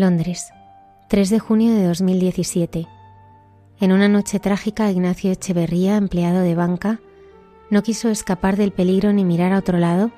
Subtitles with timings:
[0.00, 0.54] Londres,
[1.08, 2.88] 3 de junio de 2017.
[3.80, 7.00] En una noche trágica, Ignacio Echeverría, empleado de banca,
[7.68, 10.10] no quiso escapar del peligro ni mirar a otro lado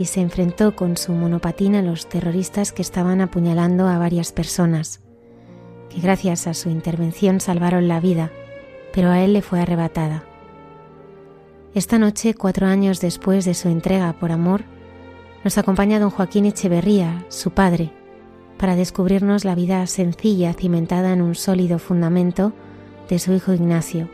[0.00, 5.00] y se enfrentó con su monopatín a los terroristas que estaban apuñalando a varias personas,
[5.90, 8.32] que gracias a su intervención salvaron la vida,
[8.92, 10.24] pero a él le fue arrebatada.
[11.72, 14.64] Esta noche, cuatro años después de su entrega por amor,
[15.44, 17.92] nos acompaña don Joaquín Echeverría, su padre,
[18.60, 22.52] para descubrirnos la vida sencilla cimentada en un sólido fundamento
[23.08, 24.10] de su hijo Ignacio,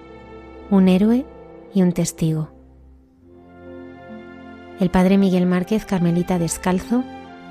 [0.70, 1.27] un héroe
[1.75, 2.53] y un testigo.
[4.78, 7.03] El padre Miguel Márquez, Carmelita Descalzo,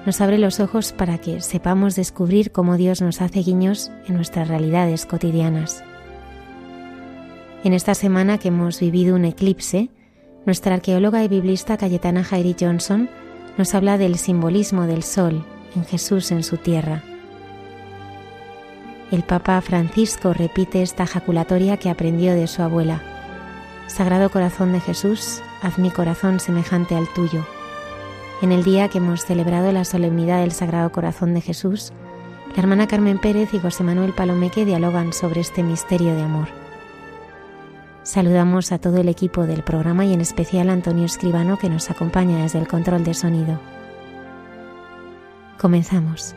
[0.05, 4.47] nos abre los ojos para que sepamos descubrir cómo Dios nos hace guiños en nuestras
[4.47, 5.83] realidades cotidianas.
[7.65, 9.89] En esta semana que hemos vivido un eclipse,
[10.45, 13.09] nuestra arqueóloga y biblista Cayetana Jairi Johnson
[13.57, 15.43] nos habla del simbolismo del sol
[15.75, 17.03] en Jesús en su tierra.
[19.11, 23.01] El Papa Francisco repite esta jaculatoria que aprendió de su abuela.
[23.87, 27.45] Sagrado Corazón de Jesús, haz mi corazón semejante al tuyo.
[28.41, 31.93] En el día que hemos celebrado la solemnidad del Sagrado Corazón de Jesús,
[32.55, 36.47] la hermana Carmen Pérez y José Manuel Palomeque dialogan sobre este misterio de amor.
[38.03, 41.89] Saludamos a todo el equipo del programa y en especial a Antonio Escribano que nos
[41.89, 43.59] acompaña desde el control de sonido.
[45.57, 46.35] Comenzamos.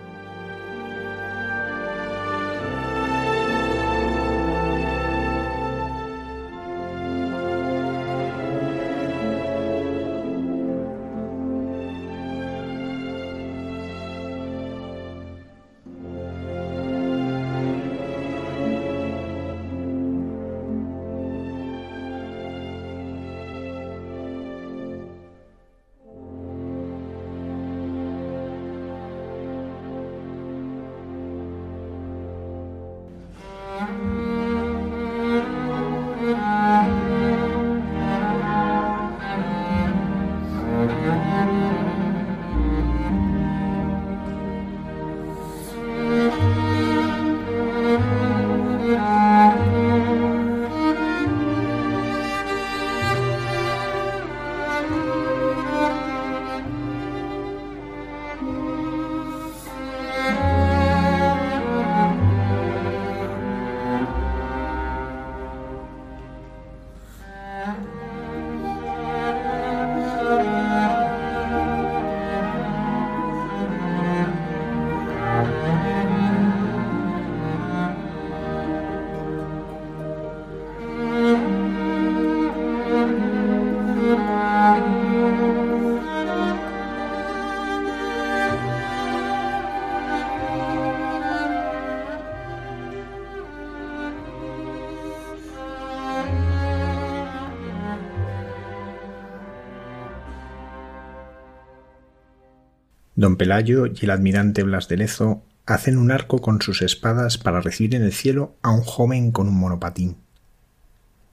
[103.29, 107.61] Don Pelayo y el admirante Blas de Lezo hacen un arco con sus espadas para
[107.61, 110.17] recibir en el cielo a un joven con un monopatín.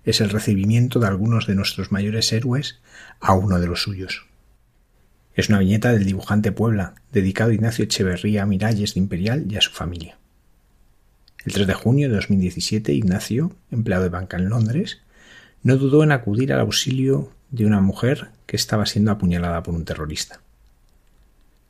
[0.03, 2.81] Es el recibimiento de algunos de nuestros mayores héroes
[3.21, 4.25] a uno de los suyos.
[5.35, 9.61] Es una viñeta del dibujante Puebla, dedicado a Ignacio Echeverría Miralles de Imperial y a
[9.61, 10.17] su familia.
[11.45, 14.99] El 3 de junio de 2017, Ignacio, empleado de banca en Londres,
[15.63, 19.85] no dudó en acudir al auxilio de una mujer que estaba siendo apuñalada por un
[19.85, 20.41] terrorista.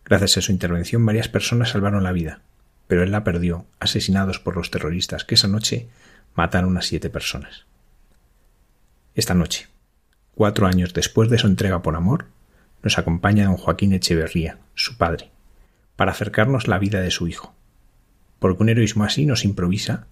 [0.06, 2.42] Gracias a su intervención varias personas salvaron la vida,
[2.88, 5.88] pero él la perdió, asesinados por los terroristas que esa noche
[6.36, 7.66] mataron a siete personas.
[9.16, 9.68] Esta noche,
[10.36, 12.28] cuatro años después de su entrega por amor,
[12.84, 15.31] nos acompaña don Joaquín Echeverría, su padre,
[15.96, 17.56] para acercarnos la vida de su hijo,
[18.38, 20.06] porque un heroísmo así nos improvisa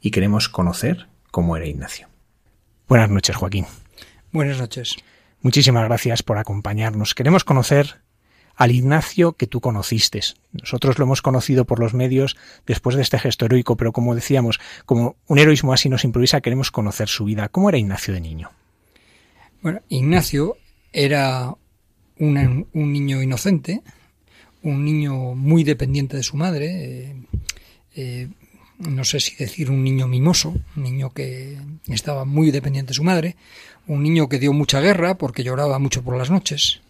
[0.00, 2.08] y queremos conocer cómo era Ignacio.
[2.88, 3.66] Buenas noches, Joaquín.
[4.32, 4.96] Buenas noches.
[5.42, 7.14] muchísimas gracias por acompañarnos.
[7.14, 8.00] Queremos conocer
[8.58, 10.20] al Ignacio que tú conociste.
[10.52, 14.58] Nosotros lo hemos conocido por los medios después de este gesto heroico, pero como decíamos,
[14.84, 17.48] como un heroísmo así nos improvisa, queremos conocer su vida.
[17.48, 18.50] ¿Cómo era Ignacio de niño?
[19.62, 20.56] Bueno, Ignacio
[20.92, 21.54] era
[22.18, 23.80] un niño inocente,
[24.64, 27.16] un niño muy dependiente de su madre, eh,
[27.94, 28.28] eh,
[28.78, 33.04] no sé si decir un niño mimoso, un niño que estaba muy dependiente de su
[33.04, 33.36] madre,
[33.86, 36.80] un niño que dio mucha guerra porque lloraba mucho por las noches.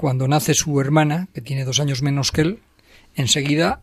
[0.00, 2.60] Cuando nace su hermana, que tiene dos años menos que él,
[3.16, 3.82] enseguida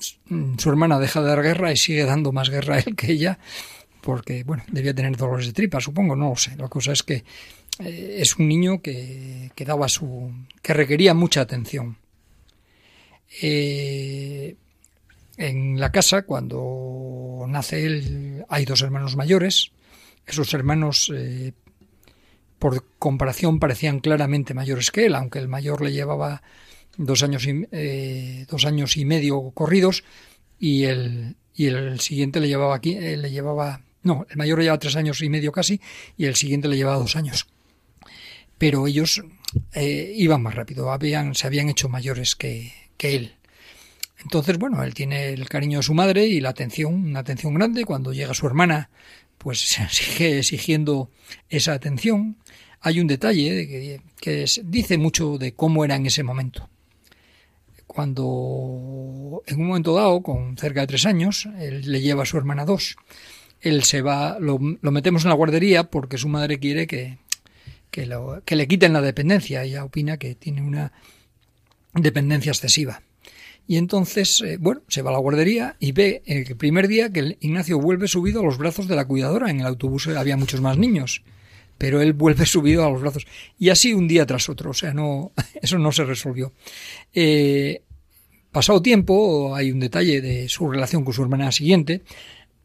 [0.00, 3.38] su hermana deja de dar guerra y sigue dando más guerra a él que ella,
[4.00, 6.56] porque, bueno, debía tener dolores de tripa, supongo, no lo sé.
[6.56, 7.22] La cosa es que
[7.78, 10.32] eh, es un niño que, que, daba su.
[10.60, 11.98] que requería mucha atención.
[13.40, 14.56] Eh,
[15.36, 19.70] en la casa, cuando nace él, hay dos hermanos mayores.
[20.26, 21.52] Esos hermanos, eh,
[22.58, 26.42] por comparación, parecían claramente mayores que él, aunque el mayor le llevaba
[26.96, 30.04] dos años y, eh, dos años y medio corridos
[30.58, 34.64] y el, y el siguiente le llevaba aquí, eh, le llevaba no, el mayor le
[34.64, 35.80] llevaba tres años y medio casi
[36.16, 37.48] y el siguiente le llevaba dos años.
[38.56, 39.22] Pero ellos
[39.74, 43.36] iban más rápido, habían, se habían hecho mayores que, que él.
[44.22, 47.84] Entonces, bueno, él tiene el cariño de su madre y la atención, una atención grande.
[47.84, 48.90] Cuando llega su hermana,
[49.38, 49.60] pues
[49.90, 51.10] sigue exigiendo
[51.48, 52.36] esa atención.
[52.86, 56.68] Hay un detalle que, dice mucho de cómo era en ese momento.
[57.88, 62.36] Cuando en un momento dado, con cerca de tres años, él le lleva a su
[62.36, 62.94] hermana dos.
[63.60, 67.18] Él se va, lo, metemos en la guardería porque su madre quiere que,
[67.90, 68.08] que,
[68.44, 69.64] que le quiten la dependencia.
[69.64, 70.92] Ella opina que tiene una
[71.92, 73.02] dependencia excesiva.
[73.66, 77.36] Y entonces, eh, bueno, se va a la guardería y ve el primer día que
[77.40, 79.50] Ignacio vuelve subido a los brazos de la cuidadora.
[79.50, 81.24] En el autobús había muchos más niños,
[81.78, 83.26] pero él vuelve subido a los brazos.
[83.58, 85.32] Y así un día tras otro, o sea, no,
[85.62, 86.52] eso no se resolvió.
[87.12, 87.82] Eh,
[88.50, 92.02] pasado tiempo, hay un detalle de su relación con su hermana siguiente.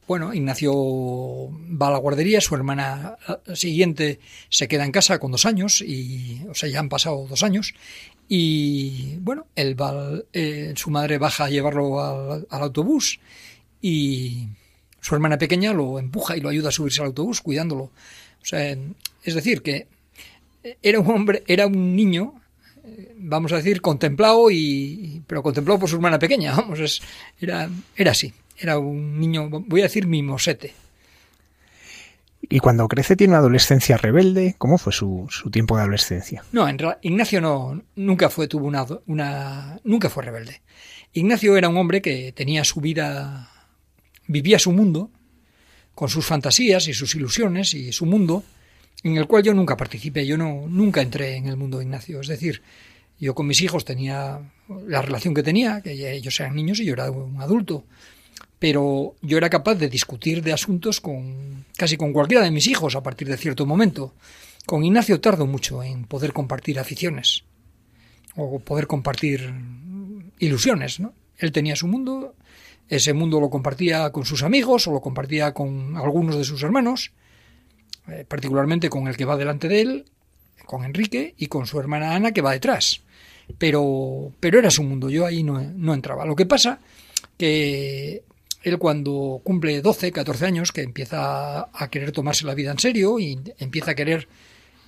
[0.08, 3.16] Bueno, Ignacio va a la guardería, su hermana
[3.54, 4.20] siguiente
[4.50, 7.74] se queda en casa con dos años, y, o sea, ya han pasado dos años,
[8.34, 13.20] y bueno, él va, eh, su madre baja a llevarlo al, autobús
[13.82, 14.48] y
[15.02, 17.92] su hermana pequeña lo empuja y lo ayuda a subirse al autobús cuidándolo.
[18.42, 18.76] O sea,
[19.24, 19.88] es decir, que
[20.82, 22.34] era un hombre, era un niño,
[23.18, 27.02] vamos a decir, contemplado y pero contemplado por su hermana pequeña, vamos, es,
[27.40, 30.74] era, era así, era un niño, voy a decir mimosete.
[32.50, 34.56] Y cuando crece tiene una adolescencia rebelde.
[34.58, 36.44] ¿Cómo fue su, tiempo de adolescencia?
[36.52, 40.62] No, en Ignacio no, nunca fue, tuvo una, una, nunca fue rebelde.
[41.14, 43.50] Ignacio era un hombre que tenía su vida,
[44.28, 45.12] vivía su mundo,
[46.02, 48.44] con sus fantasías y sus ilusiones y su mundo,
[49.04, 52.22] en el cual yo nunca participé, yo no, nunca entré en el mundo de Ignacio.
[52.22, 52.64] Es decir,
[53.20, 54.40] yo con mis hijos tenía
[54.88, 57.86] la relación que tenía, que ellos eran niños y yo era un adulto
[58.58, 62.96] pero yo era capaz de discutir de asuntos con casi con cualquiera de mis hijos
[62.96, 64.16] a partir de cierto momento.
[64.66, 67.44] Con Ignacio tardo mucho en poder compartir aficiones
[68.36, 69.54] o poder compartir
[70.40, 71.14] ilusiones, ¿no?
[71.38, 72.36] Él tenía su mundo,
[72.92, 77.14] ese mundo lo compartía con sus amigos o lo compartía con algunos de sus hermanos,
[78.10, 80.06] eh, particularmente con el que va delante de él,
[80.66, 83.02] con Enrique y con su hermana Ana que va detrás.
[83.58, 86.26] Pero, pero era su mundo, yo ahí no, no entraba.
[86.26, 86.80] Lo que pasa
[87.38, 88.24] que
[88.62, 93.20] él cuando cumple 12, 14 años, que empieza a querer tomarse la vida en serio
[93.20, 94.28] y empieza a querer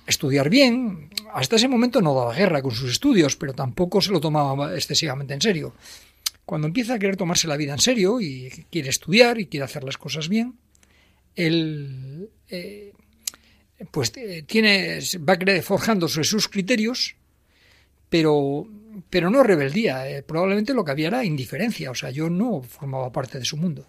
[0.06, 4.20] estudiar bien, hasta ese momento no daba guerra con sus estudios, pero tampoco se lo
[4.20, 5.72] tomaba excesivamente en serio.
[6.44, 9.84] Cuando empieza a querer tomarse la vida en serio y quiere estudiar y quiere hacer
[9.84, 10.54] las cosas bien,
[11.34, 12.92] él eh,
[13.90, 17.16] pues eh, tiene, va forjando sus criterios,
[18.08, 18.68] pero
[19.10, 20.08] pero no rebeldía.
[20.08, 21.90] Eh, probablemente lo que había era indiferencia.
[21.90, 23.86] O sea, yo no formaba parte de su mundo.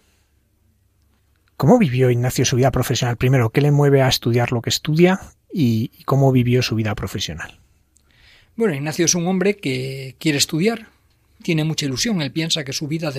[1.56, 3.16] ¿Cómo vivió Ignacio su vida profesional?
[3.16, 5.20] Primero, ¿qué le mueve a estudiar lo que estudia
[5.50, 7.60] y, cómo vivió su vida profesional?
[8.56, 10.88] Bueno, Ignacio es un hombre que quiere estudiar,
[11.42, 13.12] tiene mucha ilusión, él piensa que su vida,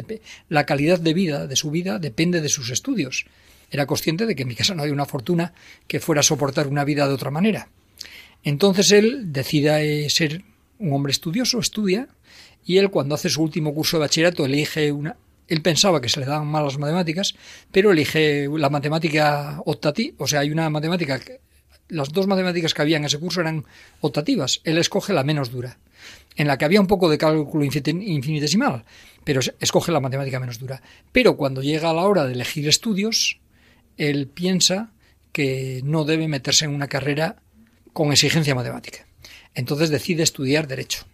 [0.49, 3.25] la calidad de vida de su vida depende de sus estudios.
[3.69, 5.53] Era consciente de que en mi casa no había una fortuna
[5.87, 7.69] que fuera a soportar una vida de otra manera.
[8.43, 10.43] Entonces él decide ser
[10.79, 12.07] un hombre estudioso, estudia,
[12.65, 15.15] y él cuando hace su último curso de bachillerato elige una...
[15.47, 17.35] Él pensaba que se le daban mal las matemáticas,
[17.71, 21.19] pero elige la matemática optativa, o sea, hay una matemática...
[21.87, 23.65] las dos matemáticas que había en ese curso eran
[24.01, 25.77] optativas, él escoge la menos dura,
[26.37, 28.85] en la que había un poco de cálculo infinitesimal,
[29.23, 30.81] pero escoge la matemática menos dura.
[31.11, 33.39] Pero cuando llega la hora de elegir estudios,
[33.97, 34.91] él piensa
[35.33, 37.37] que no debe meterse en una carrera
[37.91, 39.05] con exigencia matemática.
[39.53, 41.05] Entonces decide estudiar Derecho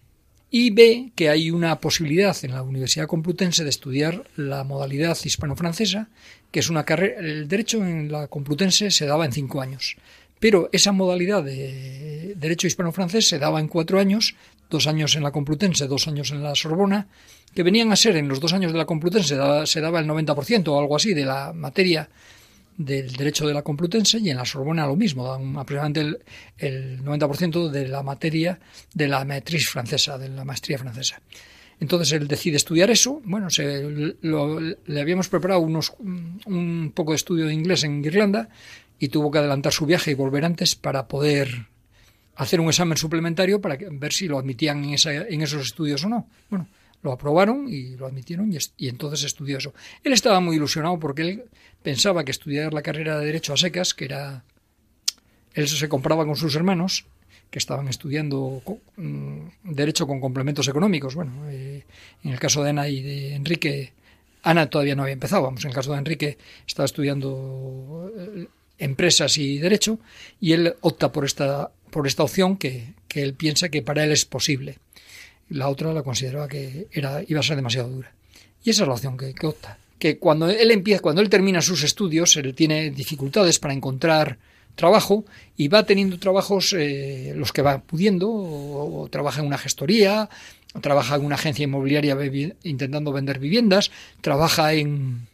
[0.51, 6.09] y ve que hay una posibilidad en la Universidad Complutense de estudiar la modalidad hispano-francesa,
[6.51, 7.21] que es una carrera.
[7.21, 9.95] El Derecho en la Complutense se daba en cinco años,
[10.39, 14.35] pero esa modalidad de Derecho hispano-francés se daba en cuatro años,
[14.70, 17.08] dos años en la Complutense, dos años en la Sorbona,
[17.53, 20.67] que venían a ser en los dos años de la Complutense se daba, el 90%
[20.67, 22.10] o algo así de la materia
[22.77, 26.20] del derecho de la Complutense y en la Sorbona lo mismo, dan aproximadamente el,
[26.58, 28.60] el 90% de la materia
[28.93, 31.22] de la matriz francesa, de la maestría francesa.
[31.79, 33.22] Entonces él decide estudiar eso.
[33.25, 38.50] Bueno, se, le habíamos preparado unos, un poco de estudio de inglés en Irlanda
[39.00, 41.67] y tuvo que adelantar su viaje y volver antes para poder
[42.35, 46.09] hacer un examen suplementario para ver si lo admitían en, esa, en esos estudios o
[46.09, 46.27] no.
[46.49, 46.67] Bueno,
[47.03, 49.73] lo aprobaron y lo admitieron y, entonces estudió eso.
[50.03, 51.43] Él estaba muy ilusionado porque él
[51.83, 54.43] pensaba que estudiar la carrera de Derecho a secas, que era...
[55.53, 57.05] Él se compraba con sus hermanos,
[57.51, 58.63] que estaban estudiando
[58.95, 61.13] mm, Derecho con complementos económicos.
[61.13, 61.83] Bueno, eh,
[62.23, 63.93] en el caso de Ana y de Enrique,
[64.41, 68.47] Ana todavía no había empezado, vamos, en el caso de Enrique estaba estudiando eh,
[68.83, 69.99] empresas y Derecho
[70.39, 74.11] y él opta por esta, por esta opción que, que él piensa que para él
[74.11, 74.77] es posible
[75.49, 78.11] la otra la consideraba que era, iba a ser demasiado dura.
[78.63, 79.77] Y esa es la opción que, opta.
[79.99, 84.37] Que cuando él empieza, cuando él termina sus estudios, él tiene dificultades para encontrar
[84.75, 85.25] trabajo
[85.55, 90.29] y va teniendo trabajos eh, los que va pudiendo, o, trabaja en una gestoría,
[90.73, 92.17] o trabaja en una agencia inmobiliaria
[92.63, 95.27] intentando vender viviendas, trabaja en,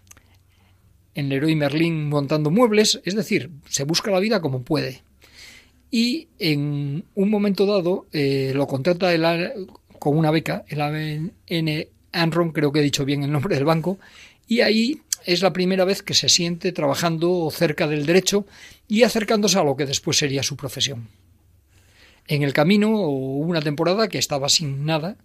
[1.15, 5.01] en Leroy Merlin montando muebles, es decir, se busca la vida como puede.
[5.91, 9.11] Y en un momento dado eh, lo contrata
[9.97, 11.33] con una beca, el ABN
[12.11, 13.99] Enron, creo que he dicho bien el nombre del banco,
[14.47, 18.45] y ahí es la primera vez que se siente trabajando cerca del derecho
[18.87, 21.07] y acercándose a lo que después sería su profesión.
[22.27, 25.17] En el camino hubo una temporada que estaba sin nada,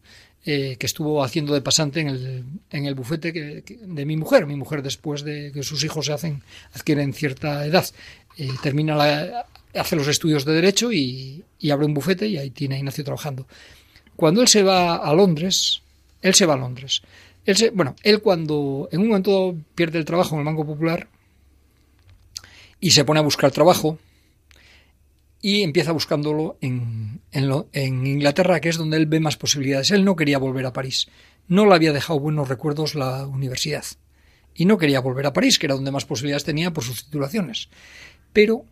[0.47, 4.47] eh, que estuvo haciendo de pasante en el, en el bufete de mi mujer.
[4.47, 6.43] Mi mujer, después de que sus hijos se hacen,
[6.75, 7.87] adquieren cierta edad,
[8.37, 12.51] eh, termina la, hace los estudios de Derecho y, y, abre un bufete y ahí
[12.51, 13.47] tiene a Ignacio trabajando.
[14.17, 15.83] Cuando él se va a Londres,
[16.21, 17.03] él se va a Londres.
[17.47, 21.09] Él se, bueno, él cuando en un momento pierde el trabajo en el Banco Popular
[22.81, 23.99] y se pone a buscar trabajo
[25.45, 29.91] y empieza buscándolo en, en, Inglaterra, que es donde él ve más posibilidades.
[29.91, 31.09] Él no quería volver a París.
[31.49, 33.85] No le había dejado buenos recuerdos la universidad.
[34.55, 37.69] Y no quería volver a París, que era donde más posibilidades tenía por sus titulaciones.
[38.33, 38.65] Pero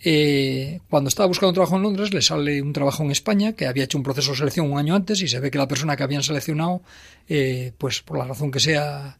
[0.00, 3.84] eh, cuando estaba buscando trabajo en Londres, le sale un trabajo en España, que había
[3.84, 6.02] hecho un proceso de selección un año antes y se ve que la persona que
[6.02, 6.82] habían seleccionado,
[7.28, 9.16] eh, pues por la razón que sea,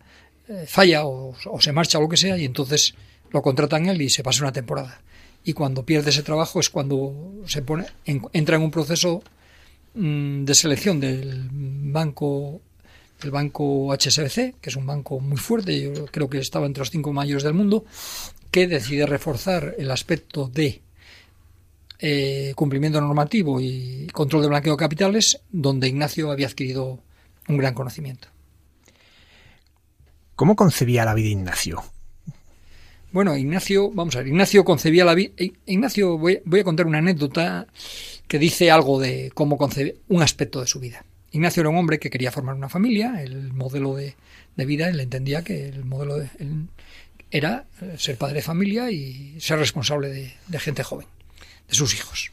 [0.49, 2.97] eh, falla o, se marcha o lo que sea, y entonces
[3.31, 5.05] lo contratan él y se pasa una temporada.
[5.45, 9.23] Y cuando pierde ese trabajo es cuando se pone, entra en un proceso
[9.95, 12.61] mm, de selección del banco
[13.23, 16.91] el banco HSBC, que es un banco muy fuerte, yo creo que estaba entre los
[16.91, 17.85] cinco mayores del mundo,
[18.51, 20.83] que decide reforzar el aspecto de
[21.99, 27.01] eh, cumplimiento normativo y control de blanqueo de capitales, donde Ignacio había adquirido
[27.49, 28.29] un gran conocimiento.
[30.37, 31.83] ¿Cómo concebía la vida Ignacio?
[33.15, 35.35] Bueno, Ignacio, vamos a ver, Ignacio concebía la vida.
[35.67, 37.69] Ignacio, voy, voy, a contar una anécdota
[38.27, 41.05] que dice algo de cómo concebía un aspecto de su vida.
[41.31, 44.17] Ignacio era un hombre que quería formar una familia, el modelo de,
[44.57, 46.29] vida, él entendía que el modelo de,
[47.31, 51.07] era eh, ser padre de familia y ser responsable de, gente joven,
[51.69, 52.33] de sus hijos.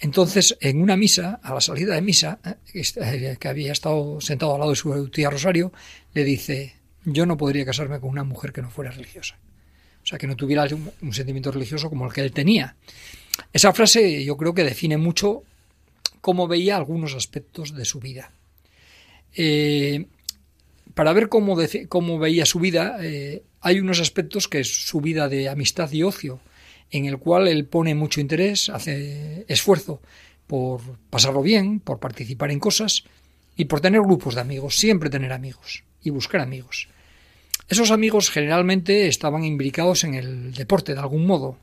[0.00, 2.40] Entonces, en una misa, a la salida de misa,
[2.74, 5.72] eh, eh, que había estado sentado al lado de su tía Rosario,
[6.12, 6.74] le dice,
[7.06, 9.38] yo no podría casarme con una mujer que no fuera religiosa.
[10.04, 10.66] O sea, que no tuviera
[11.00, 12.76] un, sentimiento religioso como el que él tenía.
[13.52, 15.42] Esa frase yo creo que define mucho
[16.20, 18.30] cómo veía algunos aspectos de su vida.
[20.94, 21.56] para ver cómo,
[21.88, 22.98] cómo, veía su vida,
[23.60, 26.40] hay unos aspectos que es su vida de amistad y ocio,
[26.90, 30.00] en el cual él pone mucho interés, hace esfuerzo
[30.46, 30.80] por
[31.10, 33.04] pasarlo bien, por participar en cosas
[33.56, 36.88] y por tener grupos de amigos, siempre tener amigos y buscar amigos.
[37.68, 41.58] Esos amigos generalmente estaban imbricados en el deporte de algún modo.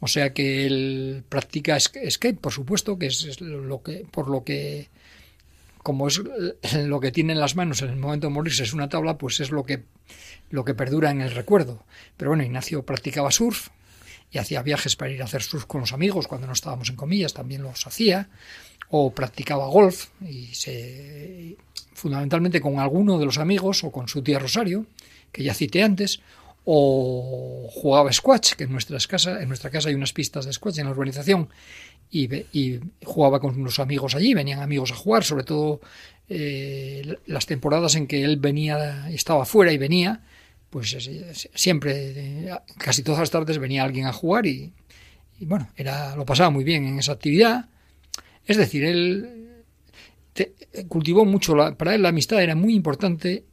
[0.00, 4.88] O sea que él practica skate, por supuesto, que es lo que, por lo que,
[5.82, 6.20] como es
[6.74, 9.40] lo que tiene en las manos en el momento de morirse es una tabla, pues
[9.40, 9.84] es lo que
[10.50, 11.84] lo que perdura en el recuerdo.
[12.16, 13.68] Pero bueno, Ignacio practicaba surf
[14.30, 16.96] y hacía viajes para ir a hacer surf con los amigos cuando no estábamos en
[16.96, 18.28] comillas, también los hacía,
[18.88, 21.56] o practicaba golf y se
[21.94, 24.86] fundamentalmente con alguno de los amigos o con su tía Rosario,
[25.36, 26.20] que ya cité antes,
[26.64, 30.78] o jugaba squash, que en, nuestras casa, en nuestra casa hay unas pistas de squash
[30.78, 31.50] en la urbanización,
[32.10, 35.82] y, y, jugaba con unos amigos allí, venían amigos a jugar, sobre todo
[36.30, 40.22] eh, las temporadas en que él venía, estaba fuera y venía,
[40.70, 40.96] pues
[41.54, 44.72] siempre, casi todas las tardes venía alguien a jugar y,
[45.40, 47.68] bueno, era, lo pasaba muy bien en esa actividad.
[48.46, 49.64] Es decir, él
[50.88, 53.44] cultivó mucho, para él la amistad era muy importante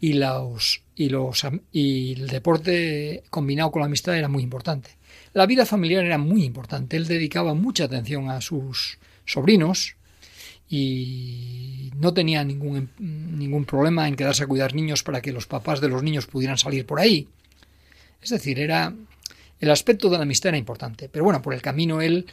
[0.00, 4.90] y, los, y, los, y el deporte combinado con la amistad era muy importante.
[5.34, 6.96] La vida familiar era muy importante.
[6.96, 9.96] Él dedicaba mucha atención a sus sobrinos
[10.68, 15.80] y no tenía ningún, ningún problema en quedarse a cuidar niños para que los papás
[15.80, 17.28] de los niños pudieran salir por ahí.
[18.22, 18.94] Es decir, era
[19.60, 21.08] el aspecto de la amistad era importante.
[21.08, 22.26] Pero bueno, por el camino él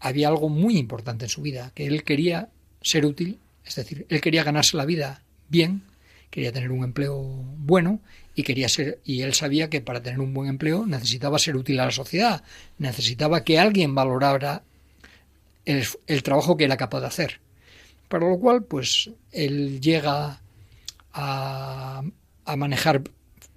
[0.00, 2.48] había algo muy importante en su vida, que él quería
[2.82, 5.82] ser útil, es decir, él quería ganarse la vida bien,
[6.36, 7.16] quería tener un empleo
[7.56, 7.98] bueno
[8.34, 11.80] y quería ser y él sabía que para tener un buen empleo necesitaba ser útil
[11.80, 12.44] a la sociedad,
[12.76, 14.62] necesitaba que alguien valorara
[15.64, 17.40] el, trabajo que era capaz de hacer.
[18.08, 20.42] Para lo cual, pues él llega
[21.14, 22.02] a,
[22.44, 23.02] a manejar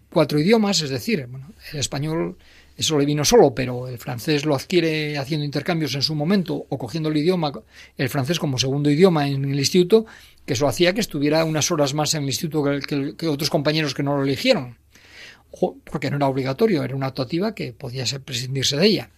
[0.09, 2.37] cuatro idiomas, es decir, bueno, el español
[2.79, 6.77] eso le vino solo, pero el francés lo adquiere haciendo intercambios en su momento o
[6.77, 7.51] cogiendo el idioma,
[7.97, 10.05] el francés como segundo idioma en el instituto,
[10.49, 14.01] que eso hacía que estuviera unas horas más en el instituto que, otros compañeros que
[14.01, 14.79] no lo eligieron,
[15.83, 19.11] porque no era obligatorio, era una actuativa que podía ser prescindirse de ella.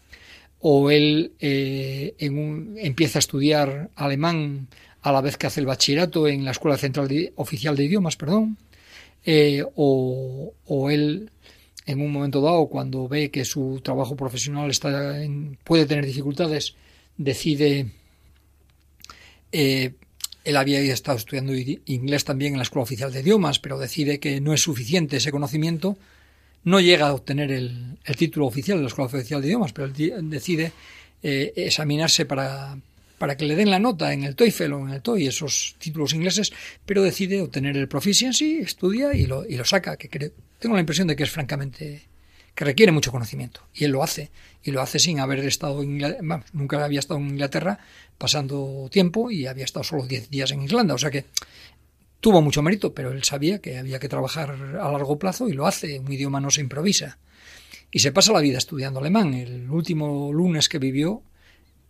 [0.60, 4.68] O él eh, empieza a estudiar alemán
[5.02, 7.08] a la vez que hace el bachillerato en la Escuela Central
[7.38, 8.58] Oficial de Idiomas, perdón,
[9.24, 11.32] eh, o, o él
[11.86, 15.16] en un momento dado, cuando ve que su trabajo profesional está
[15.64, 16.76] puede tener dificultades,
[17.16, 17.94] decide.
[19.54, 19.94] Eh,
[20.44, 21.54] él había estado estudiando
[21.86, 25.32] inglés también en la Escuela Oficial de Idiomas, pero decide que no es suficiente ese
[25.32, 25.98] conocimiento.
[26.64, 30.72] No llega a obtener el, título oficial de la Escuela Oficial de Idiomas, pero decide
[31.22, 32.78] eh, examinarse para,
[33.18, 36.14] para que le den la nota en el TOEFL o en el TOEI, esos títulos
[36.14, 36.52] ingleses,
[36.86, 41.08] pero decide obtener el Proficiency, estudia y lo, y lo saca, que tengo la impresión
[41.08, 42.08] de que es francamente
[42.56, 44.30] que requiere mucho conocimiento y él lo hace
[44.64, 46.02] y lo hace sin haber estado en
[46.54, 47.80] nunca había estado en Inglaterra
[48.22, 51.26] pasando tiempo y había estado solo 10 días en Irlanda, o sea que
[52.20, 55.66] tuvo mucho mérito, pero él sabía que había que trabajar a largo plazo y lo
[55.66, 57.18] hace, un idioma no se improvisa.
[57.92, 59.34] Y se pasa la vida estudiando alemán.
[59.34, 61.24] El último lunes que vivió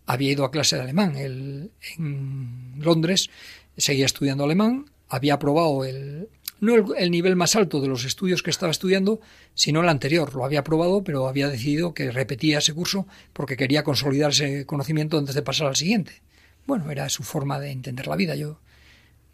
[0.06, 1.16] había ido a clase de alemán.
[1.16, 3.28] Él, en Londres
[3.76, 6.28] seguía estudiando alemán, había aprobado el,
[6.62, 9.20] no el, nivel más alto de los estudios que estaba estudiando,
[9.52, 10.32] sino el anterior.
[10.32, 15.18] Lo había aprobado, pero había decidido que repetía ese curso porque quería consolidar ese conocimiento
[15.18, 16.22] antes de pasar al siguiente.
[16.64, 18.36] Bueno, era su forma de entender la vida.
[18.36, 18.60] Yo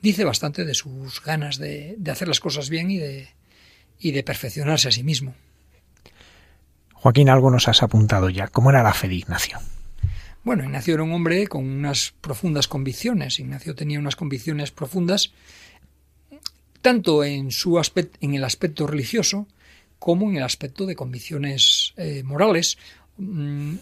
[0.01, 3.29] dice bastante de sus ganas de, de hacer las cosas bien y de,
[4.01, 5.35] y de perfeccionarse a sí mismo.
[6.95, 8.49] Joaquín, algo nos has apuntado ya.
[8.49, 9.59] ¿Cómo era la fe de Ignacio?
[10.45, 13.39] Bueno, Ignacio era un hombre con unas profundas convicciones.
[13.39, 15.35] Ignacio tenía unas convicciones profundas
[16.81, 19.47] tanto en, su aspecto, en el aspecto religioso
[19.99, 22.79] como en el aspecto de convicciones eh, morales
[23.17, 23.75] mm,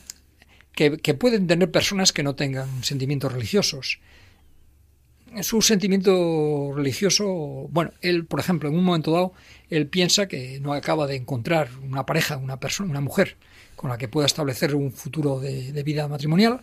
[0.73, 4.01] que, que, pueden tener personas que no tengan sentimientos religiosos.
[5.43, 9.33] Su sentimiento religioso, bueno, él, por ejemplo, en un momento dado,
[9.69, 13.37] él piensa que no acaba de encontrar una pareja, una persona, una mujer
[13.77, 16.61] con la que pueda establecer un futuro de, vida matrimonial.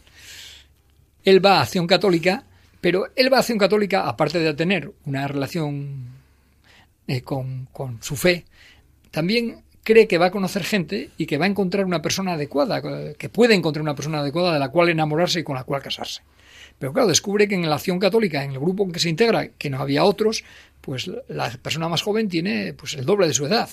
[1.24, 2.44] Él va a Acción Católica,
[2.82, 6.08] pero él va a Acción Católica, aparte de tener una relación
[7.08, 8.46] eh, con, con, su fe,
[9.12, 12.82] también cree que va a conocer gente y que va a encontrar una persona adecuada,
[13.16, 16.22] que puede encontrar una persona adecuada de la cual enamorarse y con la cual casarse.
[16.80, 19.50] Pero claro, descubre que en la acción católica, en el grupo en que se integra,
[19.50, 20.44] que no había otros,
[20.82, 23.70] pues la persona más joven tiene pues el doble de su edad.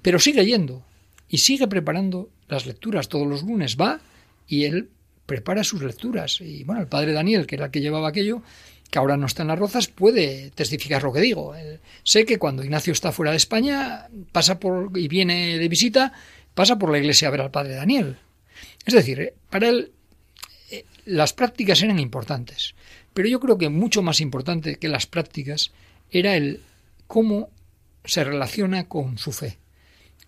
[0.00, 0.84] Pero sigue yendo
[1.28, 3.76] y sigue preparando las lecturas todos los lunes.
[3.76, 4.00] Va
[4.46, 4.90] y él
[5.26, 6.40] prepara sus lecturas.
[6.40, 8.42] Y bueno, el padre Daniel, que era el que llevaba aquello,
[8.94, 11.52] que ahora no está en las rozas, puede testificar lo que digo.
[12.04, 16.12] sé que cuando Ignacio está fuera de España, pasa por y viene de visita,
[16.54, 18.18] pasa por la iglesia a ver al padre Daniel.
[18.86, 19.90] Es decir, para él
[20.70, 22.76] eh, las prácticas eran importantes,
[23.12, 25.72] pero yo creo que mucho más importante que las prácticas
[26.12, 26.60] era el
[27.08, 27.50] cómo
[28.04, 29.58] se relaciona con su fe.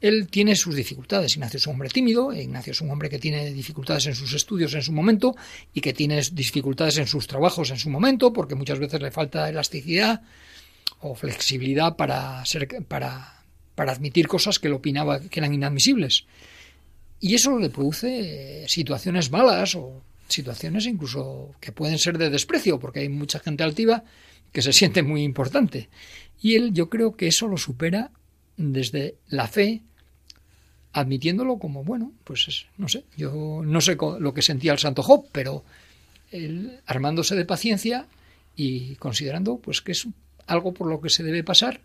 [0.01, 1.37] Él tiene sus dificultades.
[1.37, 4.75] Ignacio es un hombre tímido, Ignacio es un hombre que tiene dificultades en sus estudios
[4.75, 5.35] en su momento
[5.73, 9.49] y que tiene dificultades en sus trabajos en su momento, porque muchas veces le falta
[9.49, 10.23] elasticidad
[11.01, 13.43] o flexibilidad para, ser, para,
[13.77, 16.27] admitir cosas que él opinaba que eran inadmisibles.
[17.21, 22.79] Y eso le produce eh, situaciones malas o situaciones incluso que pueden ser de desprecio,
[22.79, 24.05] porque hay mucha gente altiva
[24.53, 25.89] que se siente muy importante.
[26.41, 28.11] Y él yo creo que eso lo supera
[28.57, 29.83] desde la fe
[30.93, 35.27] admitiéndolo como, bueno, pues no sé, yo no sé lo que sentía el santo Job,
[35.31, 35.63] pero
[36.33, 38.07] él, armándose de paciencia
[38.57, 40.09] y considerando pues que es
[40.47, 41.81] algo por lo que se debe pasar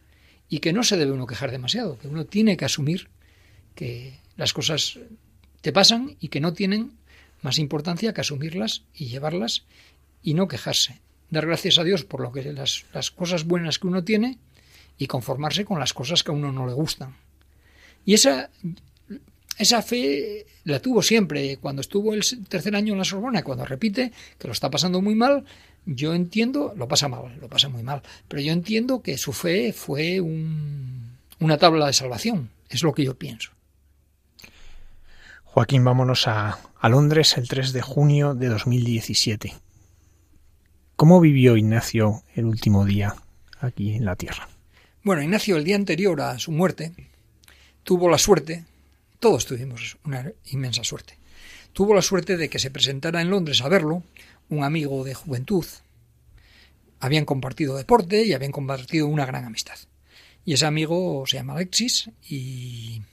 [0.47, 3.09] y que no se debe uno quejar demasiado, que uno tiene que asumir
[3.75, 4.97] que las cosas
[5.59, 6.93] te pasan y que no tienen
[7.41, 9.63] más importancia que asumirlas y llevarlas
[10.23, 11.01] y no quejarse.
[11.29, 14.37] Dar gracias a Dios por lo que las, las cosas buenas que uno tiene
[14.97, 17.15] y conformarse con las cosas que a uno no le gustan.
[18.05, 18.49] Y esa
[19.57, 21.57] esa fe la tuvo siempre.
[21.57, 25.15] Cuando estuvo el tercer año en la Sorbona, cuando repite que lo está pasando muy
[25.15, 25.45] mal,
[25.85, 29.73] yo entiendo, lo pasa mal, lo pasa muy mal, pero yo entiendo que su fe
[29.73, 32.49] fue una tabla de salvación.
[32.69, 33.51] Es lo que yo pienso.
[35.43, 39.53] Joaquín, vámonos a, a Londres el 3 de junio de 2017.
[40.95, 43.15] ¿Cómo vivió Ignacio el último día
[43.59, 44.50] aquí en la Tierra?
[45.03, 46.93] Bueno, Ignacio el día anterior a su muerte
[47.83, 48.65] tuvo la suerte
[49.21, 51.15] todos tuvimos una inmensa suerte.
[51.73, 54.01] Tuvo la suerte de que se presentara en Londres a verlo
[54.49, 55.63] un amigo de juventud.
[56.99, 59.77] Habían compartido deporte y habían compartido una gran amistad.
[60.43, 63.03] Y ese amigo se llama Alexis y,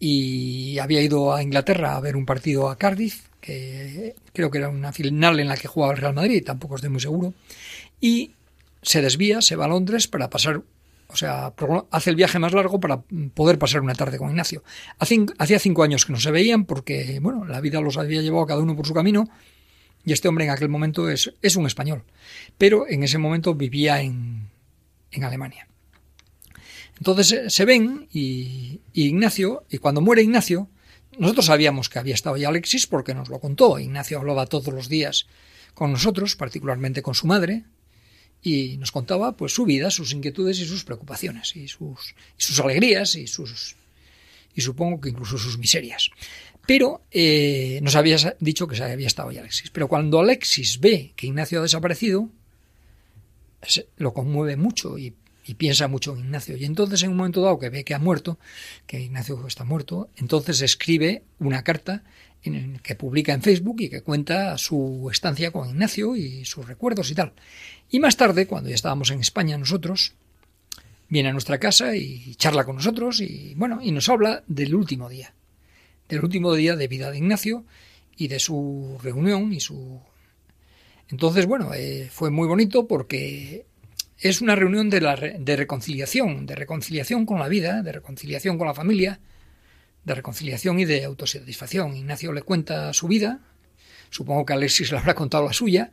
[0.00, 4.70] y había ido a Inglaterra a ver un partido a Cardiff, que creo que era
[4.70, 7.34] una final en la que jugaba el Real Madrid, tampoco estoy muy seguro,
[8.00, 8.32] y
[8.88, 10.62] se desvía, se va a Londres para pasar
[11.10, 11.54] o sea,
[11.90, 13.00] hace el viaje más largo para
[13.34, 14.62] poder pasar una tarde con Ignacio.
[14.98, 18.60] Hacía cinco años que no se veían porque, bueno, la vida los había llevado cada
[18.60, 19.26] uno por su camino
[20.04, 22.04] y este hombre en aquel momento es, es un español,
[22.58, 24.50] pero en ese momento vivía en,
[25.10, 25.66] en Alemania.
[26.98, 30.68] Entonces eh, se ven y, y, Ignacio, y cuando muere Ignacio,
[31.18, 33.78] nosotros sabíamos que había estado ya Alexis porque nos lo contó.
[33.78, 35.26] Ignacio hablaba todos los días
[35.72, 37.64] con nosotros, particularmente con su madre,
[38.48, 43.14] y nos contaba pues su vida, sus inquietudes y sus preocupaciones y sus, sus alegrías
[43.14, 43.76] y sus
[44.54, 46.10] y supongo que incluso sus miserias.
[46.66, 49.70] Pero eh, nos había dicho que se había estado ya Alexis.
[49.70, 52.28] Pero cuando Alexis ve que Ignacio ha desaparecido,
[53.96, 55.14] lo conmueve mucho y,
[55.46, 56.56] y, piensa mucho en Ignacio.
[56.56, 58.38] Y entonces, en un momento dado que ve que ha muerto,
[58.86, 62.02] que Ignacio está muerto, entonces escribe una carta
[62.82, 67.14] que publica en Facebook y que cuenta su estancia con Ignacio y sus recuerdos y
[67.14, 67.32] tal.
[67.90, 70.14] Y más tarde, cuando ya estábamos en España nosotros,
[71.08, 75.08] viene a nuestra casa y charla con nosotros y bueno, y nos habla del último
[75.08, 75.34] día,
[76.08, 77.64] del último día de vida de Ignacio
[78.16, 80.00] y de su reunión y su
[81.08, 83.64] entonces bueno eh, fue muy bonito porque
[84.18, 88.66] es una reunión de, la, de reconciliación, de reconciliación con la vida, de reconciliación con
[88.66, 89.20] la familia,
[90.08, 91.96] de reconciliación y de autosatisfacción.
[91.96, 93.40] Ignacio le cuenta su vida,
[94.10, 95.92] supongo que Alexis le habrá contado la suya,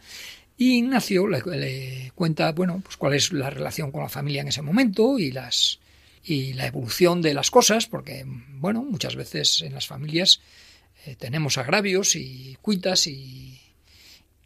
[0.57, 4.61] y Ignacio le, cuenta, bueno, pues cuál es la relación con la familia en ese
[4.61, 5.79] momento y las
[6.27, 10.41] y la evolución de las cosas, porque bueno, muchas veces en las familias
[11.05, 13.59] eh, tenemos agravios y cuitas y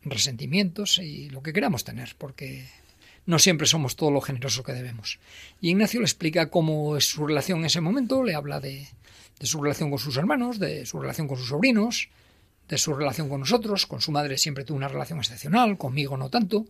[0.04, 2.68] resentimientos y lo que queramos tener, porque
[3.26, 5.20] no siempre somos todo lo generoso que debemos.
[5.62, 8.90] Y Ignacio le explica cómo es su relación en ese momento, le habla de,
[9.40, 12.10] de su relación con sus hermanos, de su relación con sus sobrinos,
[12.68, 16.30] de su relación con nosotros, con su madre siempre tuvo una relación excepcional, conmigo no
[16.30, 16.66] tanto.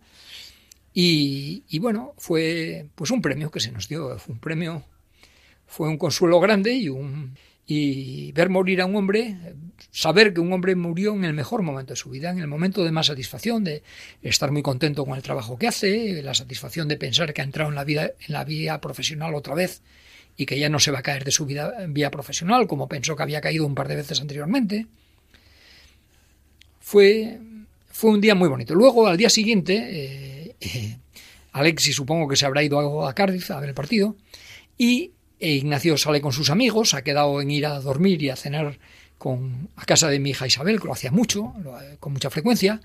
[0.93, 4.83] Y, bueno, fue pues un premio que se nos dio, fue un premio,
[5.65, 7.37] fue un consuelo grande y un
[7.71, 9.37] y ver morir a un hombre,
[9.91, 12.83] saber que un hombre murió en el mejor momento de su vida, en el momento
[12.83, 13.83] de más satisfacción, de
[14.23, 17.69] estar muy contento con el trabajo que hace, la satisfacción de pensar que ha entrado
[17.69, 19.83] en la vida, en la vía profesional otra vez
[20.39, 23.13] y que ya no se va a caer de su vida, vía profesional como pensó
[23.13, 24.87] que había caído un par de veces anteriormente
[26.79, 27.37] fue,
[27.91, 28.73] fue un día muy bonito.
[28.73, 30.97] Luego, al día siguiente, eh, eh,
[31.51, 34.15] Alexis supongo que se habrá ido a Cardiff a ver el partido
[34.77, 38.37] y eh, Ignacio sale con sus amigos, ha quedado en ir a dormir y a
[38.37, 38.79] cenar
[39.17, 41.53] con, a casa de mi hija Isabel, que lo hacía mucho,
[41.99, 42.79] con mucha frecuencia.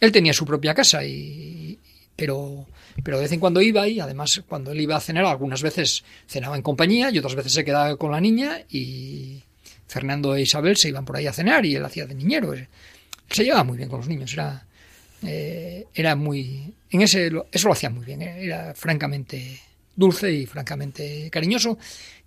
[0.00, 1.78] Él tenía su propia casa, y,
[2.16, 2.66] pero,
[3.02, 6.04] pero de vez en cuando iba y además cuando él iba a cenar algunas veces
[6.26, 9.42] cenaba en compañía y otras veces se quedaba con la niña y
[9.86, 12.54] Fernando e Isabel se iban por ahí a cenar y él hacía de niñero
[13.30, 14.66] se llevaba muy bien con los niños, era,
[15.22, 16.74] eh, era muy...
[16.90, 19.60] En ese, eso lo hacía muy bien, eh, era francamente
[19.96, 21.78] dulce y francamente cariñoso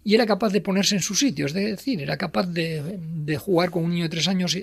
[0.03, 3.71] y era capaz de ponerse en su sitio, es decir, era capaz de, de jugar
[3.71, 4.57] con un niño de tres años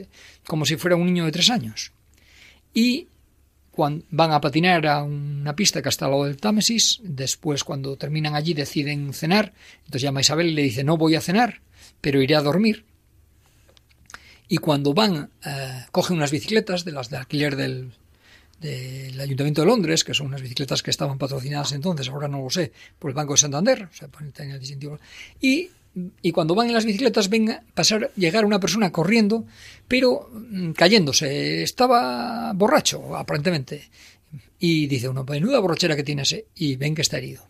[0.46, 1.92] como si fuera un niño de tres años.
[2.72, 3.08] Y
[3.76, 8.34] van a patinar a una pista que está al lado del Támesis, después cuando terminan
[8.34, 9.52] allí deciden cenar,
[9.84, 11.60] entonces llama a Isabel y le dice no voy a cenar,
[12.00, 12.84] pero iré a dormir
[14.48, 17.92] y cuando van, eh, cogen unas bicicletas de las de alquiler del,
[18.60, 22.50] del Ayuntamiento de Londres, que son unas bicicletas que estaban patrocinadas entonces, ahora no lo
[22.50, 24.08] sé, por el Banco de Santander, o sea,
[25.40, 25.70] y
[26.22, 29.44] y cuando van en las bicicletas ven pasar, llegar una persona corriendo,
[29.86, 31.62] pero mm, cayéndose.
[31.62, 33.88] Estaba borracho, aparentemente.
[34.58, 36.46] Y dice uno, menuda borrachera que tiene ese.
[36.56, 37.46] Y ven que está herido.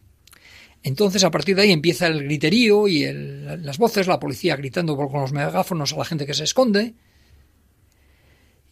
[0.82, 5.20] Entonces, a partir de ahí empieza el griterío y las voces, la policía gritando con
[5.20, 6.92] los megáfonos a la gente que se esconde.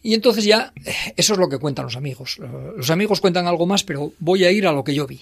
[0.03, 2.37] Y entonces ya, eh, eso es lo que cuentan los amigos.
[2.77, 5.21] Los amigos cuentan algo más, pero voy a ir a lo que yo vi.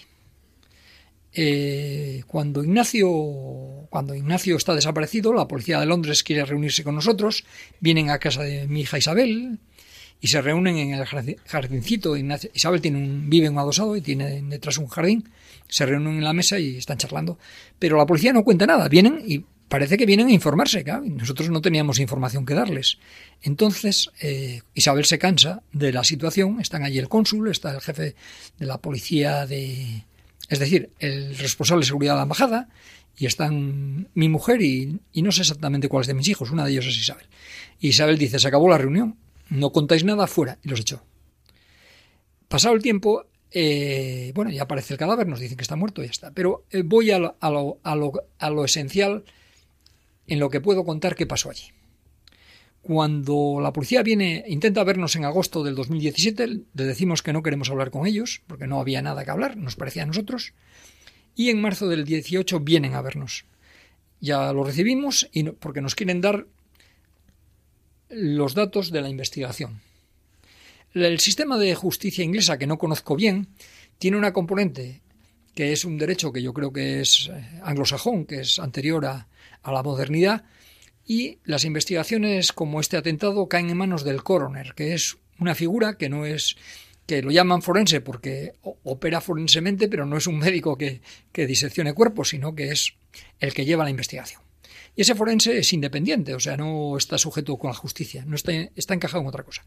[1.34, 7.44] Eh, cuando Ignacio cuando Ignacio está desaparecido, la policía de Londres quiere reunirse con nosotros,
[7.82, 9.60] vienen a casa de mi hija Isabel
[10.22, 12.16] y se reúnen en el jardincito.
[12.16, 15.30] Isabel tiene un, vive en un adosado y tiene detrás un jardín.
[15.68, 17.38] Se reúnen en la mesa y están charlando.
[17.80, 18.88] Pero la policía no cuenta nada.
[18.88, 20.86] Vienen y parece que vienen a informarse.
[21.04, 22.98] Nosotros no teníamos información que darles.
[23.42, 26.62] Entonces, eh, Isabel se cansa de la situación.
[26.62, 28.16] Están allí el cónsul, está el jefe
[28.58, 30.06] de la policía de,
[30.52, 32.68] es decir, el responsable de seguridad de la embajada,
[33.18, 36.72] y están mi mujer y, no sé exactamente cuál es de mis hijos, una de
[36.72, 37.26] ellos es Isabel.
[37.80, 39.18] Y Isabel dice, se acabó la reunión,
[39.50, 41.04] no contáis nada, fuera, y los echó.
[42.48, 46.06] Pasado el tiempo, eh, bueno, ya aparece el cadáver, nos dicen que está muerto y
[46.06, 46.32] ya está.
[46.32, 47.80] Pero eh, voy a lo, a, lo,
[48.40, 49.24] a lo esencial
[50.28, 51.66] en lo que puedo contar qué pasó allí.
[52.82, 57.70] Cuando la policía viene, intenta vernos en agosto del 2017, le decimos que no queremos
[57.70, 60.54] hablar con ellos, porque no había nada que hablar, nos parecía a nosotros,
[61.36, 63.46] y en marzo del 18 vienen a vernos.
[64.20, 66.46] Ya lo recibimos y porque nos quieren dar
[68.10, 69.82] los datos de la investigación.
[70.94, 73.48] El sistema de justicia inglesa, que no conozco bien,
[73.98, 75.02] tiene una componente
[75.56, 79.28] que es un derecho que yo creo que es eh, anglosajón, que es anterior a
[79.64, 80.46] la modernidad,
[81.06, 85.98] y las investigaciones como este atentado caen en manos del coroner, que es una figura
[85.98, 86.56] que no es
[87.12, 91.02] que lo llaman forense porque opera forensemente, pero no es un médico que,
[91.34, 92.94] diseccione cuerpos, sino que es
[93.42, 94.42] el que lleva la investigación.
[94.96, 98.54] Y ese forense es independiente, o sea, no está sujeto con la justicia, no está,
[98.78, 99.66] está encajado en otra cosa.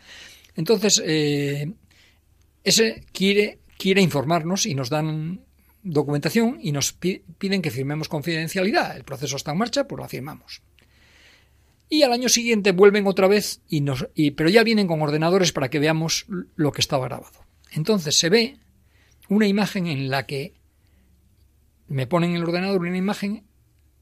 [0.57, 1.71] Entonces, eh,
[2.63, 5.43] ese quiere, quiere informarnos y nos dan
[5.83, 8.97] documentación y nos piden que firmemos confidencialidad.
[8.97, 10.63] El proceso está en marcha, pues lo firmamos.
[11.89, 15.53] Y al año siguiente vuelven otra vez, y nos, y, pero ya vienen con ordenadores
[15.53, 17.45] para que veamos lo que estaba grabado.
[17.71, 18.59] Entonces se ve
[19.29, 20.55] una imagen en la que
[21.89, 23.45] me ponen en el ordenador una imagen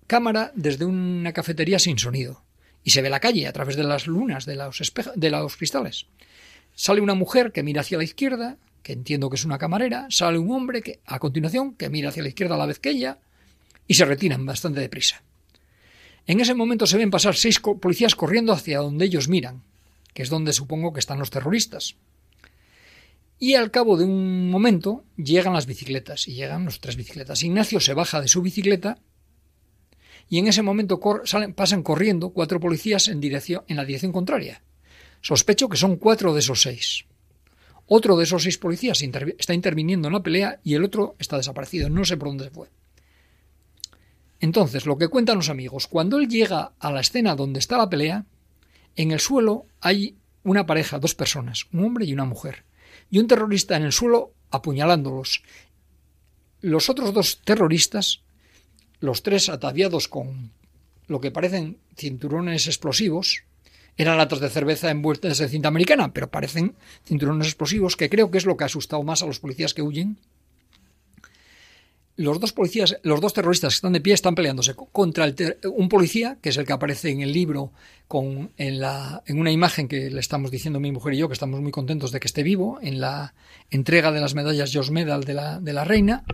[0.07, 2.45] cámara desde una cafetería sin sonido.
[2.85, 6.07] Y se ve la calle a través de las lunas de los, de los cristales.
[6.75, 10.39] Sale una mujer que mira hacia la izquierda, que entiendo que es una camarera, sale
[10.39, 13.21] un hombre que a continuación que mira hacia la izquierda a la vez que ella,
[13.87, 15.23] y se retiran bastante deprisa.
[16.27, 19.63] En ese momento se ven pasar seis policías corriendo hacia donde ellos miran,
[20.15, 21.97] que es donde supongo que están los terroristas.
[23.39, 27.43] Y al cabo de un momento llegan las bicicletas, y llegan los tres bicicletas.
[27.43, 28.99] Ignacio se baja de su bicicleta
[30.29, 31.01] y en ese momento
[31.57, 34.63] pasan corriendo cuatro policías en, dirección, en la dirección contraria.
[35.21, 37.05] Sospecho que son cuatro de esos seis.
[37.87, 41.91] Otro de esos seis policías está interviniendo en la pelea y el otro está desaparecido.
[41.91, 42.69] No sé por dónde se fue.
[44.43, 47.89] Entonces, lo que cuentan los amigos, cuando él llega a la escena donde está la
[47.89, 48.27] pelea,
[48.97, 52.65] en el suelo hay una pareja, dos personas, un hombre y una mujer,
[53.09, 55.45] y un terrorista en el suelo apuñalándolos.
[56.61, 58.23] Los otros dos terroristas,
[58.99, 60.51] los tres ataviados con
[61.07, 63.45] lo que parecen cinturones explosivos,
[63.97, 66.75] eran latas de cerveza envueltas de cinta americana, pero parecen
[67.05, 69.83] cinturones explosivos, que creo que es lo que ha asustado más a los policías que
[69.83, 70.19] huyen
[72.17, 75.33] los dos policías, los dos terroristas que están de pie están peleándose contra
[75.65, 77.73] un policía, que es el que aparece en el libro
[78.07, 81.35] con, en, la, en una imagen que le estamos diciendo mi mujer y yo, que
[81.35, 83.35] estamos muy contentos de que esté vivo, en la
[83.71, 86.25] entrega de las medallas George Medal de la, de la reina.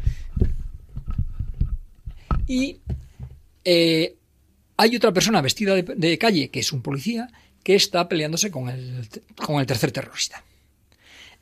[2.48, 2.80] Y
[3.64, 4.16] eh,
[4.76, 7.28] hay otra persona vestida de, de, calle, que es un policía,
[7.62, 10.42] que está peleándose con el, con el tercer terrorista.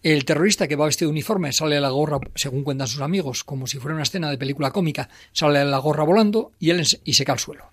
[0.06, 3.42] El terrorista que va vestido de uniforme sale a la gorra, según cuentan sus amigos,
[3.42, 6.86] como si fuera una escena de película cómica, sale a la gorra volando y él
[7.02, 7.72] y se cae al suelo.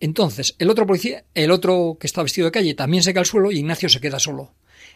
[0.00, 3.26] Entonces, el otro policía, el otro que está vestido de calle también se cae al
[3.26, 4.52] suelo y Ignacio se queda solo.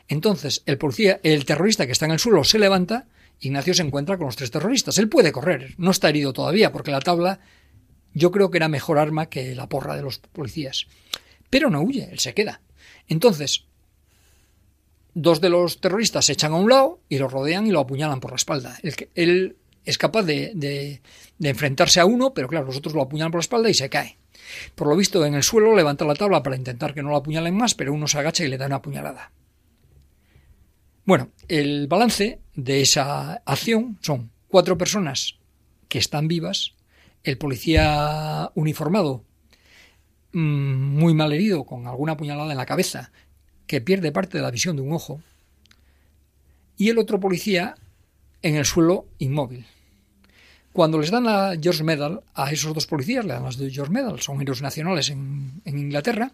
[0.08, 3.06] Entonces, el policía, el terrorista que está en el suelo se levanta,
[3.38, 4.98] Ignacio se encuentra con los tres terroristas.
[4.98, 7.38] Él puede correr, no está herido todavía, porque la tabla
[8.14, 10.88] yo creo que era mejor arma que la porra de los policías.
[11.50, 12.62] Pero no huye, él se queda.
[13.06, 13.65] Entonces,
[15.16, 18.20] dos de los terroristas se echan a un lado y lo rodean y lo apuñalan
[18.20, 18.78] por la espalda.
[19.14, 21.00] Él, es capaz de,
[21.40, 24.18] enfrentarse a uno, pero claro, los otros lo apuñalan por la espalda y se cae.
[24.74, 27.56] Por lo visto, en el suelo levanta la tabla para intentar que no lo apuñalen
[27.56, 29.32] más, pero uno se agacha y le da una apuñalada.
[31.06, 35.38] Bueno, el balance de esa acción son cuatro personas
[35.88, 36.74] que están vivas,
[37.24, 39.24] el policía uniformado,
[40.32, 43.12] mm, muy mal herido, con alguna puñalada en la cabeza,
[43.66, 45.22] que pierde parte de la visión de un ojo,
[46.76, 47.76] y el otro policía
[48.42, 49.66] en el suelo inmóvil.
[50.72, 54.20] Cuando les dan la George Medal a esos dos policías, le dan las George Medal,
[54.20, 56.32] son héroes nacionales en, en Inglaterra,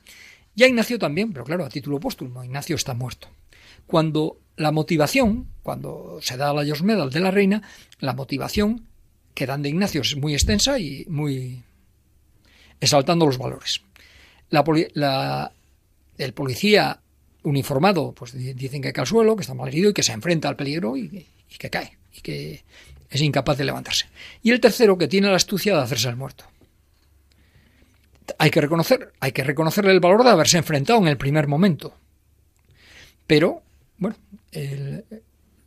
[0.54, 3.28] y a Ignacio también, pero claro, a título póstumo, Ignacio está muerto.
[3.86, 7.62] Cuando la motivación, cuando se da la George Medal de la reina,
[8.00, 8.86] la motivación
[9.34, 11.62] que dan de Ignacio es muy extensa y muy
[12.80, 13.80] exaltando los valores.
[14.50, 15.52] La,
[16.18, 17.00] el policía
[17.42, 20.48] uniformado, pues dicen que cae al suelo, que está mal herido y que se enfrenta
[20.48, 21.26] al peligro y,
[21.59, 22.64] que cae, y que
[23.11, 24.07] es incapaz de levantarse.
[24.42, 26.44] Y el tercero, que tiene la astucia de hacerse el muerto.
[28.38, 31.94] Hay que reconocer, hay que reconocerle el valor de haberse enfrentado en el primer momento.
[33.26, 33.62] Pero,
[33.98, 34.16] bueno,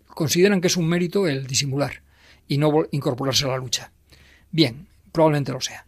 [0.08, 2.02] consideran que es un mérito el disimular
[2.48, 3.92] y no incorporarse a la lucha.
[4.52, 5.86] Bien, probablemente lo sea.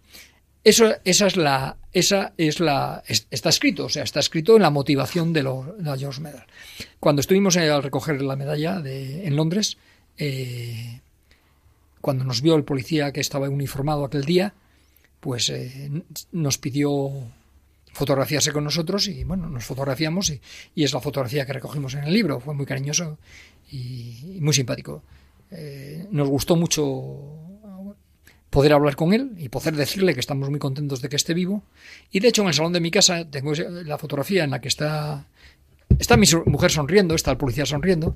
[0.63, 4.69] Eso, esa es la, esa es la, está escrito, o sea, está escrito en la
[4.69, 6.45] motivación de, la George Medal.
[6.99, 9.77] Cuando estuvimos al recoger la medalla de, en Londres,
[10.17, 11.01] eh,
[12.01, 14.53] cuando nos vio el policía que estaba uniformado aquel día,
[15.19, 15.89] pues eh,
[16.31, 17.11] nos pidió
[17.93, 22.13] fotografiarse con nosotros y bueno, nos fotografiamos y, es la fotografía que recogimos en el
[22.13, 22.39] libro.
[22.39, 23.17] Fue muy cariñoso
[23.71, 25.01] y muy simpático.
[25.49, 27.46] Eh, nos gustó mucho
[28.57, 31.61] poder hablar con él y poder decirle que estamos muy contentos de que esté vivo.
[32.09, 34.67] Y de hecho en el salón de mi casa tengo la fotografía en la que
[34.67, 35.27] está
[35.99, 38.15] está mi mujer sonriendo, está el policía sonriendo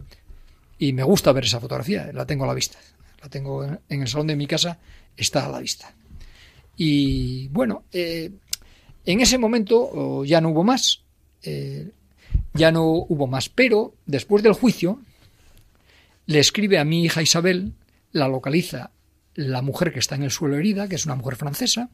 [0.79, 2.79] y me gusta ver esa fotografía, la tengo a la vista.
[3.21, 4.79] La tengo en el salón de mi casa,
[5.15, 5.93] está a la vista.
[6.75, 8.31] Y bueno, eh,
[9.05, 11.03] en ese momento ya no hubo más,
[11.43, 11.91] eh,
[12.55, 15.01] ya no hubo más, pero después del juicio,
[16.25, 17.73] le escribe a mi hija Isabel,
[18.11, 18.89] la localiza
[19.35, 21.89] la mujer que está en el suelo herida, que es una mujer francesa,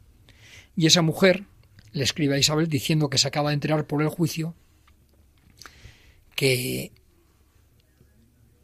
[0.76, 1.45] y esa mujer
[1.91, 4.56] le escribe a Isabel diciendo que se acaba de enterar por el juicio
[6.36, 6.91] que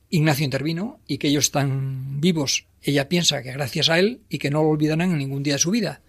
[0.09, 2.67] Ignacio intervino y que ellos están vivos.
[2.83, 5.59] Ella piensa que gracias a él y que no lo olvidarán en ningún día de
[5.59, 6.01] su vida,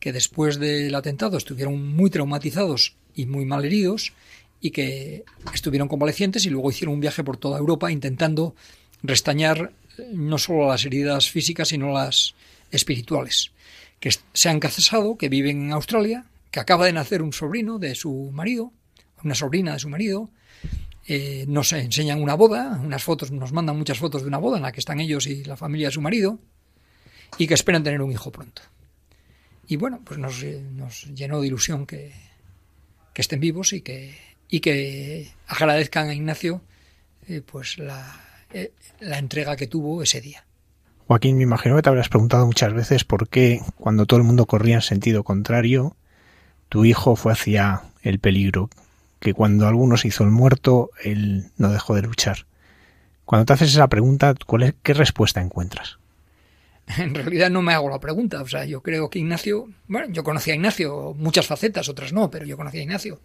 [0.00, 4.14] que después del atentado estuvieron muy traumatizados y muy mal heridos
[4.60, 8.56] y que estuvieron convalecientes y luego hicieron un viaje por toda Europa intentando
[9.02, 9.72] restañar
[10.12, 12.34] no solo las heridas físicas, sino las
[12.70, 13.52] espirituales,
[14.00, 17.94] que se han casado, que viven en Australia, que acaba de nacer un sobrino de
[17.94, 18.72] su marido,
[19.22, 20.30] una sobrina de su marido,
[21.06, 24.62] eh, nos enseñan una boda, unas fotos, nos mandan muchas fotos de una boda en
[24.62, 26.38] la que están ellos y la familia de su marido,
[27.38, 28.62] y que esperan tener un hijo pronto.
[29.66, 32.12] Y bueno, pues nos, nos llenó de ilusión que,
[33.14, 34.14] que, estén vivos y que,
[34.48, 36.62] y que agradezcan a Ignacio
[37.28, 40.44] eh, pues la, eh, la entrega que tuvo ese día.
[41.06, 44.46] Joaquín, me imagino que te habrás preguntado muchas veces por qué, cuando todo el mundo
[44.46, 45.96] corría en sentido contrario,
[46.68, 48.70] tu hijo fue hacia el peligro,
[49.20, 52.46] que cuando algunos hizo el muerto, él no dejó de luchar.
[53.24, 55.98] Cuando te haces esa pregunta, ¿cuál ¿qué respuesta encuentras?
[56.98, 60.24] En realidad no me hago la pregunta, o sea, yo creo que Ignacio, bueno, yo
[60.24, 63.20] conocía a Ignacio, muchas facetas, otras no, pero yo conocía a Ignacio.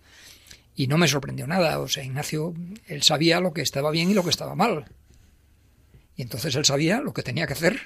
[0.76, 2.54] Y no me sorprendió nada, o sea, Ignacio,
[2.88, 4.86] él sabía lo que estaba bien y lo que estaba mal.
[6.18, 7.80] Y entonces él sabía lo que tenía que hacer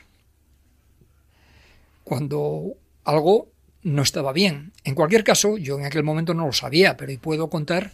[2.04, 3.50] cuando algo
[3.84, 4.72] no estaba bien.
[4.84, 7.92] En cualquier caso, yo en aquel momento no lo sabía, pero puedo contar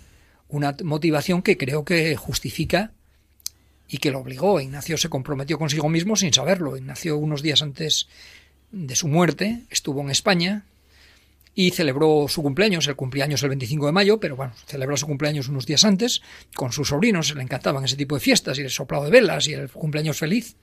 [0.50, 2.92] una motivación que creo que justifica
[3.88, 4.60] y que lo obligó.
[4.60, 6.78] Ignacio se comprometió consigo mismo sin saberlo.
[6.78, 8.08] Ignacio unos días antes
[8.72, 10.66] de su muerte estuvo en España
[11.60, 15.48] y celebró su cumpleaños, el cumpleaños el 25 de mayo, pero bueno, celebró su cumpleaños
[15.48, 16.22] unos días antes,
[16.56, 19.54] con sus sobrinos, le encantaban ese tipo de fiestas y el soplado de velas y
[19.54, 20.56] el cumpleaños feliz.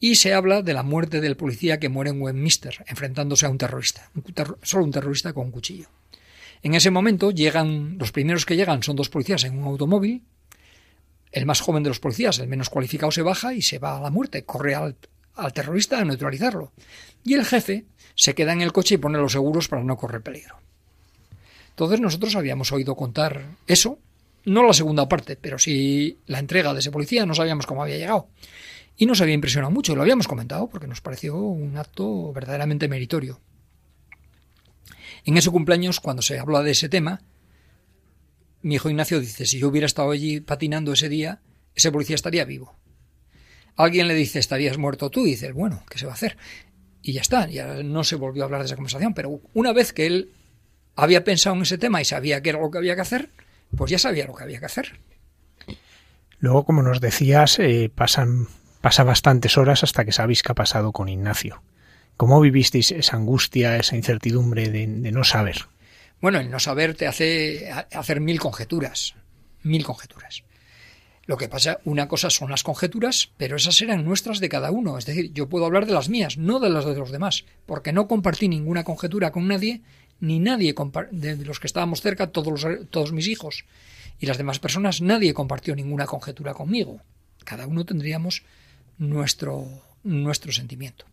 [0.00, 3.58] Y se habla de la muerte del policía que muere en Westminster, enfrentándose a un
[3.58, 4.10] terrorista,
[4.62, 5.90] solo un terrorista con un cuchillo.
[6.62, 10.22] En ese momento llegan, los primeros que llegan son dos policías en un automóvil,
[11.30, 14.00] el más joven de los policías, el menos cualificado, se baja y se va a
[14.00, 14.96] la muerte, corre al,
[15.34, 16.72] al terrorista a neutralizarlo.
[17.22, 17.84] Y el jefe
[18.16, 20.56] se queda en el coche y pone los seguros para no correr peligro.
[21.70, 23.98] Entonces nosotros habíamos oído contar eso,
[24.46, 27.98] no la segunda parte, pero sí la entrega de ese policía, no sabíamos cómo había
[27.98, 28.28] llegado.
[28.96, 33.40] Y nos había impresionado mucho, lo habíamos comentado porque nos pareció un acto verdaderamente meritorio.
[35.26, 37.20] En ese cumpleaños, cuando se habla de ese tema,
[38.62, 41.40] mi hijo Ignacio dice, si yo hubiera estado allí patinando ese día,
[41.74, 42.74] ese policía estaría vivo.
[43.76, 46.38] Alguien le dice, estarías muerto tú, y dice, bueno, ¿qué se va a hacer?
[47.06, 49.92] Y ya está, ya no se volvió a hablar de esa conversación, pero una vez
[49.92, 50.32] que él
[50.96, 53.30] había pensado en ese tema y sabía qué era lo que había que hacer,
[53.76, 54.98] pues ya sabía lo que había que hacer.
[56.40, 58.48] Luego, como nos decías, eh, pasan,
[58.80, 61.62] pasa bastantes horas hasta que sabéis qué ha pasado con Ignacio.
[62.16, 65.58] ¿Cómo vivisteis esa angustia, esa incertidumbre de, no saber?
[66.20, 69.14] Bueno, el no saber te hace hacer mil conjeturas,
[69.62, 70.42] mil conjeturas.
[71.26, 74.96] Lo que pasa, una cosa son las conjeturas, pero esas eran nuestras de cada uno.
[74.96, 77.92] Es decir, yo puedo hablar de las mías, no de las de los demás, porque
[77.92, 79.82] no compartí ninguna conjetura con nadie,
[80.20, 80.74] ni nadie
[81.10, 83.64] de los que estábamos cerca, todos, todos mis hijos
[84.18, 87.00] y las demás personas, nadie compartió ninguna conjetura conmigo.
[87.44, 88.44] Cada uno tendríamos
[88.98, 89.66] nuestro,
[90.04, 91.04] nuestro sentimiento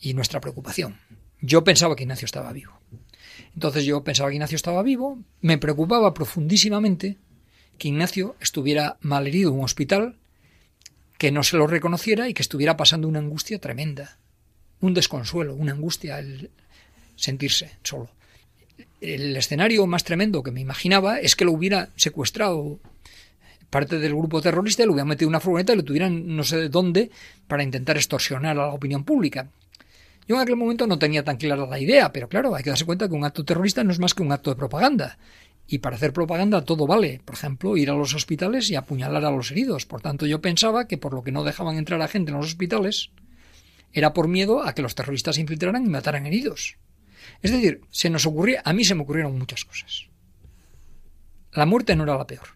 [0.00, 0.98] y nuestra preocupación.
[1.40, 2.72] Yo pensaba que Ignacio estaba vivo.
[3.54, 7.16] Entonces yo pensaba que Ignacio estaba vivo, me preocupaba profundísimamente
[7.78, 10.16] que Ignacio estuviera malherido en un hospital,
[11.18, 14.18] que no se lo reconociera y que estuviera pasando una angustia tremenda,
[14.80, 16.50] un desconsuelo, una angustia el
[17.16, 18.10] sentirse solo.
[19.00, 22.80] El escenario más tremendo que me imaginaba es que lo hubiera secuestrado
[23.70, 26.56] parte del grupo terrorista lo hubieran metido en una furgoneta y lo tuvieran no sé
[26.56, 27.10] de dónde
[27.46, 29.48] para intentar extorsionar a la opinión pública.
[30.28, 32.84] Yo en aquel momento no tenía tan clara la idea, pero claro, hay que darse
[32.84, 35.18] cuenta que un acto terrorista no es más que un acto de propaganda.
[35.66, 37.20] Y para hacer propaganda todo vale.
[37.24, 39.86] Por ejemplo, ir a los hospitales y apuñalar a los heridos.
[39.86, 42.46] Por tanto, yo pensaba que por lo que no dejaban entrar a gente en los
[42.46, 43.10] hospitales
[43.92, 46.76] era por miedo a que los terroristas se infiltraran y mataran heridos.
[47.42, 50.06] Es decir, se nos ocurría, a mí se me ocurrieron muchas cosas.
[51.52, 52.48] La muerte no era la peor.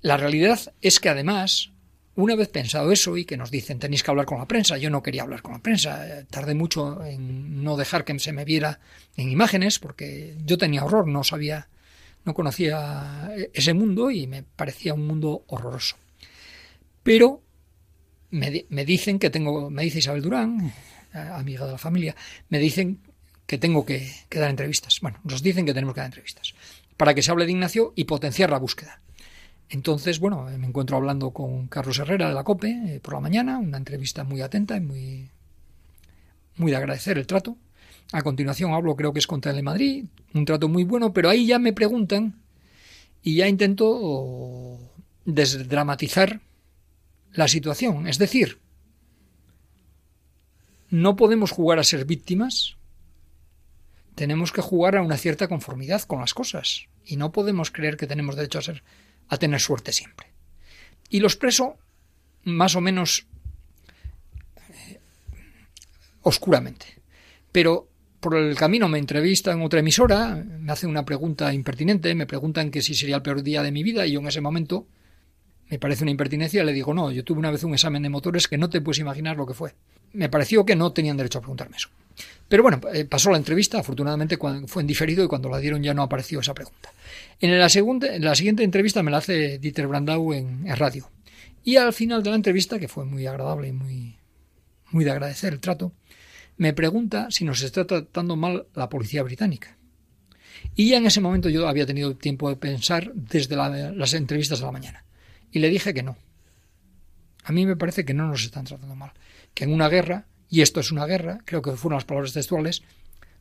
[0.00, 1.72] La realidad es que además,
[2.16, 4.90] una vez pensado eso y que nos dicen tenéis que hablar con la prensa, yo
[4.90, 8.80] no quería hablar con la prensa, tardé mucho en no dejar que se me viera
[9.16, 11.68] en imágenes porque yo tenía horror, no sabía,
[12.24, 15.96] no conocía ese mundo y me parecía un mundo horroroso.
[17.02, 17.42] Pero
[18.30, 20.72] me, me dicen que tengo, me dice Isabel Durán,
[21.12, 22.16] amiga de la familia,
[22.48, 23.00] me dicen
[23.46, 24.98] que tengo que, dar entrevistas.
[25.00, 26.54] Bueno, nos dicen que tenemos que dar entrevistas
[26.96, 29.00] para que se hable de Ignacio y potenciar la búsqueda.
[29.68, 33.58] Entonces, bueno, me encuentro hablando con Carlos Herrera de la COPE eh, por la mañana,
[33.58, 35.30] una entrevista muy atenta y muy,
[36.56, 37.56] muy de agradecer el trato.
[38.12, 40.04] A continuación hablo, creo que es con Telemadrid,
[40.34, 42.40] un trato muy bueno, pero ahí ya me preguntan
[43.22, 44.78] y ya intento
[45.24, 46.40] desdramatizar
[47.32, 48.06] la situación.
[48.06, 48.58] Es decir,
[50.90, 52.76] no podemos jugar a ser víctimas
[54.14, 58.06] tenemos que jugar a una cierta conformidad con las cosas y no podemos creer que
[58.06, 58.82] tenemos derecho a ser
[59.28, 60.28] a tener suerte siempre.
[61.08, 61.76] Y lo expreso
[62.44, 63.26] más o menos
[64.56, 65.00] eh,
[66.22, 66.86] oscuramente.
[67.52, 67.88] Pero
[68.20, 72.70] por el camino me entrevista en otra emisora, me hacen una pregunta impertinente, me preguntan
[72.70, 74.86] que si sería el peor día de mi vida y yo en ese momento
[75.68, 78.48] me parece una impertinencia, le digo, no, yo tuve una vez un examen de motores
[78.48, 79.74] que no te puedes imaginar lo que fue.
[80.14, 81.90] Me pareció que no tenían derecho a preguntarme eso.
[82.48, 85.94] Pero bueno, eh, pasó la entrevista, afortunadamente fue en diferido y cuando la dieron ya
[85.94, 86.92] no apareció esa pregunta.
[87.40, 91.10] En la, segunda, la siguiente entrevista me la hace Dieter Brandau en, radio.
[91.64, 94.16] Y al final de la entrevista, que fue muy agradable y muy,
[94.90, 95.92] muy de agradecer el trato,
[96.56, 99.76] me pregunta si nos está tratando mal la policía británica.
[100.76, 104.66] Y ya en ese momento yo había tenido tiempo de pensar desde las entrevistas de
[104.66, 105.04] la mañana.
[105.50, 106.16] Y le dije que no.
[107.44, 109.12] A mí me parece que no nos están tratando mal.
[109.54, 112.82] Que en una guerra y esto es una guerra, creo que fueron las palabras textuales,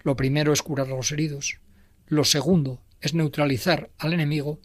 [0.02, 1.60] lo primero es curar a los heridos,
[2.08, 4.60] lo segundo es neutralizar al enemigo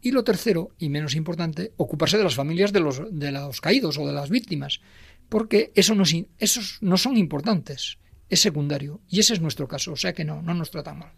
[0.00, 3.98] y lo tercero, y menos importante, ocuparse de las familias de los, de los caídos
[3.98, 4.80] o de las víctimas,
[5.28, 6.04] porque eso no,
[6.38, 7.98] esos no son importantes,
[8.30, 11.12] es secundario, y ese es nuestro caso, o sea que no, no nos tratan mal.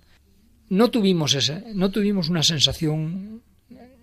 [0.68, 3.42] No tuvimos, ese, no tuvimos una sensación,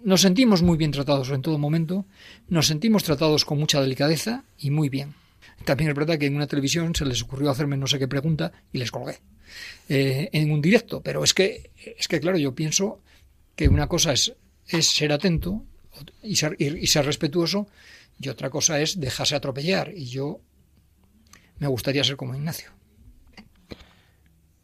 [0.02, 2.06] nos sentimos muy bien tratados en todo momento,
[2.48, 5.19] nos sentimos tratados con mucha delicadeza y muy bien.
[5.66, 8.52] También es verdad que en una televisión se les ocurrió hacerme no sé qué pregunta
[8.72, 9.20] y les colgué
[9.88, 11.02] eh, en un directo.
[11.02, 13.02] Pero es que, es que, claro, yo pienso
[13.56, 14.34] que una cosa es,
[14.68, 15.64] es ser atento
[16.24, 17.68] y ser, y ser respetuoso
[18.20, 19.92] y otra cosa es dejarse atropellar.
[19.96, 20.42] Y yo
[21.60, 22.72] me gustaría ser como Ignacio.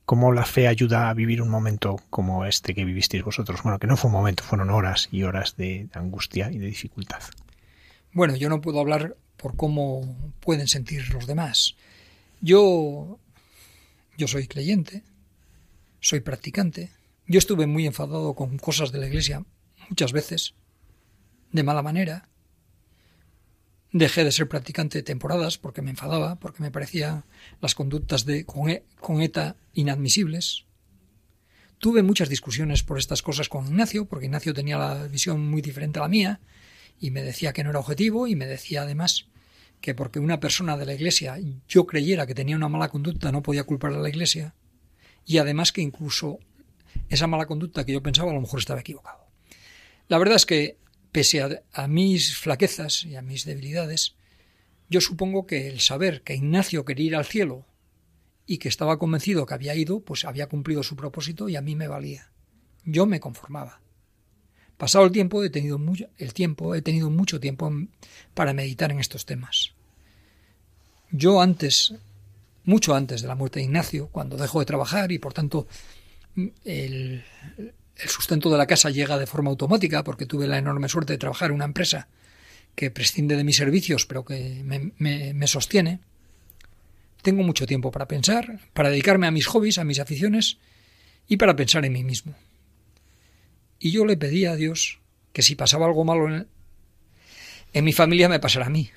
[0.06, 3.64] ¿Cómo la fe ayuda a vivir un momento como este que vivisteis vosotros?
[3.64, 7.24] Bueno, que no fue un momento, fueron horas y horas de angustia y de dificultad.
[8.14, 9.16] Bueno, yo no puedo hablar
[9.46, 11.76] por cómo pueden sentir los demás.
[12.42, 13.20] Yo
[14.18, 15.04] yo soy creyente,
[16.00, 16.90] soy practicante.
[17.28, 19.46] Yo estuve muy enfadado con cosas de la iglesia
[19.88, 20.56] muchas veces,
[21.52, 22.28] de mala manera.
[23.92, 27.24] Dejé de ser practicante temporadas porque me enfadaba, porque me parecían
[27.62, 30.66] las conductas de con, con ETA inadmisibles.
[31.78, 36.00] Tuve muchas discusiones por estas cosas con Ignacio, porque Ignacio tenía la visión muy diferente
[36.00, 36.40] a la mía,
[37.00, 39.28] y me decía que no era objetivo, y me decía además
[39.86, 43.44] que porque una persona de la Iglesia yo creyera que tenía una mala conducta no
[43.44, 44.56] podía culpar a la Iglesia
[45.28, 46.40] y además que incluso
[47.08, 49.28] esa mala conducta que yo pensaba a lo mejor estaba equivocado.
[50.08, 50.80] La verdad es que
[51.12, 54.16] pese a, mis flaquezas y a mis debilidades,
[54.90, 57.68] yo supongo que el saber que Ignacio quería ir al cielo
[58.48, 61.76] y que estaba convencido que había ido, pues había cumplido su propósito y a mí
[61.76, 62.32] me valía.
[62.86, 63.82] Yo me conformaba.
[64.78, 67.72] Pasado el tiempo he tenido mucho, el tiempo he tenido mucho tiempo
[68.34, 69.75] para meditar en estos temas.
[71.12, 71.94] Yo antes,
[72.64, 75.68] mucho antes de la muerte de Ignacio, cuando dejo de trabajar y por tanto
[76.64, 77.24] el,
[77.96, 81.50] sustento de la casa llega de forma automática porque tuve la enorme suerte de trabajar
[81.50, 82.08] en una empresa
[82.76, 86.00] que prescinde de mis servicios pero que me, sostiene,
[87.22, 90.58] tengo mucho tiempo para pensar, para dedicarme a mis hobbies, a mis aficiones
[91.28, 92.36] y para pensar en mí mismo.
[93.80, 95.00] Y yo le pedí a Dios
[95.32, 96.46] que si pasaba algo malo
[97.74, 98.90] en mi familia me pasara a mí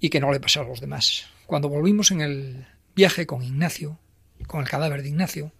[0.00, 1.26] y que no le pasara a los demás.
[1.46, 3.98] Cuando volvimos en el viaje con Ignacio,
[4.46, 5.52] con el cadáver de Ignacio,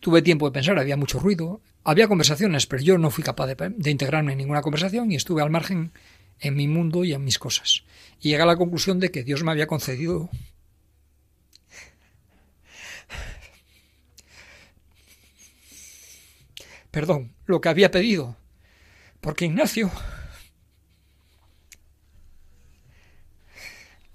[0.00, 3.90] tuve tiempo de pensar, había mucho ruido, había conversaciones, pero yo no fui capaz de,
[3.90, 5.92] integrarme en ninguna conversación y estuve al margen
[6.40, 7.84] en mi mundo y en mis cosas.
[8.20, 10.30] Y llegué a la conclusión de que Dios me había concedido
[16.90, 18.36] perdón, lo que había pedido,
[19.20, 19.90] porque Ignacio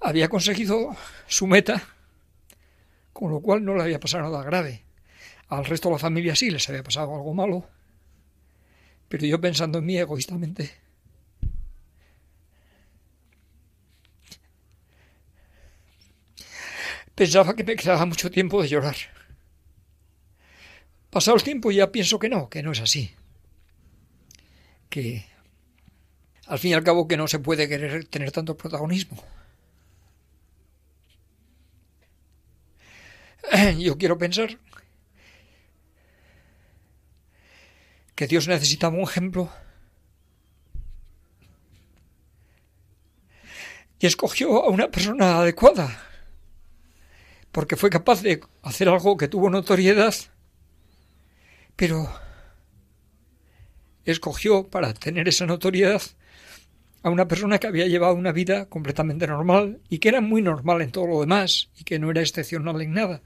[0.03, 0.95] había conseguido
[1.27, 1.81] su meta,
[3.13, 4.83] con lo cual no le había pasado nada grave.
[5.47, 7.67] Al resto de la familia sí les había pasado algo malo,
[9.07, 10.71] pero yo pensando en mí egoístamente.
[17.15, 18.95] Pensaba que me quedaba mucho tiempo de llorar.
[21.11, 23.13] Pasado el tiempo ya pienso que no, que no es así.
[24.89, 25.25] Que
[26.47, 29.23] al fin y al cabo que no se puede querer tener tanto protagonismo.
[33.77, 34.57] Yo quiero pensar
[38.15, 39.49] que Dios necesitaba un ejemplo.
[43.99, 45.97] Y escogió a una persona adecuada,
[47.51, 50.13] porque fue capaz de hacer algo que tuvo notoriedad,
[51.75, 52.09] pero
[54.03, 56.01] escogió para tener esa notoriedad
[57.01, 60.81] a una persona que había llevado una vida completamente normal y que era muy normal
[60.81, 63.21] en todo lo demás y que no era excepcional en nada,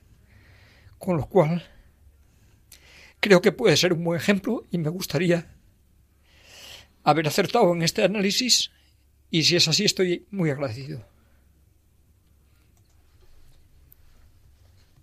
[0.98, 1.64] con lo cual
[3.20, 5.48] creo que puede ser un buen ejemplo y me gustaría
[7.04, 8.72] haber acertado en este análisis
[9.30, 11.06] y si es así estoy muy agradecido.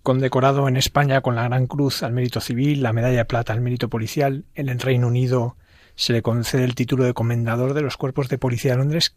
[0.02, 3.62] Condecorado en España con la Gran Cruz al Mérito Civil, la Medalla de Plata al
[3.62, 5.56] Mérito Policial, en el Reino Unido
[5.94, 9.16] se le concede el título de Comendador de los Cuerpos de Policía de Londres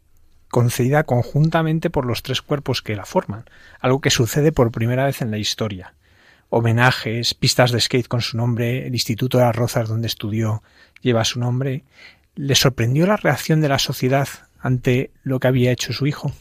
[0.50, 3.44] concedida conjuntamente por los tres cuerpos que la forman,
[3.82, 5.97] algo que sucede por primera vez en la historia
[6.50, 10.64] homenajes, pistas de skate con su nombre, el Instituto de las Rozas donde estudió
[11.02, 11.84] lleva su nombre.
[12.36, 14.28] ¿Le sorprendió la reacción de la sociedad
[14.60, 16.32] ante lo que había hecho su hijo?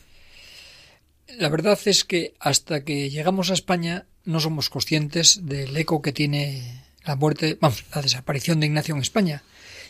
[1.38, 6.12] La verdad es que hasta que llegamos a España no somos conscientes del eco que
[6.12, 9.42] tiene la muerte, vamos, la desaparición de Ignacio en España.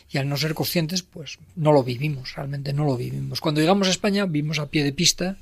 [0.09, 3.41] Y al no ser conscientes, pues no lo vivimos, realmente no lo vivimos.
[3.41, 5.37] Cuando llegamos a España vimos a pie de pista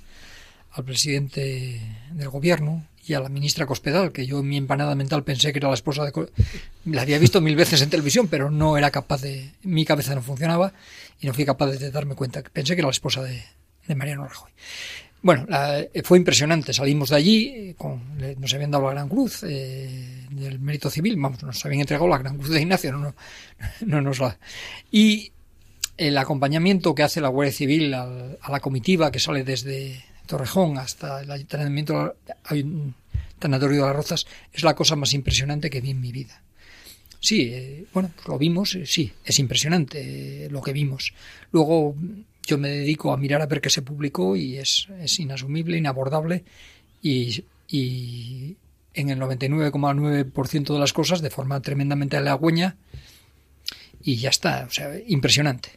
[0.76, 5.23] al presidente del gobierno, y a la ministra Cospedal, que yo en mi empanada mental
[5.23, 6.11] pensé que era la esposa de...
[6.86, 9.51] La había visto mil veces en televisión, pero no era capaz de...
[9.61, 10.73] Mi cabeza no funcionaba
[11.21, 12.41] y no fui capaz de darme cuenta.
[12.41, 13.43] Pensé que era la esposa de,
[13.88, 14.51] de Mariano Rajoy.
[15.21, 15.45] Bueno,
[16.03, 16.73] fue impresionante.
[16.73, 18.01] Salimos de allí, con,
[18.39, 22.17] nos habían dado la Gran Cruz eh, del Mérito Civil, vamos, nos habían entregado la
[22.17, 23.15] Gran Cruz de Ignacio, no, no,
[23.86, 24.38] no nos la...
[24.91, 25.32] Y
[25.97, 31.21] el acompañamiento que hace la Guardia Civil a la comitiva que sale desde, Torrejón hasta
[31.21, 32.15] el ayuntamiento
[33.39, 36.41] tanatorio de las Rozas es la cosa más impresionante que vi en mi vida.
[37.19, 41.13] Sí, eh, bueno, pues lo vimos, eh, sí, es impresionante eh, lo que vimos.
[41.51, 41.95] Luego
[42.45, 46.43] yo me dedico a mirar a ver qué se publicó y es, es inasumible, inabordable
[47.01, 48.55] y, y
[48.93, 52.78] en el 99,9% de las cosas de forma tremendamente halagüeña
[54.03, 55.71] y ya está, o sea, impresionante.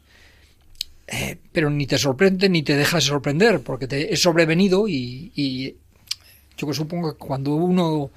[1.10, 5.76] Eh, pero ni te sorprende ni te dejas sorprender, porque te es sobrevenido y,
[6.56, 8.10] yo que supongo que cuando uno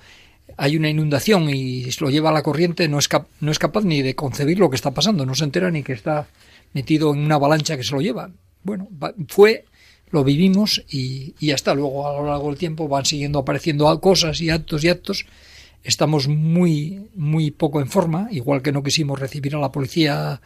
[0.57, 3.07] hay una inundación y lo lleva a la corriente, no es,
[3.39, 5.93] no es capaz ni de concebir lo que está pasando, no se entera ni que
[5.93, 6.27] está
[6.73, 8.31] metido en una avalancha que se lo lleva.
[8.63, 8.89] Bueno,
[9.29, 9.65] fue,
[10.09, 11.73] lo vivimos y, y ya está.
[11.73, 15.25] Luego a lo largo del tiempo van siguiendo apareciendo cosas y actos y actos.
[15.83, 20.41] Estamos muy, muy poco en forma, igual que no quisimos recibir a la policía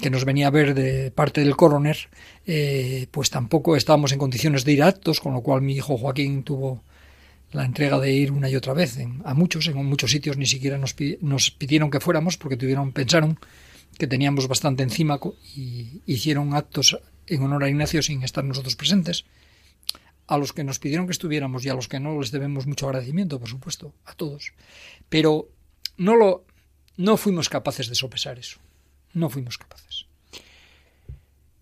[0.00, 2.08] que nos venía a ver de parte del coroner,
[2.46, 5.96] eh, pues tampoco estábamos en condiciones de ir a actos, con lo cual mi hijo
[5.96, 6.82] Joaquín tuvo
[7.52, 10.78] la entrega de ir una y otra vez a muchos, en muchos sitios ni siquiera
[10.78, 13.38] nos, nos pidieron que fuéramos porque tuvieron, pensaron
[13.98, 15.18] que teníamos bastante encima
[15.56, 19.24] y hicieron actos en honor a Ignacio sin estar nosotros presentes.
[20.26, 22.86] a los que nos pidieron que estuviéramos y a los que no les debemos mucho
[22.86, 24.52] agradecimiento, por supuesto, a todos.
[25.08, 25.48] Pero
[25.96, 26.44] no lo
[26.96, 28.60] no fuimos capaces de sopesar eso.
[29.12, 30.06] No fuimos capaces.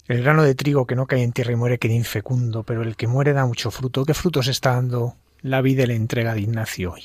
[0.08, 2.96] El grano de trigo que no cae en tierra y muere queda infecundo, pero el
[2.96, 4.06] que muere da mucho fruto.
[4.06, 7.02] ¿Qué frutos está dando la vida y la entrega de Ignacio hoy?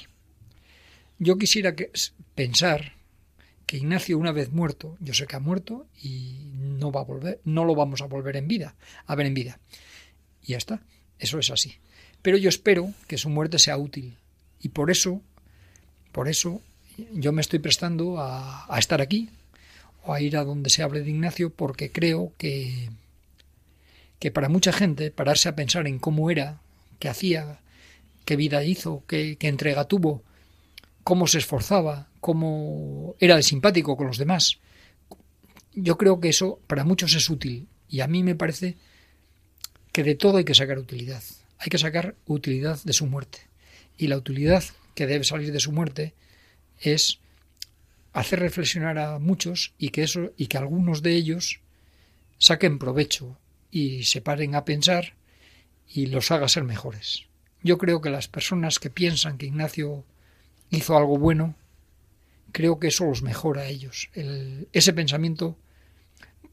[1.20, 1.92] Yo quisiera que,
[2.34, 2.94] pensar
[3.66, 7.42] que Ignacio una vez muerto, yo sé que ha muerto y no va a volver,
[7.44, 8.76] no lo vamos a volver en vida,
[9.06, 9.60] a ver en vida.
[10.42, 10.82] Y ya está,
[11.20, 11.76] eso es así.
[12.22, 14.18] Pero yo espero que su muerte sea útil
[14.62, 15.22] y por eso,
[16.14, 16.62] por eso
[17.12, 19.30] yo me estoy prestando a, a estar aquí
[20.04, 22.90] o a ir a donde se hable de Ignacio porque creo que
[24.20, 26.62] que para mucha gente pararse a pensar en cómo era,
[26.98, 27.60] qué hacía,
[28.24, 30.24] qué vida hizo, qué, qué entrega tuvo,
[31.04, 34.60] cómo se esforzaba, cómo era de simpático con los demás.
[35.74, 38.78] Yo creo que eso para muchos es útil y a mí me parece
[39.92, 41.22] que de todo hay que sacar utilidad.
[41.58, 43.40] Hay que sacar utilidad de su muerte.
[43.98, 44.64] Y la utilidad
[44.96, 46.14] que debe salir de su muerte
[46.80, 47.20] es
[48.14, 51.60] hacer reflexionar a muchos y que eso y que algunos de ellos
[52.38, 53.38] saquen provecho
[53.72, 55.16] y se paren a pensar
[55.88, 57.26] y los haga ser mejores.
[57.64, 60.06] Yo creo que las personas que piensan que Ignacio
[60.70, 61.56] hizo algo bueno,
[62.52, 64.10] creo que eso los mejora a ellos.
[64.72, 65.58] ese pensamiento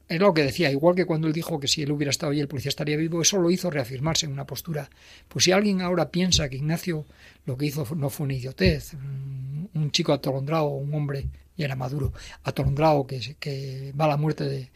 [0.07, 2.41] es lo que decía, igual que cuando él dijo que si él hubiera estado allí
[2.41, 4.89] el policía estaría vivo, eso lo hizo reafirmarse en una postura.
[5.27, 7.05] Pues si alguien ahora piensa que Ignacio
[7.45, 11.29] lo que hizo no fue una idiotez, un chico atolondrado, un hombre,
[11.65, 14.71] era maduro, atolondrado que, que va a la muerte de,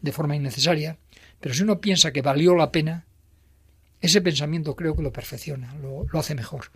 [0.00, 0.98] de forma innecesaria,
[1.40, 3.06] pero si uno piensa que valió la pena,
[4.00, 6.70] ese pensamiento creo que lo perfecciona, lo, lo hace mejor.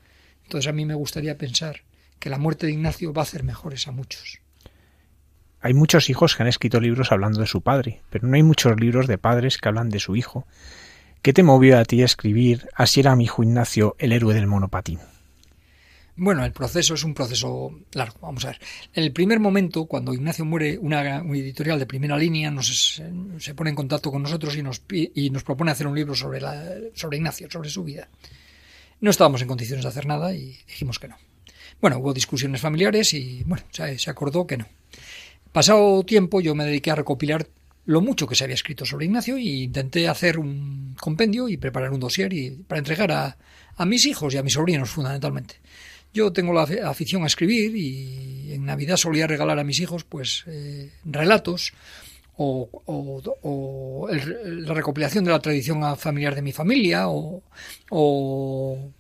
[0.45, 1.83] Entonces a mí me gustaría pensar
[2.19, 4.41] que la muerte de Ignacio va a hacer mejores a muchos.
[5.61, 8.79] Hay muchos hijos que han escrito libros hablando de su padre, pero no hay muchos
[8.79, 10.47] libros de padres que hablan de su hijo.
[11.23, 14.47] ¿Qué te movió a ti a escribir Así era mi hijo Ignacio, el héroe del
[14.47, 15.01] monopatín?
[16.17, 18.19] Bueno, el proceso es un proceso largo.
[18.21, 18.61] Vamos a ver.
[18.95, 23.03] En el primer momento, cuando Ignacio muere, una, editorial de primera línea nos,
[23.39, 26.41] se pone en contacto con nosotros y nos, y nos propone hacer un libro sobre,
[26.41, 26.63] la,
[26.95, 28.09] sobre Ignacio, sobre su vida.
[29.01, 31.17] No estábamos en condiciones de hacer nada y dijimos que no.
[31.81, 34.69] Bueno, hubo discusiones familiares y bueno, se acordó que no.
[35.53, 37.49] Pasado tiempo yo me dediqué a recopilar
[37.87, 41.91] lo mucho que se había escrito sobre Ignacio e intenté hacer un compendio y preparar
[41.91, 43.37] un dossier y, para entregar a,
[43.77, 45.57] a mis hijos y a mis sobrinos fundamentalmente.
[46.15, 50.45] Yo tengo la afición a escribir y en Navidad solía regalar a mis hijos pues
[50.47, 51.73] eh, relatos
[52.37, 57.43] o, la recopilación de la tradición familiar de mi familia o,
[57.91, 58.93] o,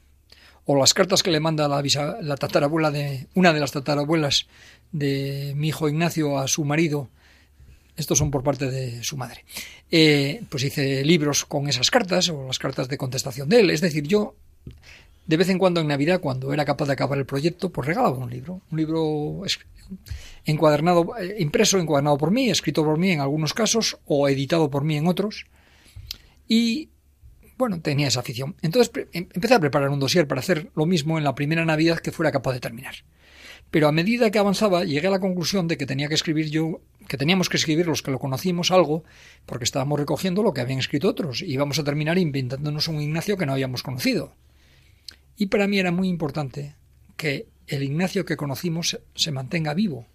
[0.66, 1.82] las cartas que le manda la,
[2.20, 4.46] la tatarabuela de una de las tatarabuelas
[4.90, 7.10] de mi hijo Ignacio a su marido
[7.96, 9.44] estos son por parte de su madre.
[9.88, 13.70] Eh, pues hice libros con esas cartas o las cartas de contestación de él.
[13.70, 14.34] Es decir, yo
[15.26, 18.16] de vez en cuando en Navidad, cuando era capaz de acabar el proyecto, pues regalaba
[18.16, 19.42] un libro, un libro
[20.44, 24.84] encuadernado, eh, impreso, encuadernado por mí, escrito por mí en algunos casos o editado por
[24.84, 25.46] mí en otros.
[26.46, 26.90] Y
[27.56, 28.56] bueno, tenía esa afición.
[28.62, 32.00] Entonces em, empecé a preparar un dossier para hacer lo mismo en la primera Navidad
[32.00, 32.96] que fuera capaz de terminar.
[33.70, 36.80] Pero a medida que avanzaba, llegué a la conclusión de que tenía que escribir yo,
[37.08, 39.04] que teníamos que escribir los que lo conocimos algo,
[39.46, 43.36] porque estábamos recogiendo lo que habían escrito otros, y íbamos a terminar inventándonos un Ignacio
[43.36, 44.34] que no habíamos conocido.
[45.36, 46.76] Y para mí era muy importante
[47.16, 50.06] que el Ignacio que conocimos se mantenga vivo,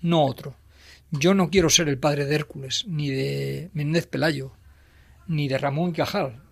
[0.00, 0.56] no otro.
[1.10, 4.52] Yo no quiero ser el padre de Hércules, ni de Méndez Pelayo,
[5.28, 6.42] ni de Ramón Cajal,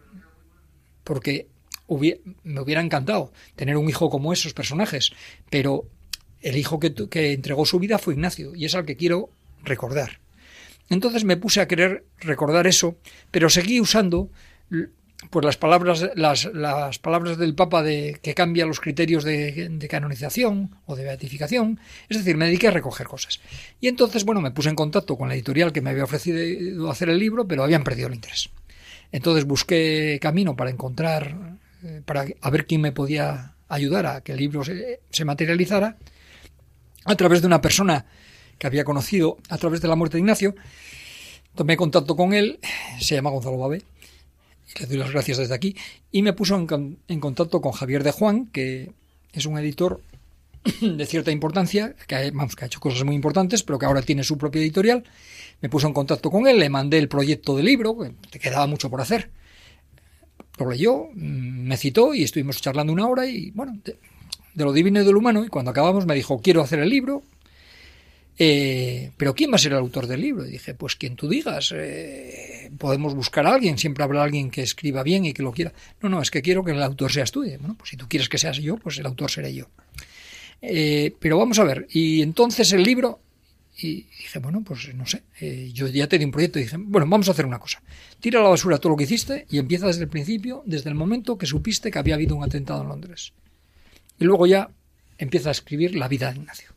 [1.02, 1.48] porque
[1.88, 5.12] me hubiera encantado tener un hijo como esos personajes,
[5.50, 5.88] pero
[6.40, 9.30] el hijo que, que entregó su vida fue Ignacio, y es al que quiero
[9.64, 10.20] recordar.
[10.88, 12.96] Entonces me puse a querer recordar eso,
[13.30, 14.30] pero seguí usando
[15.30, 20.76] pues las palabras, las, las palabras del Papa de, que cambia los criterios de, canonización
[20.86, 23.40] o de beatificación, es decir, me dediqué a recoger cosas.
[23.80, 27.08] Y entonces, bueno, me puse en contacto con la editorial que me había ofrecido hacer
[27.08, 28.50] el libro, pero habían perdido el interés.
[29.12, 34.32] Entonces busqué camino para encontrar, eh, para a ver quién me podía ayudar a que
[34.32, 35.96] el libro se, se materializara,
[37.04, 38.06] a través de una persona
[38.58, 40.54] que había conocido a través de la muerte de Ignacio.
[41.54, 42.58] Tomé contacto con él,
[42.98, 43.82] se llama Gonzalo Babé,
[44.80, 45.76] le doy las gracias desde aquí,
[46.10, 48.90] y me puso en, contacto con Javier de Juan, que
[49.32, 50.00] es un editor
[50.80, 54.60] de cierta importancia, que, ha hecho cosas muy importantes, pero que ahora tiene su propia
[54.60, 55.04] editorial.
[55.60, 57.96] Me puso en contacto con él, le mandé el proyecto del libro,
[58.30, 59.30] que quedaba mucho por hacer.
[60.58, 63.96] Lo leyó, mm, me citó y estuvimos charlando una hora y, bueno, de,
[64.54, 67.22] lo divino y de lo humano, y cuando acabamos me dijo, quiero hacer el libro,
[68.38, 70.46] eh, pero ¿quién va a ser el autor del libro?
[70.46, 71.72] Y dije, pues quien tú digas.
[71.74, 75.72] Eh, podemos buscar a alguien, siempre habrá alguien que escriba bien y que lo quiera.
[76.00, 77.40] No, no, es que quiero que el autor seas tú.
[77.40, 79.68] Bueno, pues si tú quieres que seas yo, pues el autor seré yo.
[80.62, 83.20] Eh, pero vamos a ver, y entonces el libro,
[83.76, 87.06] y dije, bueno, pues no sé, eh, yo ya te un proyecto y dije, bueno,
[87.08, 87.82] vamos a hacer una cosa.
[88.20, 90.94] Tira a la basura todo lo que hiciste y empieza desde el principio, desde el
[90.94, 93.32] momento que supiste que había habido un atentado en Londres.
[94.18, 94.70] Y luego ya
[95.18, 96.70] empieza a escribir la vida de Ignacio.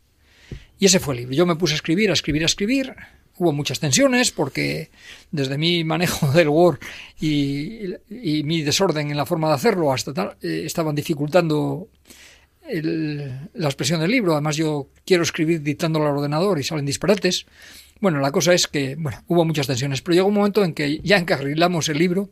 [0.78, 1.34] Y ese fue el libro.
[1.34, 2.94] Yo me puse a escribir, a escribir, a escribir.
[3.38, 4.90] Hubo muchas tensiones porque
[5.30, 6.78] desde mi manejo del Word
[7.20, 7.94] y,
[8.44, 11.88] mi desorden en la forma de hacerlo hasta tal, eh, estaban dificultando
[12.70, 14.32] la expresión del libro.
[14.32, 17.46] Además yo quiero escribir dictándolo al ordenador y salen disparates.
[18.00, 21.00] Bueno, la cosa es que, bueno, hubo muchas tensiones, pero llegó un momento en que
[21.02, 22.30] ya encarrilamos el libro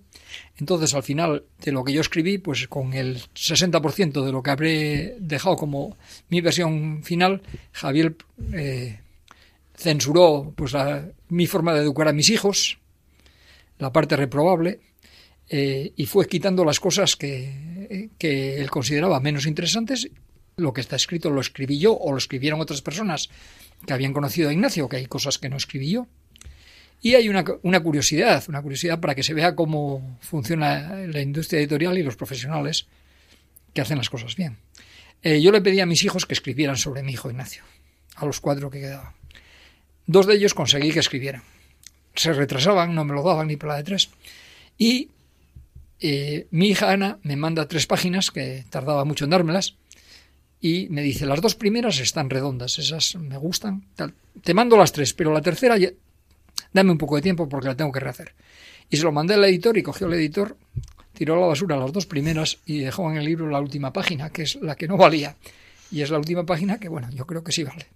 [0.58, 4.50] entonces, al final de lo que yo escribí, pues con el 60% de lo que
[4.50, 5.96] habré dejado como
[6.28, 7.42] mi versión final,
[7.72, 8.16] Javier
[8.52, 9.00] eh,
[9.76, 10.72] censuró pues
[11.28, 12.78] mi forma de educar a mis hijos,
[13.78, 14.80] la parte reprobable,
[15.48, 20.08] eh, y fue quitando las cosas que, que él consideraba menos interesantes.
[20.56, 23.28] Lo que está escrito lo escribí yo o lo escribieron otras personas
[23.86, 26.06] que habían conocido a Ignacio, que hay cosas que no escribí yo.
[27.02, 31.98] Y hay una, curiosidad, una curiosidad para que se vea cómo funciona la industria editorial
[31.98, 32.86] y los profesionales
[33.74, 34.56] que hacen las cosas bien.
[35.22, 37.62] Eh, yo le pedí a mis hijos que escribieran sobre mi hijo Ignacio,
[38.16, 39.12] a los cuatro que quedaban.
[40.06, 41.42] Dos de ellos conseguí que escribieran.
[42.14, 44.10] Se retrasaban, no me lo daban ni para la de tres.
[44.78, 45.10] Y
[46.00, 49.76] eh, mi hija Ana me manda tres páginas, que tardaba mucho en dármelas,
[50.60, 53.84] y me dice, las dos primeras están redondas, esas me gustan.
[54.42, 55.76] Te mando las tres, pero la tercera
[56.72, 58.34] dame un poco de tiempo porque la tengo que rehacer.
[58.88, 60.56] Y se lo mandé al editor y cogió el editor,
[61.12, 64.30] tiró a la basura las dos primeras y dejó en el libro la última página,
[64.30, 65.36] que es la que no valía.
[65.90, 67.86] Y es la última página que, bueno, yo creo que sí vale.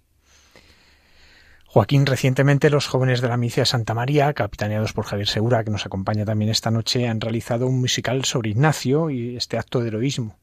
[1.73, 5.85] Joaquín, recientemente los jóvenes de la milicia Santa María, capitaneados por Javier Segura, que nos
[5.85, 10.35] acompaña también esta noche, han realizado un musical sobre Ignacio y este acto de heroísmo.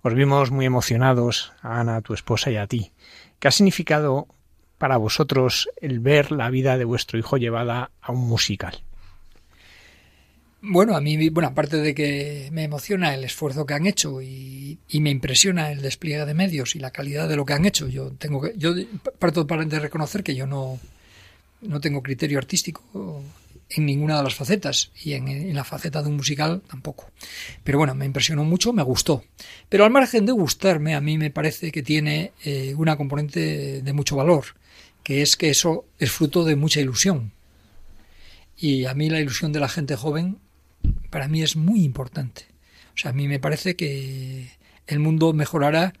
[0.00, 2.92] Os vimos muy emocionados, a Ana, tu esposa y a ti.
[3.38, 4.26] ¿Qué ha significado
[4.78, 8.82] para vosotros el ver la vida de vuestro hijo llevada a un musical?
[10.62, 14.78] Bueno, a mí, bueno, aparte de que me emociona el esfuerzo que han hecho y,
[14.92, 18.12] me impresiona el despliegue de medios y la calidad de lo que han hecho, yo
[18.12, 18.74] tengo que, yo
[19.18, 20.78] parto de reconocer que yo no,
[21.62, 23.22] no tengo criterio artístico
[23.70, 27.10] en ninguna de las facetas y en, la faceta de un musical tampoco.
[27.64, 29.24] Pero bueno, me impresionó mucho, me gustó.
[29.68, 33.92] Pero al margen de gustarme, a mí me parece que tiene eh, una componente de
[33.92, 34.44] mucho valor
[35.02, 37.32] que es que eso es fruto de mucha ilusión.
[38.56, 40.38] Y a mí la ilusión de la gente joven,
[41.10, 42.46] para mí es muy importante.
[42.94, 44.50] O sea, a mí me parece que
[44.86, 45.92] el mundo mejorará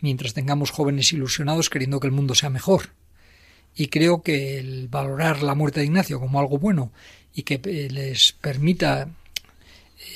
[0.00, 2.90] mientras tengamos jóvenes ilusionados queriendo que el mundo sea mejor.
[3.74, 6.92] Y creo que el valorar la muerte de Ignacio como algo bueno
[7.34, 9.08] y que eh, les permita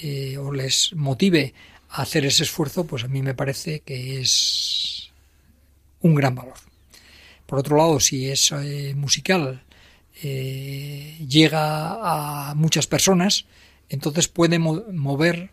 [0.03, 1.55] eh, o les motive
[1.91, 5.11] a hacer ese esfuerzo, pues a mí me parece que es
[6.01, 6.55] un gran valor.
[7.47, 9.63] Por otro lado, si es eh, musical,
[10.23, 13.47] llega a muchas personas,
[13.93, 15.51] entonces puede mover,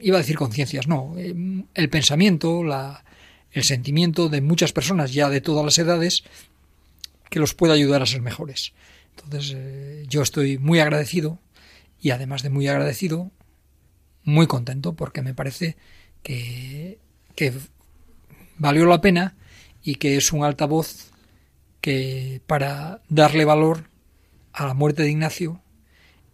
[0.00, 1.34] iba a decir conciencias, no, eh,
[1.74, 3.04] el pensamiento, la,
[3.50, 6.22] el sentimiento de muchas personas ya de todas las edades
[7.28, 8.72] que los puede ayudar a ser mejores.
[9.16, 11.40] Entonces, yo estoy muy agradecido
[12.00, 13.32] y además de muy agradecido,
[14.22, 15.76] muy contento porque me parece
[16.22, 17.00] que,
[17.34, 17.52] que
[18.58, 19.34] valió la pena
[19.82, 21.10] y que es un altavoz
[21.80, 23.88] que para darle valor
[24.52, 25.60] a la muerte de Ignacio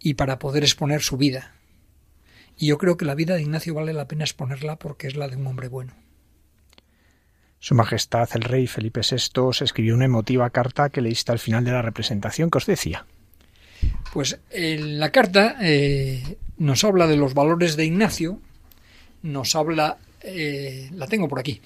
[0.00, 1.52] y para poder exponer su vida.
[2.56, 5.28] Y yo creo que la vida de Ignacio vale la pena exponerla porque es la
[5.28, 5.94] de un hombre bueno.
[7.60, 11.64] Su Majestad el Rey Felipe VI se escribió una emotiva carta que leíste al final
[11.64, 13.04] de la representación que os decía.
[14.12, 18.40] Pues en la carta eh, nos habla de los valores de Ignacio,
[19.22, 21.60] nos habla, eh, la tengo por aquí,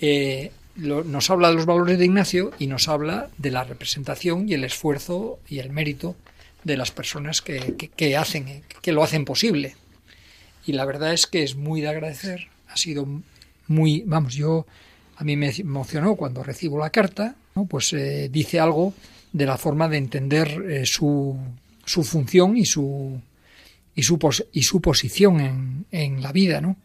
[0.00, 4.54] eh, nos habla de los valores de Ignacio y nos habla de la representación y
[4.54, 6.14] el esfuerzo y el mérito
[6.64, 9.76] de las personas que, que, hacen, que lo hacen posible.
[10.66, 12.48] Y la verdad es que es muy de agradecer.
[12.68, 13.06] Ha sido
[13.66, 14.66] muy, vamos, yo
[15.16, 17.66] a mí me emocionó cuando recibo la carta, ¿no?
[17.66, 18.94] pues eh, dice algo
[19.32, 21.36] de la forma de entender eh, su,
[21.84, 23.20] su función y su
[23.94, 24.16] y su,
[24.52, 26.76] y su posición en, en la vida, ¿no?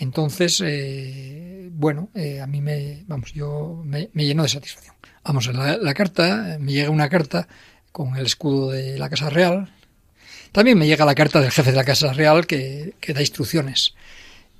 [0.00, 4.94] Entonces, eh, bueno, eh, a mí me, vamos, yo me, lleno de satisfacción.
[5.22, 7.46] Vamos, la, carta, me llega una carta
[7.92, 9.72] con el escudo de la Casa Real.
[10.52, 13.94] También me llega la carta del jefe de la Casa Real que, da instrucciones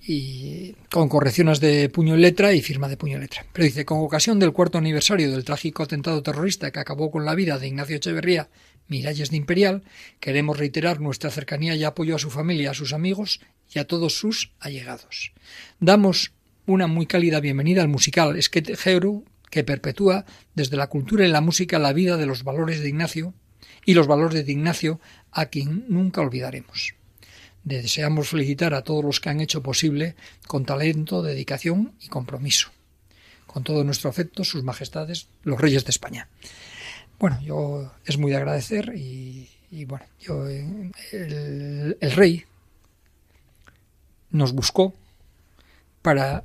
[0.02, 3.44] y con correcciones de puño y letra y firma de puño y letra.
[3.52, 7.34] Pero dice, con ocasión del cuarto aniversario del trágico atentado terrorista que acabó con la
[7.34, 8.48] vida de Ignacio Echeverría
[8.88, 9.84] Miralles de Imperial,
[10.18, 13.40] queremos reiterar nuestra cercanía y apoyo a su familia, a sus amigos
[13.72, 15.32] y a todos sus allegados.
[15.78, 16.32] Damos
[16.66, 20.24] una muy cálida bienvenida al musical Skate Hero, que perpetúa
[20.54, 23.34] desde la cultura y la música la vida de los valores de Ignacio
[23.84, 25.00] y los valores de Ignacio
[25.32, 26.94] a quien nunca olvidaremos.
[27.64, 30.14] Deseamos felicitar a todos los que han hecho posible
[30.46, 32.70] con talento, dedicación y compromiso.
[33.46, 36.28] Con todo nuestro afecto, sus majestades, los reyes de España.
[37.18, 39.48] Bueno, yo es muy de agradecer y,
[39.84, 40.92] bueno, yo, el,
[42.00, 42.44] el rey
[44.30, 44.94] nos buscó
[46.00, 46.44] para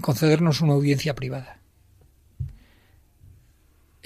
[0.00, 1.57] concedernos una audiencia privada.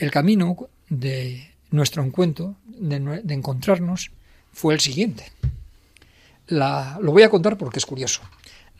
[0.02, 0.56] El camino
[0.88, 4.10] de nuestro encuentro, de, encontrarnos,
[4.52, 5.30] fue el siguiente.
[6.48, 8.20] La, lo voy a contar porque es curioso.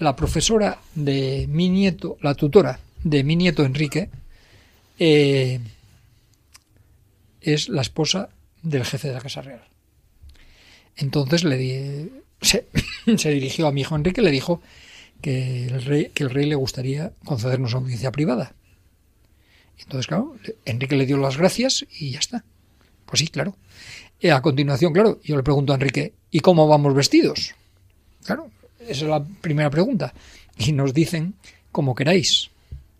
[0.01, 4.11] La profesora de mi nieto, la tutora de mi nieto Enrique,
[4.99, 5.61] eh,
[7.41, 8.29] es la esposa
[8.61, 9.63] del jefe de la Casa Real.
[10.97, 12.11] Entonces di,
[12.41, 12.67] se,
[13.31, 14.61] dirigió a mi hijo Enrique y le dijo
[15.21, 18.57] que el, rey, que el rey le gustaría concedernos audiencia privada.
[19.79, 22.45] Entonces, claro, Enrique le dio las gracias y ya está.
[23.07, 23.57] Pues sí, claro.
[24.21, 27.55] Y a continuación, claro, yo le pregunto a Enrique, ¿y cómo vamos vestidos?
[28.25, 28.51] Claro,
[28.81, 30.15] esa es la primera pregunta.
[30.57, 31.35] Y nos dicen,
[31.73, 32.51] como queráis.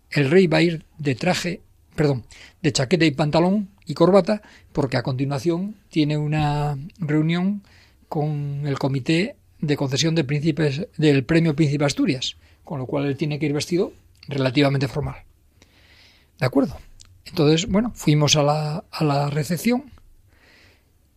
[0.09, 1.61] El rey va a ir de traje,
[1.95, 2.25] perdón,
[2.61, 7.63] de chaqueta y pantalón y corbata, porque a continuación tiene una reunión
[8.09, 13.17] con el comité de concesión de príncipes, del premio Príncipe Asturias, con lo cual él
[13.17, 13.93] tiene que ir vestido
[14.27, 15.23] relativamente formal.
[16.39, 16.77] ¿De acuerdo?
[17.25, 19.85] Entonces, bueno, fuimos a la, a la recepción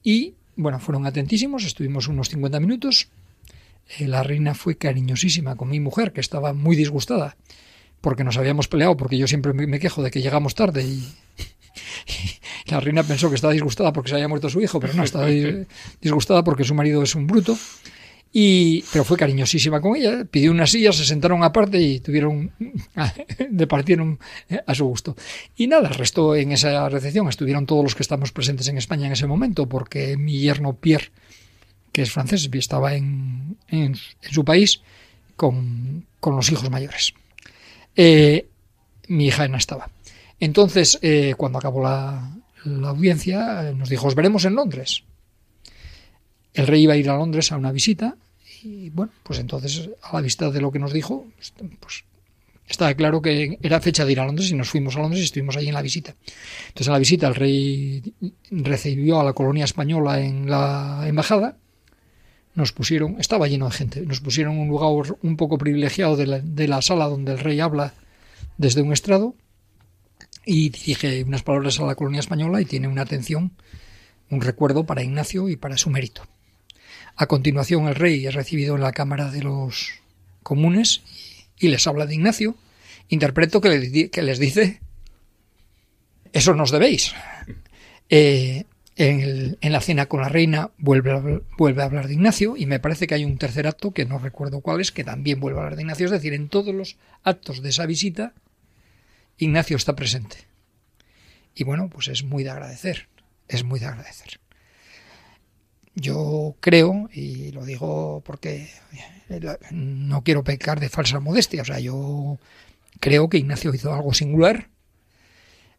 [0.02, 3.08] y, bueno, fueron atentísimos, estuvimos unos 50 minutos.
[3.98, 7.36] Eh, la reina fue cariñosísima con mi mujer, que estaba muy disgustada,
[8.00, 11.04] porque nos habíamos peleado, porque yo siempre me quejo de que llegamos tarde y,
[12.66, 15.26] la reina pensó que estaba disgustada porque se había muerto su hijo, pero no, estaba
[16.00, 17.56] disgustada porque su marido es un bruto.
[18.38, 22.52] Y, pero fue cariñosísima con ella, pidió una silla, se sentaron aparte y tuvieron,
[23.50, 24.18] departieron
[24.66, 25.16] a su gusto.
[25.56, 29.06] Y nada, el resto en esa recepción estuvieron todos los que estamos presentes en España
[29.06, 31.12] en ese momento, porque mi yerno Pierre,
[31.92, 33.96] que es francés, estaba en, en,
[34.30, 34.82] su país
[35.34, 37.14] con, con, los hijos mayores.
[37.94, 38.48] Eh,
[39.08, 39.88] mi hija no estaba.
[40.40, 45.04] Entonces, eh, cuando acabó la, la audiencia, nos dijo, os veremos en Londres.
[46.52, 48.18] El rey iba a ir a Londres a una visita
[48.62, 51.26] y bueno, pues entonces a la vista de lo que nos dijo,
[51.80, 52.04] pues
[52.68, 55.24] estaba claro que era fecha de ir a Londres y nos fuimos a Londres y
[55.24, 56.14] estuvimos allí en la visita.
[56.68, 58.14] Entonces en la visita el rey
[58.50, 61.56] recibió a la colonia española en la embajada,
[62.54, 66.40] nos pusieron, estaba lleno de gente, nos pusieron un lugar un poco privilegiado de la,
[66.40, 67.94] de la sala donde el rey habla
[68.56, 69.34] desde un estrado
[70.44, 73.52] y dirige unas palabras a la colonia española y tiene una atención,
[74.30, 76.22] un recuerdo para Ignacio y para su mérito.
[77.16, 80.00] A continuación el rey es recibido en la Cámara de los
[80.42, 81.02] Comunes
[81.58, 82.56] y les habla de Ignacio.
[83.08, 83.68] Interpreto que,
[84.22, 84.80] les dice,
[86.32, 87.14] eso nos debéis.
[88.10, 88.64] Eh,
[88.96, 91.22] en, la cena con la reina vuelve a,
[91.56, 94.18] vuelve a hablar de Ignacio y me parece que hay un tercer acto que no
[94.18, 96.06] recuerdo cuál es, que también vuelve a hablar de Ignacio.
[96.06, 98.34] Es decir, en todos los actos de esa visita
[99.38, 100.36] Ignacio está presente.
[101.54, 103.08] Y bueno, pues es muy de agradecer,
[103.48, 104.38] es muy de agradecer.
[105.96, 108.68] Yo creo, y lo digo porque
[109.70, 112.38] no quiero pecar de falsa modestia, o sea, yo
[113.00, 114.68] creo que Ignacio hizo algo singular.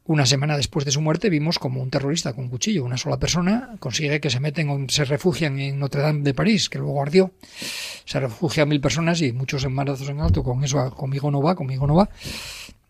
[0.06, 3.20] Una semana después de su muerte vimos como un terrorista con un cuchillo, una sola
[3.20, 7.32] persona, consigue que se meten, se refugian en Notre Dame de París, que luego ardió.
[8.06, 11.86] Se refugian mil personas y muchos embarazos en alto, con eso conmigo no va, conmigo
[11.86, 12.10] no va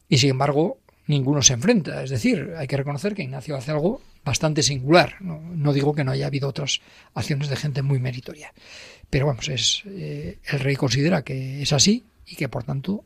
[0.10, 2.04] y sin embargo ninguno se enfrenta.
[2.04, 5.16] Es decir, hay que reconocer que Ignacio hace algo bastante singular.
[5.22, 6.82] No, digo que no haya habido otras
[7.16, 8.54] acciones de gente muy meritoria.
[9.10, 13.06] Pero vamos, es, eh, el rey considera que es así y que por tanto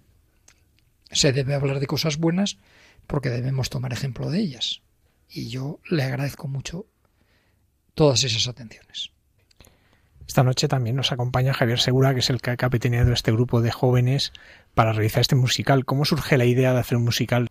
[1.11, 2.57] se debe hablar de cosas buenas
[3.05, 4.82] porque debemos tomar ejemplo de ellas.
[5.30, 6.88] Y yo le agradezco mucho
[7.93, 9.11] todas esas atenciones.
[10.28, 13.61] Esta noche también nos acompaña Javier Segura, que es el que ha capitaneado este grupo
[13.61, 14.34] de jóvenes
[14.74, 15.86] para realizar este musical.
[15.86, 17.51] ¿Cómo surge la idea de hacer un musical?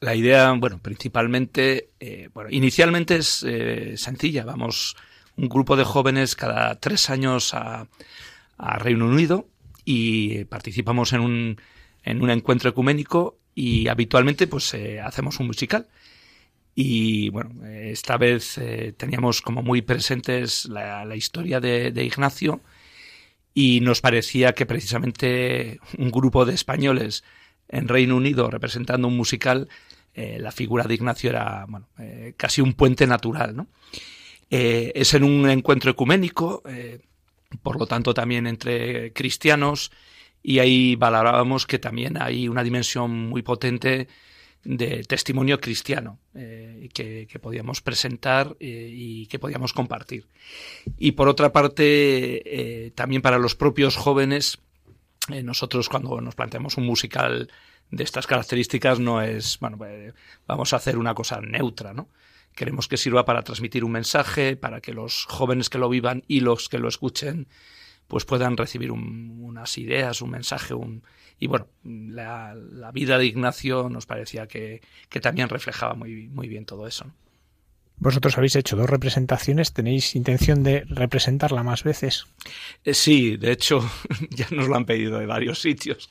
[0.00, 4.44] La idea, bueno, principalmente, eh, bueno, inicialmente es eh, sencilla.
[4.44, 4.96] Vamos
[5.36, 7.88] un grupo de jóvenes cada tres años a,
[8.58, 9.46] Reino Unido
[9.84, 11.60] y participamos en un,
[12.02, 15.88] en un encuentro ecuménico y habitualmente pues eh, hacemos un musical.
[16.74, 22.60] Y bueno, esta vez eh, teníamos como muy presentes la, historia de, Ignacio
[23.54, 27.24] y nos parecía que precisamente un grupo de españoles
[27.68, 29.68] en Reino Unido representando un musical,
[30.14, 33.54] eh, la figura de Ignacio era bueno, eh, casi un puente natural.
[33.54, 33.68] ¿no?
[34.50, 36.62] Eh, es en un encuentro ecuménico,
[37.62, 39.92] por lo tanto también entre cristianos,
[40.42, 44.08] y ahí valorábamos que también hay una dimensión muy potente
[44.64, 50.26] de testimonio cristiano que, podíamos presentar y que podíamos compartir.
[50.98, 54.58] Y por otra parte, también para los propios jóvenes,
[55.28, 57.50] nosotros cuando nos planteamos un musical
[57.90, 59.78] de estas características no es, bueno,
[60.46, 62.08] vamos a hacer una cosa neutra, ¿no?
[62.54, 66.40] Queremos que sirva para transmitir un mensaje, para que los jóvenes que lo vivan y
[66.40, 67.48] los que lo escuchen
[68.08, 71.02] pues puedan recibir unas ideas, un mensaje, un,
[71.38, 72.56] y bueno, la,
[72.92, 74.80] vida de Ignacio nos parecía que,
[75.20, 77.04] también reflejaba muy, muy bien todo eso.
[78.00, 82.26] Vosotros habéis hecho dos representaciones, ¿tenéis intención de representarla más veces?
[82.84, 83.88] Eh, sí, de hecho
[84.30, 86.08] ya nos lo han pedido de varios sitios.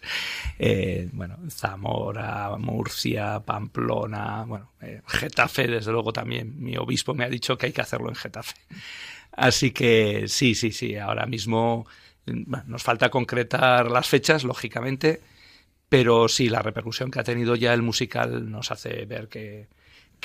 [0.60, 6.62] Eh, bueno, Zamora, Murcia, Pamplona, bueno, eh, Getafe, desde luego también.
[6.62, 8.56] Mi obispo me ha dicho que hay que hacerlo en Getafe.
[9.32, 11.88] Así que sí, sí, sí, ahora mismo
[12.26, 15.22] nos falta concretar las fechas, lógicamente,
[15.88, 19.68] pero sí, la repercusión que ha tenido ya el musical nos hace ver que,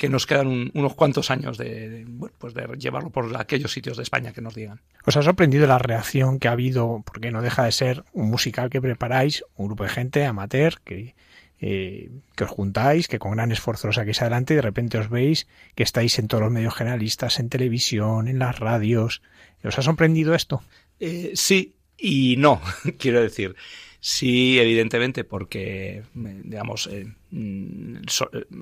[0.08, 2.06] nos quedan unos cuantos años de,
[2.38, 4.80] pues de llevarlo por aquellos sitios de España que nos digan.
[5.04, 7.02] ¿Os ha sorprendido la reacción que ha habido?
[7.04, 11.14] Porque no deja de ser un musical que preparáis, un grupo de gente amateur que,
[11.60, 15.08] eh, que os juntáis, que con gran esfuerzo lo saquéis adelante y de repente os
[15.08, 19.22] veis que estáis en todos los medios generalistas, en televisión, en las radios.
[19.62, 20.62] ¿Os ha sorprendido esto?
[20.98, 22.60] Eh, sí, y no,
[22.98, 23.54] quiero decir,
[24.02, 28.02] sí, evidentemente, porque, digamos, eh, mm,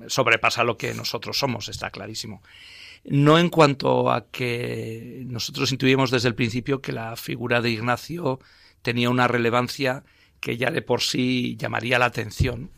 [0.07, 2.43] sobrepasa lo que nosotros somos, está clarísimo.
[3.05, 8.39] No en cuanto a que nosotros intuimos desde el principio que la figura de Ignacio
[8.83, 10.05] tenía una relevancia
[10.39, 12.71] que ya de por sí llamaría la atención.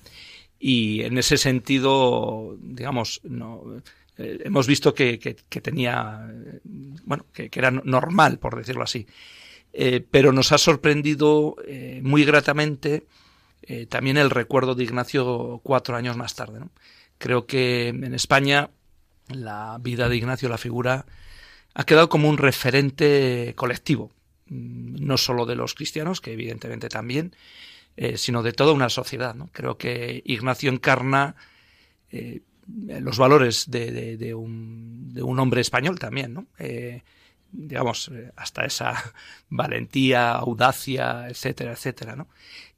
[0.58, 3.82] Y en ese sentido, digamos, no,
[4.18, 5.18] eh, hemos visto que,
[5.62, 6.30] tenía,
[7.04, 9.06] bueno, que, era normal, por decirlo así.
[9.72, 13.06] Eh, pero nos ha sorprendido eh, muy gratamente
[13.62, 16.60] eh, también el recuerdo de Ignacio cuatro años más tarde.
[17.18, 18.70] Creo que en España
[19.28, 21.06] la vida de Ignacio, la figura,
[21.74, 24.10] ha quedado como un referente colectivo,
[24.48, 27.34] mm, no solo de los cristianos, que evidentemente también,
[28.16, 29.36] sino de toda una sociedad.
[29.52, 31.36] Creo que Ignacio encarna
[32.66, 36.46] los valores de, un, de, un, hombre español también, ¿no?
[37.52, 38.94] Digamos, eh, hasta esa
[39.48, 42.28] valentía, audacia, etcétera, etcétera, ¿no?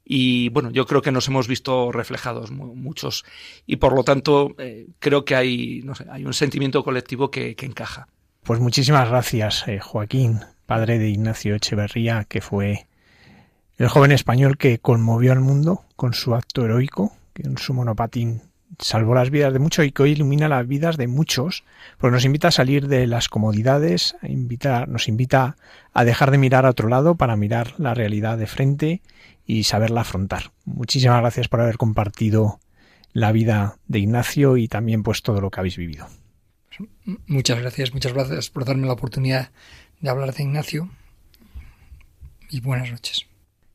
[0.07, 3.25] Y bueno, yo creo que nos hemos visto reflejados muchos
[3.65, 7.55] y por lo tanto eh, creo que hay, no sé, hay un sentimiento colectivo que,
[7.59, 8.07] encaja.
[8.43, 12.85] Pues muchísimas gracias, eh, Joaquín, padre de Ignacio Echeverría, que fue
[13.77, 18.43] el joven español que conmovió al mundo con su acto heroico, que en su monopatín
[18.79, 21.63] salvó las vidas de muchos y que hoy ilumina las vidas de muchos,
[21.97, 25.57] porque nos invita a salir de las comodidades, a nos invita
[25.93, 29.01] a dejar de mirar a otro lado para mirar la realidad de frente
[29.45, 30.51] y saberla afrontar.
[30.65, 32.59] Muchísimas gracias por haber compartido
[33.13, 36.07] la vida de Ignacio y también pues todo lo que habéis vivido.
[37.27, 39.51] Muchas gracias, muchas gracias por darme la oportunidad
[40.01, 40.89] de hablar de Ignacio
[42.49, 43.25] y buenas noches.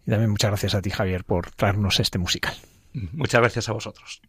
[0.06, 2.54] Y también muchas gracias a ti Javier por traernos este musical.
[2.92, 4.20] Muchas gracias a vosotros.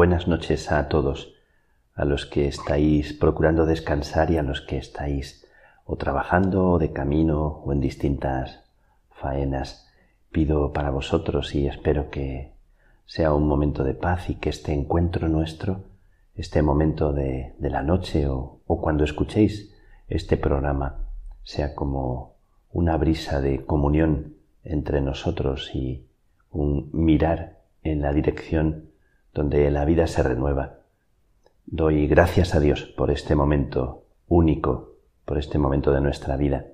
[0.00, 1.34] Buenas noches a todos,
[1.94, 5.46] a los que estáis procurando descansar y a los que estáis
[5.84, 8.64] o trabajando o de camino o en distintas
[9.10, 9.86] faenas.
[10.32, 12.54] Pido para vosotros y espero que
[13.04, 15.84] sea un momento de paz y que este encuentro nuestro,
[16.34, 19.76] este momento de, la noche o, o cuando escuchéis
[20.08, 21.10] este programa,
[21.42, 22.36] sea como
[22.72, 26.06] una brisa de comunión entre nosotros y
[26.50, 28.89] un mirar en la dirección
[29.34, 30.80] donde la vida se renueva.
[31.66, 36.66] Doy gracias a Dios por este momento único, por este momento de nuestra vida.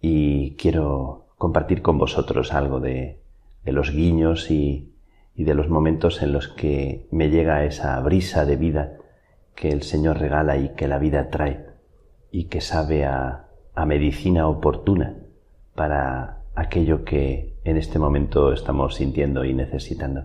[0.00, 3.20] Y quiero compartir con vosotros algo de,
[3.64, 4.92] los guiños y,
[5.36, 8.96] de los momentos en los que me llega esa brisa de vida
[9.54, 11.66] que el Señor regala y que la vida trae
[12.30, 15.16] y que sabe a, a medicina oportuna
[15.74, 20.24] para aquello que en este momento estamos sintiendo y necesitando.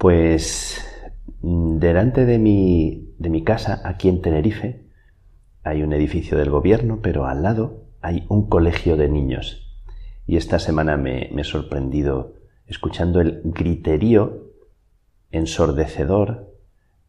[0.00, 0.82] Pues
[1.42, 4.86] delante de mi, de mi casa, aquí en Tenerife,
[5.62, 9.78] hay un edificio del gobierno, pero al lado hay un colegio de niños.
[10.26, 12.32] Y esta semana me, me he sorprendido
[12.66, 14.46] escuchando el griterío
[15.32, 16.50] ensordecedor,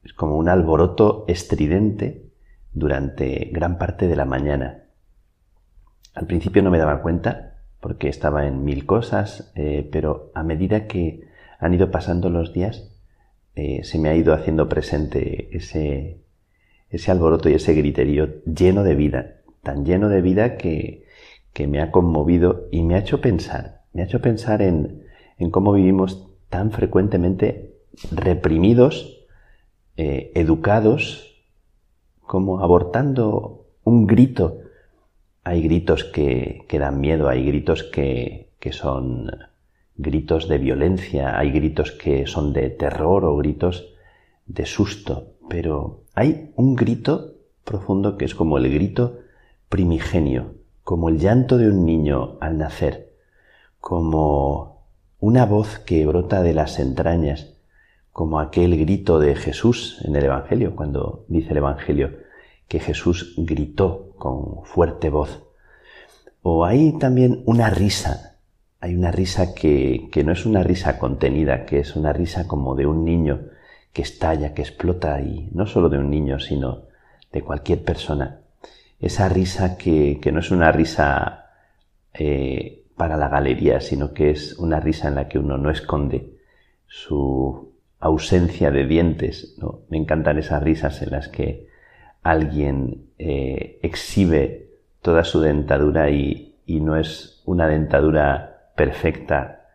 [0.03, 2.25] es como un alboroto estridente
[2.73, 4.83] durante gran parte de la mañana.
[6.13, 10.87] Al principio no me daba cuenta porque estaba en mil cosas, eh, pero a medida
[10.87, 11.30] que
[11.61, 12.91] han ido pasando los días,
[13.55, 16.17] eh, se me ha ido haciendo presente ese,
[16.89, 21.05] ese alboroto y ese griterío lleno de vida, tan lleno de vida que,
[21.53, 25.03] que me ha conmovido y me ha hecho pensar, me ha hecho pensar en,
[25.37, 27.75] en cómo vivimos tan frecuentemente
[28.11, 29.27] reprimidos,
[29.97, 31.45] eh, educados,
[32.21, 34.61] como abortando un grito.
[35.43, 39.29] Hay gritos que, que dan miedo, hay gritos que, que son
[39.97, 43.93] gritos de violencia, hay gritos que son de terror o gritos
[44.45, 49.19] de susto, pero hay un grito profundo que es como el grito
[49.69, 53.13] primigenio, como el llanto de un niño al nacer,
[53.79, 54.85] como
[55.19, 57.53] una voz que brota de las entrañas,
[58.11, 62.11] como aquel grito de Jesús en el Evangelio, cuando dice el Evangelio
[62.67, 65.43] que Jesús gritó con fuerte voz.
[66.41, 68.30] O hay también una risa
[68.81, 72.75] hay una risa que, que no es una risa contenida, que es una risa como
[72.75, 73.41] de un niño
[73.93, 76.83] que estalla, que explota, y no solo de un niño, sino
[77.31, 78.39] de cualquier persona.
[78.99, 81.45] Esa risa que, que no es una risa
[82.13, 86.37] eh, para la galería, sino que es una risa en la que uno no esconde
[86.87, 89.55] su ausencia de dientes.
[89.59, 89.81] ¿no?
[89.89, 91.67] Me encantan esas risas en las que
[92.23, 94.69] alguien eh, exhibe
[95.03, 98.50] toda su dentadura y, y no es una dentadura
[98.81, 99.67] perfecta,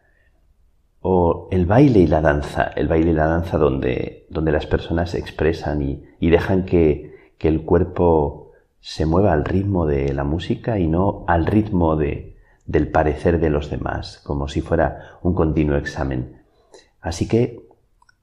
[1.01, 5.15] o el baile y la danza, el baile y la danza donde, donde las personas
[5.15, 8.51] expresan y, y dejan que, que, el cuerpo
[8.81, 13.49] se mueva al ritmo de la música y no al ritmo de, del parecer de
[13.49, 16.43] los demás, como si fuera un continuo examen.
[17.01, 17.61] Así que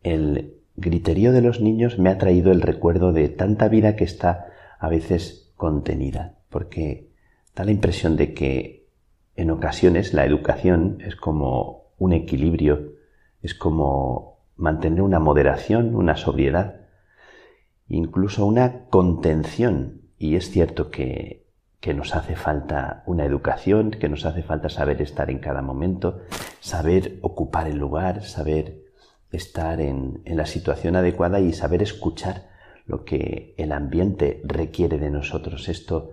[0.02, 4.48] el griterío de los niños me ha traído el recuerdo de tanta vida que está
[4.80, 7.08] a veces contenida, porque
[7.56, 8.83] da la impresión de que
[9.36, 12.94] en ocasiones la educación es como un equilibrio,
[13.42, 16.82] es como mantener una moderación, una sobriedad,
[17.88, 20.02] incluso una contención.
[20.18, 21.48] Y es cierto que,
[21.80, 26.22] que nos hace falta una educación, que nos hace falta saber estar en cada momento,
[26.60, 28.84] saber ocupar el lugar, saber
[29.32, 32.50] estar en, en la situación adecuada y saber escuchar
[32.86, 35.68] lo que el ambiente requiere de nosotros.
[35.68, 36.12] Esto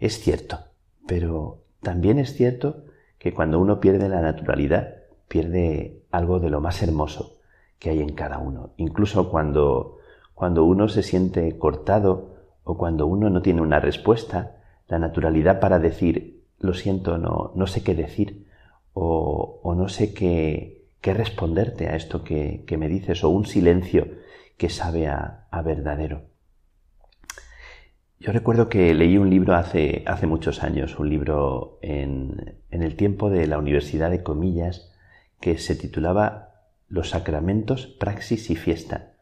[0.00, 0.58] es cierto,
[1.06, 2.84] pero también es cierto
[3.18, 4.94] que cuando uno pierde la naturalidad,
[5.28, 7.38] pierde algo de lo más hermoso
[7.78, 8.70] que hay en cada uno.
[8.76, 9.98] Incluso cuando,
[10.34, 14.56] cuando uno se siente cortado o cuando uno no tiene una respuesta,
[14.88, 18.46] la naturalidad para decir, lo siento, no, no sé qué decir
[18.94, 23.46] o, o no sé qué, qué, responderte a esto que, que, me dices o un
[23.46, 24.06] silencio
[24.56, 26.22] que sabe a, a verdadero.
[28.22, 32.94] Yo recuerdo que leí un libro hace, hace muchos años, un libro en, en, el
[32.94, 34.92] tiempo de la Universidad de Comillas,
[35.40, 36.50] que se titulaba
[36.88, 39.14] Los sacramentos, praxis y fiesta.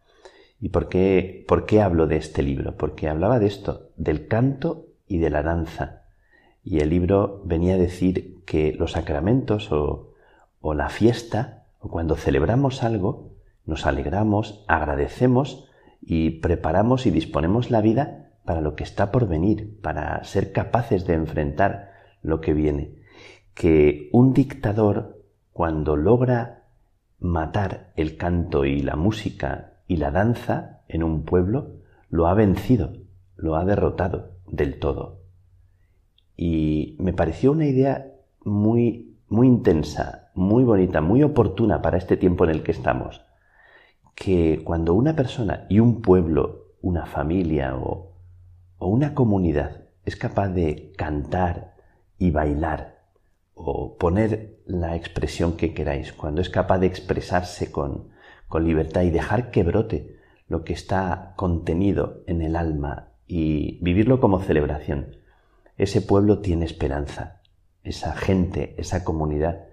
[0.61, 2.77] ¿Y por qué, por qué hablo de este libro?
[2.77, 6.03] Porque hablaba de esto, del canto y de la danza.
[6.63, 10.13] Y el libro venía a decir que los sacramentos o,
[10.61, 13.33] o la fiesta, o cuando celebramos algo,
[13.65, 15.71] nos alegramos, agradecemos
[16.03, 18.20] y preparamos y disponemos la vida
[18.51, 22.97] para lo que está por venir, para ser capaces de enfrentar lo que viene.
[23.55, 25.23] Que un dictador,
[25.53, 26.65] cuando logra
[27.21, 31.77] matar el canto y la música y la danza en un pueblo
[32.09, 32.95] lo ha vencido,
[33.37, 35.21] lo ha derrotado del todo.
[36.37, 38.05] Y me pareció una idea
[38.45, 43.25] muy, muy intensa, muy bonita, muy oportuna para este tiempo en el que estamos.
[44.17, 48.10] Que cuando una persona y un pueblo, una familia o,
[48.81, 51.77] o una comunidad es capaz de cantar
[52.19, 53.05] y bailar
[53.55, 58.09] o poner la expresión que queráis, cuando es capaz de expresarse con,
[58.49, 60.17] con libertad y dejar que brote
[60.49, 65.19] lo que está contenido en el alma y vivirlo como celebración,
[65.77, 67.43] ese pueblo tiene esperanza,
[67.85, 69.67] esa gente, esa comunidad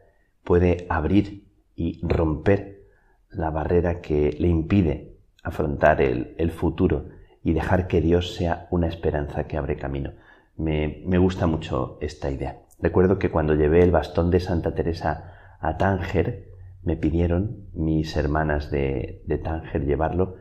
[0.44, 2.84] puede abrir y romper
[3.30, 7.17] la barrera que le impide afrontar el, el futuro
[7.48, 10.12] y dejar que Dios sea una esperanza que abre camino.
[10.58, 12.58] Me, me gusta mucho esta idea.
[12.78, 16.50] Recuerdo que cuando llevé el bastón de Santa Teresa a Tánger,
[16.84, 20.36] me pidieron mis hermanas de, de Tánger llevarlo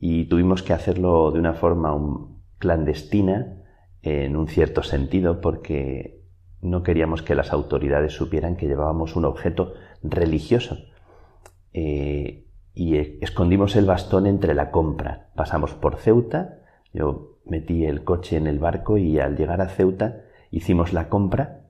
[0.00, 1.94] y tuvimos que hacerlo de una forma
[2.56, 3.58] clandestina
[4.00, 6.22] en un cierto sentido porque
[6.62, 10.78] no queríamos que las autoridades supieran que llevábamos un objeto religioso.
[11.74, 12.47] Eh,
[12.78, 15.30] y escondimos el bastón entre la compra.
[15.34, 16.60] Pasamos por Ceuta,
[16.94, 20.20] yo metí el coche en el barco y al llegar a Ceuta
[20.52, 21.62] hicimos la compra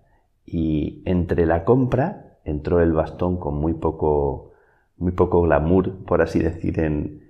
[0.44, 4.52] y entre la compra entró el bastón con muy poco,
[4.98, 7.26] muy poco glamour, por así decir, en,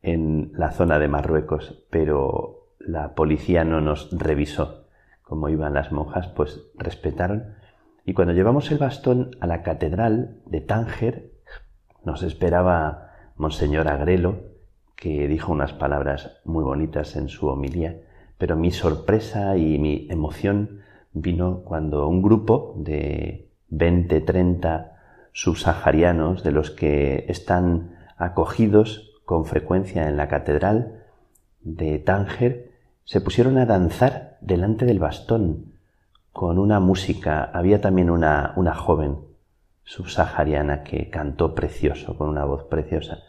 [0.00, 4.86] en la zona de Marruecos, pero la policía no nos revisó.
[5.20, 7.56] Como iban las monjas, pues respetaron.
[8.06, 11.35] Y cuando llevamos el bastón a la catedral de Tánger,
[12.06, 14.36] nos esperaba Monseñor Agrelo,
[14.94, 17.96] que dijo unas palabras muy bonitas en su homilía,
[18.38, 24.92] pero mi sorpresa y mi emoción vino cuando un grupo de 20, 30
[25.32, 31.02] subsaharianos, de los que están acogidos con frecuencia en la catedral
[31.60, 32.70] de Tánger,
[33.04, 35.72] se pusieron a danzar delante del bastón
[36.32, 37.50] con una música.
[37.52, 39.25] Había también una, una joven
[39.86, 43.20] subsahariana que cantó precioso, con una voz preciosa.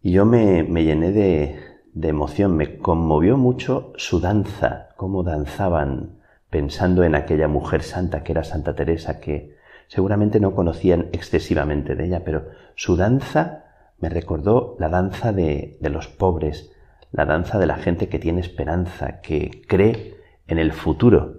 [0.00, 1.60] Y yo me, me llené de,
[1.92, 8.32] de emoción, me conmovió mucho su danza, cómo danzaban, pensando en aquella mujer santa que
[8.32, 9.56] era Santa Teresa, que
[9.88, 13.64] seguramente no conocían excesivamente de ella, pero su danza
[13.98, 16.70] me recordó la danza de, de los pobres,
[17.10, 20.16] la danza de la gente que tiene esperanza, que cree
[20.46, 21.38] en el futuro,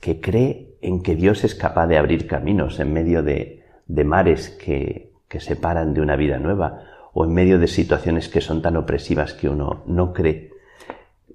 [0.00, 3.64] que cree en que Dios es capaz de abrir caminos en medio de,
[4.04, 8.62] mares que, que separan de una vida nueva o en medio de situaciones que son
[8.62, 10.50] tan opresivas que uno no cree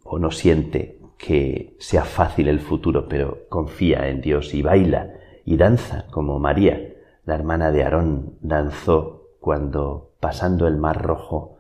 [0.04, 5.14] o no siente que sea fácil el futuro, pero confía en Dios y baila
[5.46, 6.94] y danza como María,
[7.26, 11.58] la hermana de Aarón, danzó cuando, pasando el mar rojo,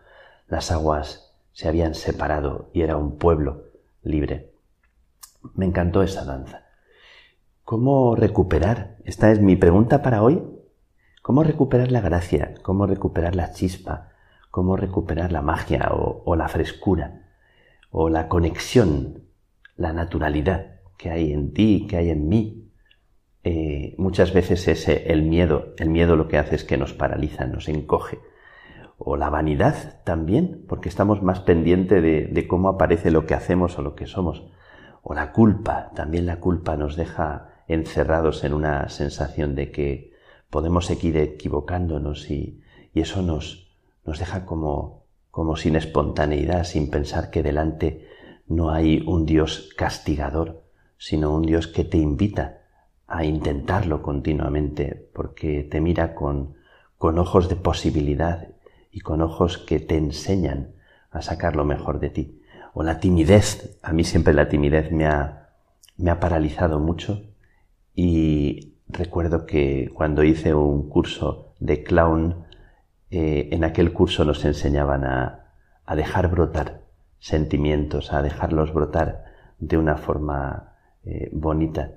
[0.47, 3.63] las aguas se habían separado y era un pueblo
[4.03, 4.51] libre.
[5.55, 6.62] Me encantó esa danza.
[7.65, 8.97] ¿Cómo recuperar?
[9.05, 10.43] Esta es mi pregunta para hoy.
[11.21, 12.55] ¿Cómo recuperar la gracia?
[12.61, 14.09] ¿Cómo recuperar la chispa?
[14.51, 17.21] ¿Cómo recuperar la magia o, la frescura?
[17.89, 19.29] ¿O la conexión?
[19.77, 22.69] La naturalidad que hay en ti, que hay en mí.
[23.45, 25.73] Eh, muchas veces es el miedo.
[25.77, 28.19] El miedo lo que hace es que nos paraliza, nos encoge.
[28.97, 33.81] O la vanidad también, porque estamos más pendientes de cómo aparece lo que hacemos o
[33.81, 34.51] lo que somos.
[35.01, 40.13] O la culpa, también la culpa nos deja encerrados en una sensación de que
[40.49, 42.61] podemos seguir equivocándonos y,
[42.93, 43.73] eso nos,
[44.05, 48.07] nos deja como, como sin espontaneidad, sin pensar que delante
[48.47, 50.61] no hay un Dios castigador,
[50.99, 52.61] sino un Dios que te invita
[53.07, 56.53] a intentarlo continuamente, porque te mira con,
[56.99, 58.47] con ojos de posibilidad
[58.91, 60.75] y con ojos que te enseñan
[61.09, 62.41] a sacar lo mejor de ti.
[62.75, 65.49] O la timidez, a mí siempre la timidez me ha,
[65.97, 67.32] me ha paralizado mucho
[67.95, 72.45] y Recuerdo que cuando hice un curso de clown,
[73.09, 75.47] eh, en aquel curso nos enseñaban a,
[75.85, 76.81] a dejar brotar
[77.19, 79.25] sentimientos, a dejarlos brotar
[79.57, 80.75] de una forma
[81.05, 81.91] eh, bonita.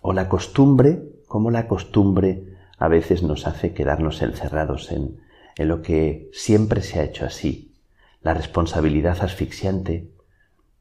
[0.00, 5.20] O la costumbre, como la costumbre a veces nos hace quedarnos encerrados en,
[5.56, 7.74] en lo que siempre se ha hecho así,
[8.22, 10.10] la responsabilidad asfixiante,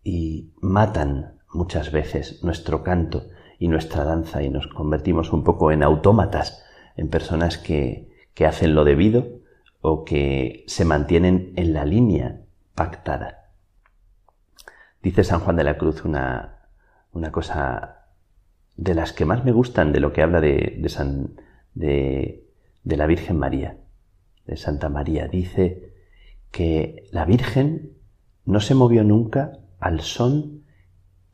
[0.01, 3.25] y matan muchas veces nuestro canto
[3.59, 6.63] y nuestra danza y nos convertimos un poco en autómatas,
[6.95, 9.41] en personas que, que hacen lo debido
[9.81, 12.41] o que se mantienen en la línea
[12.75, 13.51] pactada.
[15.01, 16.67] Dice San Juan de la Cruz una,
[17.11, 18.05] una cosa
[18.75, 21.41] de las que más me gustan de lo que habla de, de, San,
[21.73, 22.47] de,
[22.83, 23.77] de la Virgen María,
[24.45, 25.27] de Santa María.
[25.27, 25.93] Dice
[26.51, 27.93] que la Virgen
[28.45, 30.56] no se movió nunca al son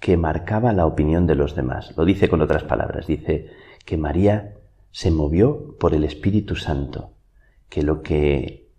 [0.04, 1.94] que marcaba la opinión de los demás.
[1.96, 3.48] Lo dice con otras palabras, dice
[3.86, 4.56] que María
[4.92, 7.14] se movió por el Espíritu Santo,
[7.70, 8.70] que lo que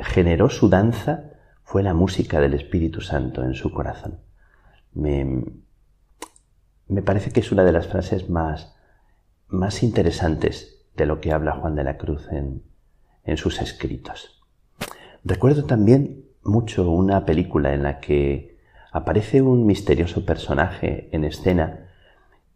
[0.00, 1.30] generó su danza
[1.62, 4.18] fue la música del Espíritu Santo en su corazón.
[4.92, 5.44] Me,
[6.88, 8.74] me parece que es una de las frases más,
[9.46, 12.64] más interesantes de lo que habla Juan de la Cruz en,
[13.22, 14.42] en sus escritos.
[15.22, 18.55] Recuerdo también mucho una película en la que
[18.96, 21.90] aparece un misterioso personaje en escena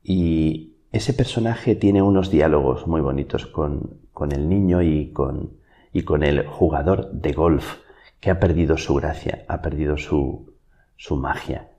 [0.02, 5.58] y ese personaje tiene unos diálogos muy bonitos con, con el niño y con,
[5.92, 7.76] y con el jugador de golf
[8.20, 10.54] que ha perdido su gracia, ha perdido su,
[10.96, 11.72] su magia.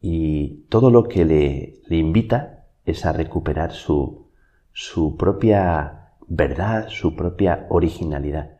[0.00, 4.26] Y todo lo que le, le invita es a recuperar su,
[4.72, 8.56] su propia verdad, su propia originalidad.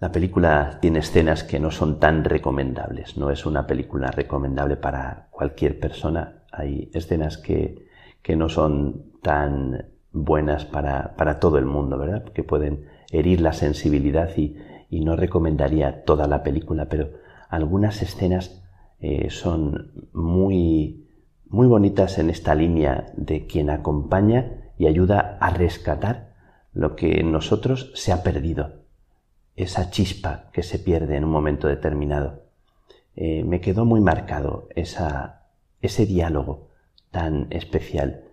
[0.00, 5.28] La película tiene escenas que no son tan recomendables, no es una película recomendable para
[5.30, 6.44] cualquier persona.
[6.50, 7.86] Hay escenas que,
[8.22, 12.24] que no son tan buenas para, para, todo el mundo, ¿verdad?
[12.32, 14.56] Que pueden herir la sensibilidad y,
[14.88, 17.10] y, no recomendaría toda la película, pero
[17.50, 18.64] algunas escenas
[19.00, 21.10] eh, son muy,
[21.46, 26.32] muy bonitas en esta línea de quien acompaña y ayuda a rescatar
[26.72, 28.79] lo que en nosotros se ha perdido
[29.62, 32.42] esa chispa que se pierde en un momento determinado.
[33.16, 36.68] Eh, me quedó muy marcado ese diálogo
[37.10, 38.24] tan especial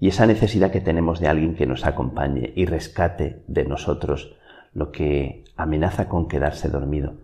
[0.00, 4.36] y esa necesidad que tenemos de alguien que nos acompañe y rescate de nosotros
[4.72, 7.14] lo que amenaza con quedarse dormido.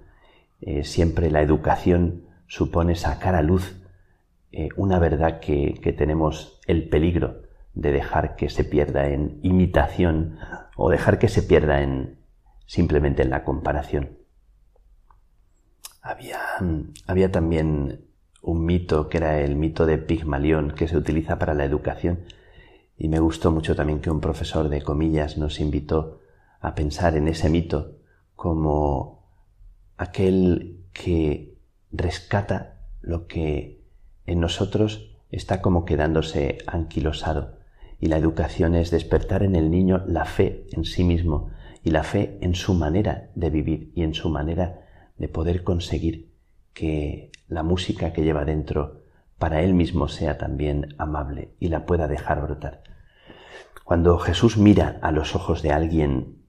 [0.60, 3.82] Eh, siempre la educación supone sacar a luz
[4.52, 7.42] eh, una verdad que, que tenemos el peligro
[7.74, 10.38] de dejar que se pierda en imitación
[10.76, 12.17] o dejar que se pierda en,
[12.68, 14.18] simplemente en la comparación.
[16.02, 16.38] Había,
[17.06, 18.04] había también
[18.42, 22.20] un mito que era el mito de Pigmalión que se utiliza para la educación
[22.96, 26.20] y me gustó mucho también que un profesor de comillas nos invitó
[26.60, 27.96] a pensar en ese mito
[28.36, 29.26] como
[29.96, 31.58] aquel que
[31.90, 33.82] rescata lo que
[34.26, 37.58] en nosotros está como quedándose anquilosado
[37.98, 41.50] y la educación es despertar en el niño la fe en sí mismo,
[41.88, 44.80] y la fe en su manera de vivir y en su manera
[45.16, 46.28] de poder conseguir
[46.74, 49.04] que la música que lleva dentro
[49.38, 52.82] para él mismo sea también amable y la pueda dejar brotar.
[53.84, 56.42] Cuando Jesús mira a los ojos de alguien,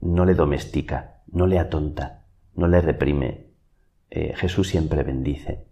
[0.00, 2.22] no le domestica, no le atonta,
[2.54, 3.48] no le reprime.
[4.08, 5.66] Eh, Jesús siempre bendice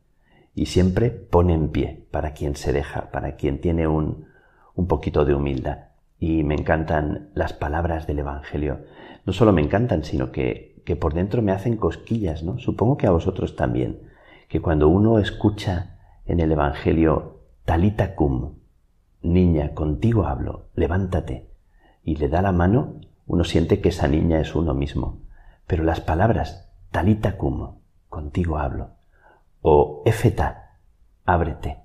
[0.55, 4.27] y siempre pone en pie para quien se deja, para quien tiene un,
[4.75, 5.79] un poquito de humildad.
[6.19, 8.81] Y me encantan las palabras del Evangelio
[9.25, 12.59] no solo me encantan, sino que, que por dentro me hacen cosquillas, ¿no?
[12.59, 14.03] Supongo que a vosotros también,
[14.49, 18.57] que cuando uno escucha en el Evangelio talita cum,
[19.23, 21.49] niña, contigo hablo, levántate,
[22.03, 25.23] y le da la mano, uno siente que esa niña es uno mismo.
[25.67, 27.77] Pero las palabras talita cum,
[28.11, 28.91] contigo hablo,
[29.63, 30.77] o efeta,
[31.25, 31.79] ábrete,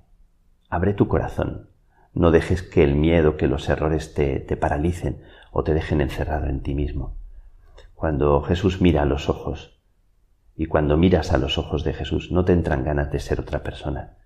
[0.68, 1.70] abre tu corazón,
[2.12, 5.22] no dejes que el miedo, que los errores te, te paralicen
[5.52, 7.19] o te dejen encerrado en ti mismo
[8.00, 9.78] cuando Jesús mira a los ojos
[10.56, 13.62] y cuando miras a los ojos de Jesús no te entran ganas de ser otra
[13.62, 14.16] persona,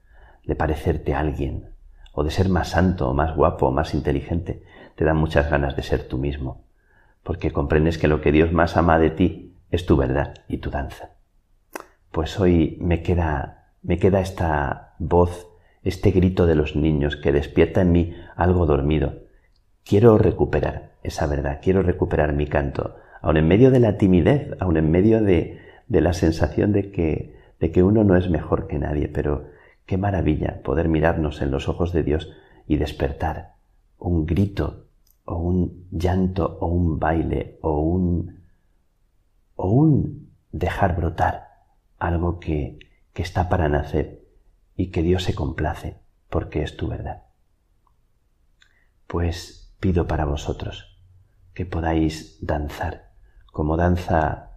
[0.45, 1.71] de parecerte a alguien,
[2.13, 4.63] o de ser más santo, o más guapo, o más inteligente.
[4.95, 6.63] Te dan muchas ganas de ser tú mismo,
[7.25, 10.71] porque comprendes que lo que Dios más ama de ti es tu verdad y tu
[10.71, 11.17] danza.
[12.13, 15.49] Pues hoy me queda, me queda esta voz,
[15.83, 19.25] este grito de los niños que despierta en mí algo dormido.
[19.83, 24.77] Quiero recuperar esa verdad, quiero recuperar mi canto, aun en medio de la timidez, aun
[24.77, 29.09] en medio de, la sensación de que, de que uno no es mejor que nadie,
[29.09, 29.47] pero
[29.87, 32.31] qué maravilla poder mirarnos en los ojos de Dios
[32.67, 33.55] y despertar
[33.99, 34.89] un grito
[35.25, 38.41] o un llanto o un baile o un
[39.57, 41.49] o un dejar brotar
[41.99, 42.79] algo que,
[43.15, 44.21] que está para nacer
[44.77, 45.97] y que Dios se complace
[46.29, 47.23] porque es tu verdad.
[49.07, 50.99] Pues pido para vosotros
[51.55, 53.04] que podáis danzar
[53.55, 54.51] como danza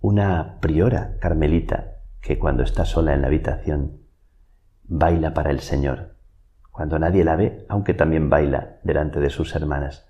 [0.00, 4.02] una priora carmelita que cuando está sola en la habitación
[4.84, 6.14] baila para el Señor,
[6.70, 10.06] cuando nadie la ve, aunque también baila delante de sus hermanas.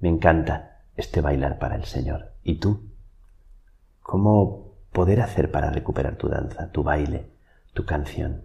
[0.00, 2.32] Me encanta este bailar para el Señor.
[2.42, 2.90] ¿Y tú?
[4.02, 7.30] ¿Cómo poder hacer para recuperar tu danza, tu baile,
[7.74, 8.42] tu canción?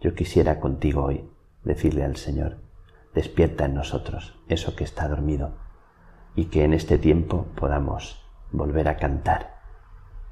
[0.00, 1.30] Yo quisiera contigo hoy
[1.62, 2.56] decirle al Señor,
[3.14, 5.62] despierta en nosotros eso que está dormido
[6.36, 9.54] y que en este tiempo podamos volver a cantar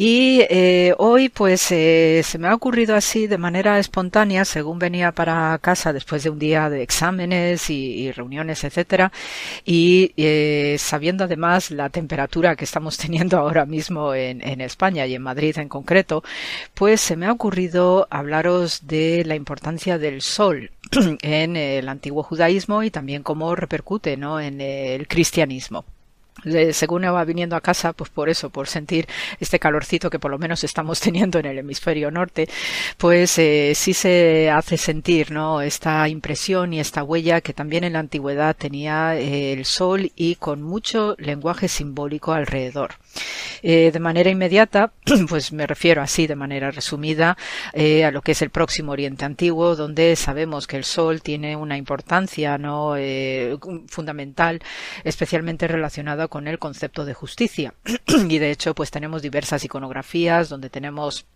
[0.00, 5.10] Y eh, hoy pues eh, se me ha ocurrido así de manera espontánea, según venía
[5.10, 9.10] para casa después de un día de exámenes y, y reuniones, etcétera,
[9.64, 15.16] y eh, sabiendo además la temperatura que estamos teniendo ahora mismo en, en España y
[15.16, 16.22] en Madrid en concreto,
[16.74, 20.70] pues se me ha ocurrido hablaros de la importancia del sol
[21.22, 24.38] en el antiguo judaísmo y también cómo repercute ¿no?
[24.38, 25.84] en el cristianismo.
[26.72, 29.08] Según va viniendo a casa, pues por eso, por sentir
[29.40, 32.48] este calorcito que por lo menos estamos teniendo en el hemisferio norte,
[32.96, 35.60] pues eh, sí se hace sentir, ¿no?
[35.60, 40.36] Esta impresión y esta huella que también en la antigüedad tenía eh, el sol y
[40.36, 42.94] con mucho lenguaje simbólico alrededor.
[43.62, 44.92] Eh, de manera inmediata,
[45.28, 47.36] pues me refiero así de manera resumida
[47.74, 51.76] a lo que es el próximo Oriente Antiguo, donde sabemos que el Sol tiene una
[51.76, 52.94] importancia no
[53.88, 54.60] fundamental,
[55.04, 57.74] especialmente relacionada con el concepto de justicia.
[58.06, 61.26] y de hecho, pues tenemos diversas iconografías donde tenemos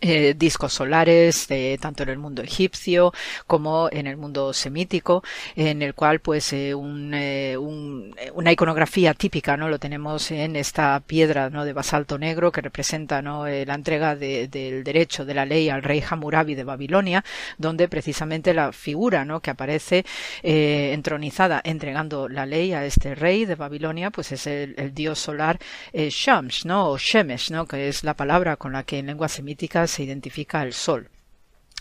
[0.00, 3.12] eh, discos solares eh, tanto en el mundo egipcio
[3.46, 5.22] como en el mundo semítico
[5.56, 10.56] en el cual pues eh, un, eh, un, una iconografía típica no lo tenemos en
[10.56, 15.34] esta piedra no de basalto negro que representa no la entrega de, del derecho de
[15.34, 17.24] la ley al rey Hammurabi de Babilonia
[17.56, 20.04] donde precisamente la figura no que aparece
[20.42, 25.58] entronizada entregando la ley a este rey de Babilonia pues es el, el dios solar
[25.92, 29.77] Shams no o Shemesh no que es la palabra con la que en lengua semítica
[29.86, 31.10] se identifica el sol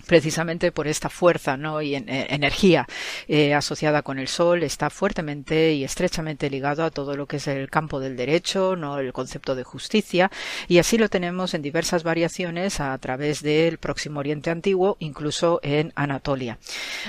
[0.08, 1.82] precisamente por esta fuerza ¿no?
[1.82, 2.88] y en, eh, energía
[3.28, 7.48] eh, asociada con el sol está fuertemente y estrechamente ligado a todo lo que es
[7.48, 10.32] el campo del derecho, no el concepto de justicia
[10.68, 15.92] y así lo tenemos en diversas variaciones a través del Próximo Oriente antiguo, incluso en
[15.96, 16.58] Anatolia.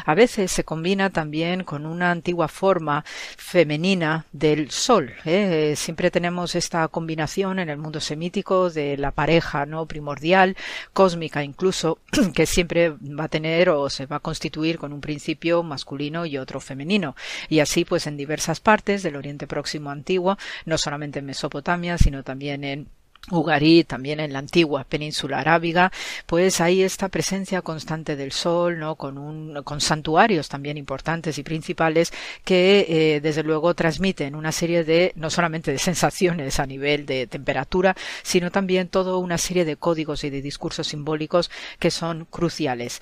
[0.04, 3.04] A veces se combina también con una antigua forma
[3.36, 5.14] femenina del sol.
[5.24, 5.74] ¿eh?
[5.76, 10.56] Siempre tenemos esta combinación en el mundo semítico de la pareja no primordial,
[10.92, 11.98] cósmica incluso,
[12.34, 16.38] que siempre va a tener o se va a constituir con un principio masculino y
[16.38, 17.16] otro femenino.
[17.48, 22.22] Y así, pues en diversas partes del Oriente Próximo antiguo, no solamente en Mesopotamia, sino
[22.22, 22.88] también en
[23.30, 25.92] Ugarí, también en la antigua península arábiga,
[26.26, 28.94] pues hay esta presencia constante del sol, ¿no?
[28.96, 32.12] Con un, con santuarios también importantes y principales
[32.44, 37.26] que, eh, desde luego, transmiten una serie de, no solamente de sensaciones a nivel de
[37.26, 43.00] temperatura, sino también toda una serie de códigos y de discursos simbólicos que son cruciales.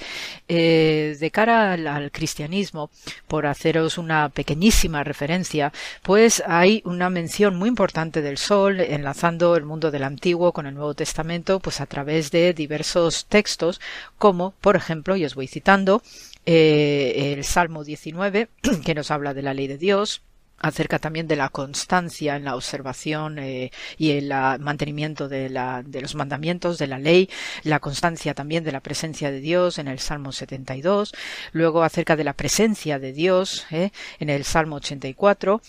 [0.48, 2.90] Eh, de cara al, al cristianismo,
[3.28, 5.72] por haceros una pequeñísima referencia,
[6.02, 10.66] pues hay una mención muy importante del sol, enlazando el mundo de la Antiguo con
[10.66, 13.82] el Nuevo Testamento, pues a través de diversos textos,
[14.16, 16.02] como, por ejemplo, y os voy citando,
[16.46, 18.48] eh, el Salmo 19,
[18.84, 20.22] que nos habla de la ley de Dios,
[20.58, 25.82] acerca también de la constancia en la observación eh, y el la mantenimiento de, la,
[25.86, 27.30] de, los mandamientos de la ley,
[27.62, 31.14] la constancia también de la presencia de Dios en el Salmo 72,
[31.52, 35.60] luego acerca de la presencia de Dios eh, en el Salmo 84,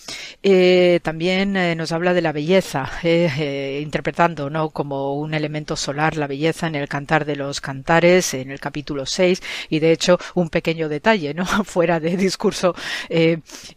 [0.42, 4.70] eh, también nos habla de la belleza, interpretando ¿no?
[4.70, 9.06] como un elemento solar la belleza en el Cantar de los Cantares, en el capítulo
[9.06, 11.46] 6, y de hecho un pequeño detalle, ¿no?
[11.66, 12.74] fuera de discurso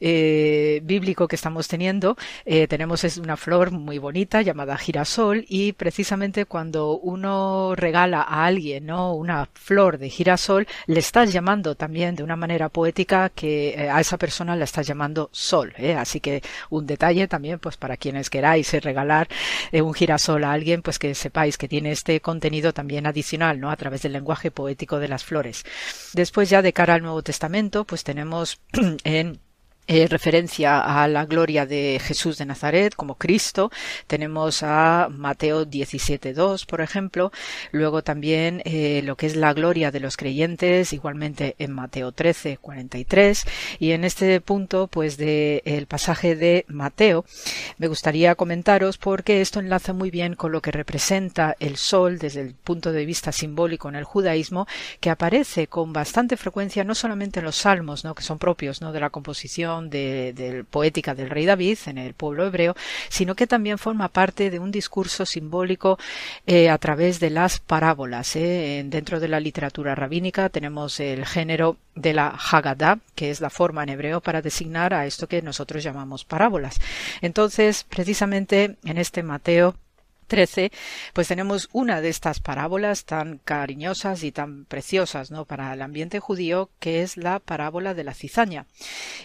[0.01, 6.45] bíblico, que estamos teniendo, eh, tenemos es una flor muy bonita llamada girasol y precisamente
[6.45, 9.15] cuando uno regala a alguien ¿no?
[9.15, 14.01] una flor de girasol, le estás llamando también de una manera poética que eh, a
[14.01, 15.73] esa persona la estás llamando sol.
[15.79, 15.95] ¿eh?
[15.95, 19.29] Así que un detalle también pues para quienes queráis regalar
[19.73, 23.71] un girasol a alguien, pues que sepáis que tiene este contenido también adicional ¿no?
[23.71, 25.65] a través del lenguaje poético de las flores.
[26.13, 28.61] Después ya de cara al Nuevo Testamento, pues tenemos
[29.05, 29.41] en
[29.93, 33.73] eh, referencia a la gloria de Jesús de Nazaret como Cristo.
[34.07, 37.33] Tenemos a Mateo 17.2, por ejemplo.
[37.73, 43.49] Luego también eh, lo que es la gloria de los creyentes, igualmente en Mateo 13.43.
[43.81, 47.25] Y en este punto, pues del el pasaje de Mateo,
[47.79, 52.43] me gustaría comentaros porque esto enlaza muy bien con lo que representa el sol desde
[52.43, 54.69] el punto de vista simbólico en el judaísmo,
[55.01, 58.15] que aparece con bastante frecuencia no solamente en los salmos, ¿no?
[58.15, 58.93] que son propios ¿no?
[58.93, 62.77] de la composición de, de, poética del rey David en el pueblo hebreo,
[63.09, 65.98] sino que también forma parte de un discurso simbólico
[66.47, 68.36] eh, a través de las parábolas.
[68.36, 68.82] Eh.
[68.86, 73.82] Dentro de la literatura rabínica tenemos el género de la Haggadah, que es la forma
[73.82, 76.81] en hebreo para designar a esto que nosotros llamamos parábolas.
[77.20, 79.74] Entonces, precisamente en este Mateo
[80.31, 80.70] 13,
[81.12, 85.44] pues tenemos una de estas parábolas tan cariñosas y tan preciosas, ¿no?
[85.44, 88.66] Para el ambiente judío, que es la parábola de la cizaña.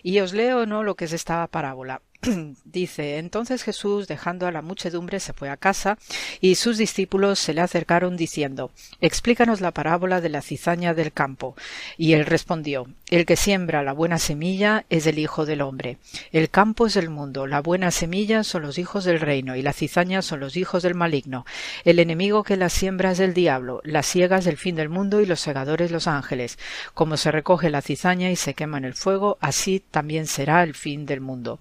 [0.01, 0.81] Y os leo, ¿no?
[0.81, 2.01] Lo que es esta parábola.
[2.65, 5.97] Dice, entonces Jesús, dejando a la muchedumbre, se fue a casa,
[6.41, 8.71] y sus discípulos se le acercaron diciendo,
[9.01, 11.55] Explícanos la parábola de la cizaña del campo.
[11.97, 15.97] Y él respondió, El que siembra la buena semilla es el Hijo del hombre.
[16.31, 19.73] El campo es el mundo, la buena semilla son los hijos del reino, y la
[19.73, 21.45] cizaña son los hijos del maligno.
[21.83, 25.25] El enemigo que la siembra es el diablo, las ciegas el fin del mundo, y
[25.25, 26.57] los segadores los ángeles.
[26.93, 30.73] Como se recoge la cizaña y se quema en el fuego, así también será el
[30.73, 31.59] fin del mundo.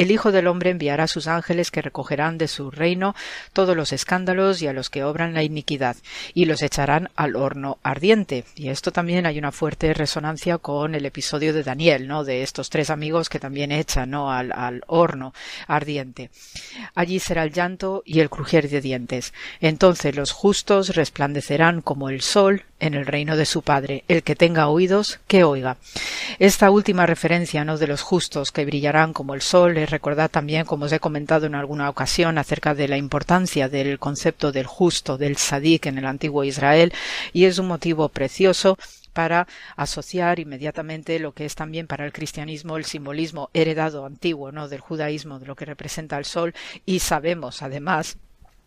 [0.00, 3.14] El Hijo del Hombre enviará sus ángeles que recogerán de su reino
[3.52, 5.94] todos los escándalos y a los que obran la iniquidad,
[6.32, 8.46] y los echarán al horno ardiente.
[8.56, 12.24] Y esto también hay una fuerte resonancia con el episodio de Daniel, ¿no?
[12.24, 14.32] De estos tres amigos que también echan, ¿no?
[14.32, 15.34] Al, al horno
[15.66, 16.30] ardiente.
[16.94, 19.34] Allí será el llanto y el crujir de dientes.
[19.60, 24.04] Entonces los justos resplandecerán como el sol en el reino de su Padre.
[24.08, 25.76] El que tenga oídos, que oiga.
[26.38, 27.78] Esta última referencia ¿no?
[27.78, 31.46] de los justos que brillarán como el sol es recordar también, como os he comentado
[31.46, 36.06] en alguna ocasión, acerca de la importancia del concepto del justo, del sadik en el
[36.06, 36.92] antiguo Israel,
[37.32, 38.76] y es un motivo precioso
[39.12, 39.46] para
[39.76, 44.68] asociar inmediatamente lo que es también para el cristianismo el simbolismo heredado antiguo ¿no?
[44.68, 46.54] del judaísmo de lo que representa el sol
[46.86, 48.16] y sabemos además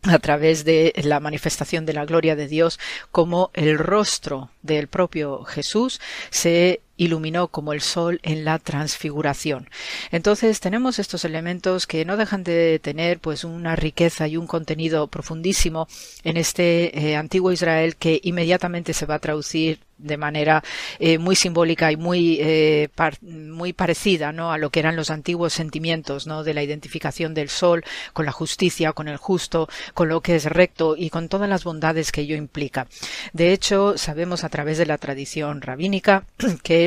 [0.06, 2.78] a través de la manifestación de la gloria de Dios
[3.10, 6.00] como el rostro del propio Jesús
[6.30, 9.68] se iluminó como el sol en la transfiguración.
[10.10, 15.06] Entonces tenemos estos elementos que no dejan de tener pues una riqueza y un contenido
[15.08, 15.88] profundísimo
[16.22, 20.62] en este eh, antiguo Israel que inmediatamente se va a traducir de manera
[20.98, 22.88] eh, muy simbólica y muy eh,
[23.22, 24.52] muy parecida ¿no?
[24.52, 26.42] a lo que eran los antiguos sentimientos ¿no?
[26.42, 30.46] de la identificación del sol con la justicia con el justo con lo que es
[30.46, 32.88] recto y con todas las bondades que ello implica
[33.32, 36.24] de hecho sabemos a través de la tradición rabínica
[36.62, 36.83] que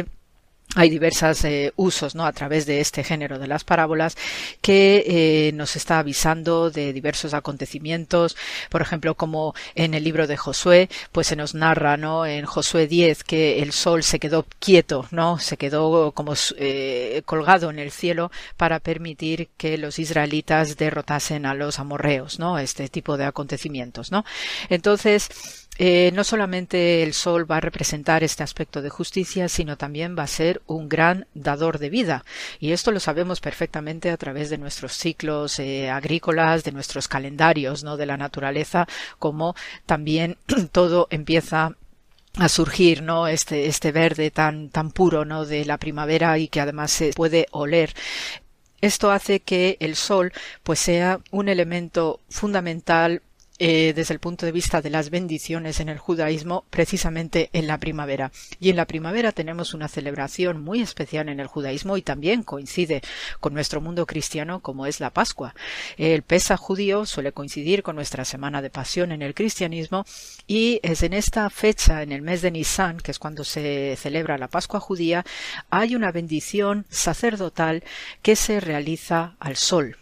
[0.76, 2.26] hay diversos eh, usos ¿no?
[2.26, 4.18] a través de este género de las parábolas
[4.61, 8.35] que eh, nos está avisando de diversos acontecimientos
[8.69, 12.26] por ejemplo como en el libro de Josué pues se nos narra ¿no?
[12.26, 17.69] en Josué 10 que el sol se quedó quieto no se quedó como eh, colgado
[17.69, 23.15] en el cielo para permitir que los israelitas derrotasen a los amorreos no este tipo
[23.15, 24.26] de acontecimientos no
[24.69, 25.30] entonces
[25.78, 30.24] eh, no solamente el sol va a representar este aspecto de justicia, sino también va
[30.24, 32.26] a ser un gran dador de vida.
[32.60, 37.84] Y esto lo sabemos perfectamente a través de nuestros ciclos eh, agrícolas, de nuestros calendarios,
[37.84, 37.98] ¿no?
[37.98, 38.88] De la naturaleza,
[39.20, 39.56] como
[39.86, 40.38] también
[40.72, 41.76] todo empieza
[42.38, 43.28] a surgir, ¿no?
[43.28, 45.45] Este, este verde tan, tan puro, ¿no?
[45.45, 47.94] De la primavera y que además se puede oler.
[48.82, 50.32] Esto hace que el sol
[50.64, 53.24] pues sea un elemento fundamental
[53.60, 57.80] eh, desde el punto de vista de las bendiciones en el judaísmo precisamente en la
[57.80, 58.32] primavera.
[58.60, 63.02] Y en la primavera tenemos una celebración muy especial en el judaísmo y también coincide
[63.40, 65.56] con nuestro mundo cristiano como es la Pascua.
[65.98, 70.06] El Pesa judío suele coincidir con nuestra semana de pasión en el cristianismo
[70.46, 74.38] y es en esta fecha, en el mes de Nisan, que es cuando se celebra
[74.38, 75.26] la Pascua judía,
[75.70, 77.84] hay una bendición sacerdotal
[78.22, 79.98] que se realiza al sol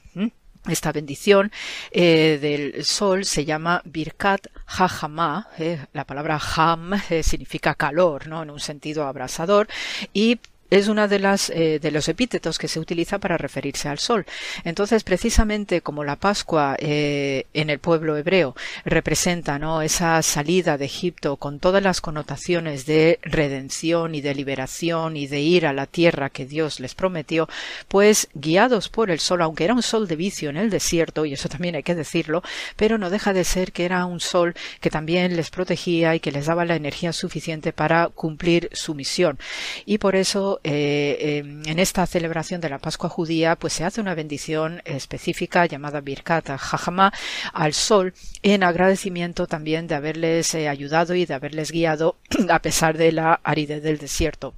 [0.67, 1.51] esta bendición
[1.91, 8.43] eh, del sol se llama Birkat Hajama, eh, la palabra Ham eh, significa calor, ¿no?
[8.43, 9.67] En un sentido abrasador,
[10.13, 10.39] y
[10.69, 14.25] es una de las eh, de los epítetos que se utiliza para referirse al sol.
[14.63, 19.81] Entonces, precisamente como la Pascua eh, en el pueblo hebreo representa ¿no?
[19.81, 25.41] esa salida de Egipto con todas las connotaciones de redención y de liberación y de
[25.41, 27.47] ir a la tierra que Dios les prometió,
[27.87, 31.33] pues guiados por el sol, aunque era un sol de vicio en el desierto, y
[31.33, 32.43] eso también hay que decirlo,
[32.75, 36.31] pero no deja de ser que era un sol que también les protegía y que
[36.31, 39.37] les daba la energía suficiente para cumplir su misión.
[39.85, 44.15] Y por eso eh, en esta celebración de la Pascua judía, pues se hace una
[44.15, 47.13] bendición específica llamada Birkat Jajama
[47.53, 48.13] al sol
[48.43, 52.17] en agradecimiento también de haberles eh, ayudado y de haberles guiado
[52.49, 54.53] a pesar de la aridez del desierto.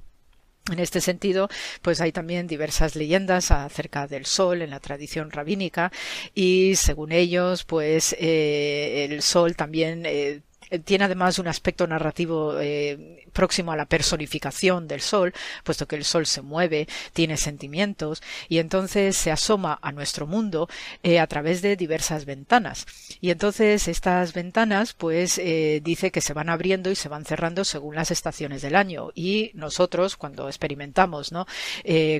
[0.70, 1.48] En este sentido,
[1.80, 5.90] pues hay también diversas leyendas acerca del sol en la tradición rabínica
[6.34, 10.04] y según ellos, pues eh, el sol también
[10.84, 12.54] tiene además un aspecto narrativo
[13.32, 15.34] próximo a la personificación del sol,
[15.64, 20.68] puesto que el sol se mueve, tiene sentimientos y entonces se asoma a nuestro mundo
[21.02, 22.86] eh, a través de diversas ventanas.
[23.20, 25.40] Y entonces estas ventanas, pues,
[25.82, 29.10] dice que se van abriendo y se van cerrando según las estaciones del año.
[29.14, 31.46] Y nosotros, cuando experimentamos, ¿no?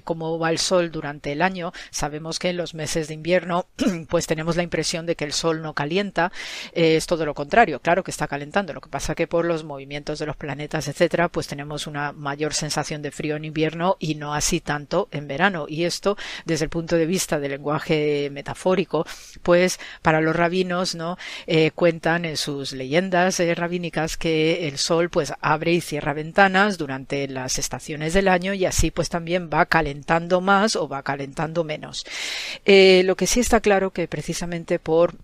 [0.05, 3.67] cómo va el sol durante el año, sabemos que en los meses de invierno,
[4.09, 6.33] pues tenemos la impresión de que el sol no calienta,
[6.73, 7.81] es todo lo contrario.
[7.81, 11.29] Claro que está caliente lo que pasa que por los movimientos de los planetas, etcétera,
[11.29, 15.67] pues tenemos una mayor sensación de frío en invierno y no así tanto en verano.
[15.69, 19.07] Y esto, desde el punto de vista del lenguaje metafórico,
[19.45, 21.17] pues para los rabinos, ¿no?
[21.47, 26.79] Eh, cuentan en sus leyendas eh, rabínicas que el sol pues abre y cierra ventanas
[26.79, 31.63] durante las estaciones del año y así pues también va calentando más o va calentando
[31.63, 32.05] menos.
[32.65, 35.15] Eh, lo que sí está claro que precisamente por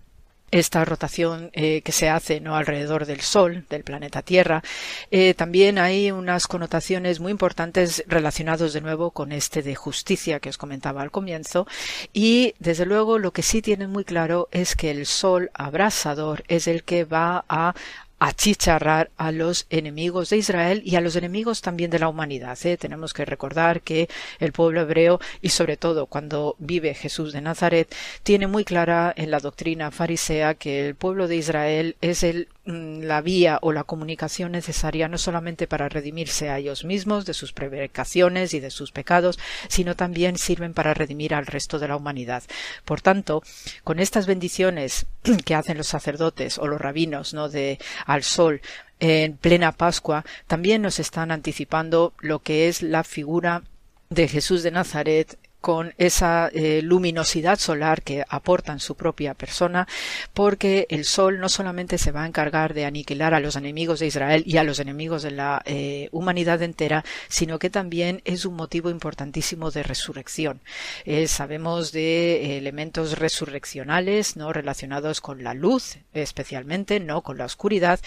[0.51, 4.63] esta rotación eh, que se hace no alrededor del Sol, del planeta Tierra.
[5.11, 10.49] Eh, también hay unas connotaciones muy importantes relacionados de nuevo con este de justicia que
[10.49, 11.67] os comentaba al comienzo.
[12.13, 16.67] Y desde luego lo que sí tienen muy claro es que el Sol abrasador es
[16.67, 17.73] el que va a
[18.19, 22.57] achicharrar a los enemigos de Israel y a los enemigos también de la humanidad.
[22.63, 22.77] ¿eh?
[22.77, 24.09] Tenemos que recordar que
[24.39, 27.93] el pueblo hebreo y sobre todo cuando vive Jesús de Nazaret
[28.23, 33.01] tiene muy clara en la doctrina farisea que el pueblo de Israel es el mm,
[33.01, 37.51] la vía o la comunicación necesaria no solamente para redimirse a ellos mismos de sus
[37.51, 39.37] prevaricaciones y de sus pecados,
[39.67, 42.43] sino también sirven para redimir al resto de la humanidad.
[42.85, 43.43] Por tanto,
[43.83, 45.05] con estas bendiciones
[45.45, 47.49] que hacen los sacerdotes o los rabinos, ¿no?
[47.49, 48.61] de al sol
[48.99, 53.63] en plena Pascua, también nos están anticipando lo que es la figura
[54.09, 59.87] de Jesús de Nazaret con esa eh, luminosidad solar que aporta en su propia persona,
[60.31, 64.05] porque el sol no solamente se va a encargar de aniquilar a los enemigos de
[64.05, 68.53] Israel y a los enemigos de la eh, humanidad entera, sino que también es un
[68.53, 70.61] motivo importantísimo de resurrección.
[71.03, 77.99] Eh, sabemos de elementos resurreccionales, no relacionados con la luz, especialmente, no con la oscuridad,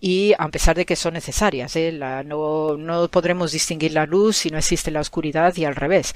[0.00, 1.76] y a pesar de que son necesarias,
[2.24, 6.14] no, no podremos distinguir la luz si no existe la oscuridad y al revés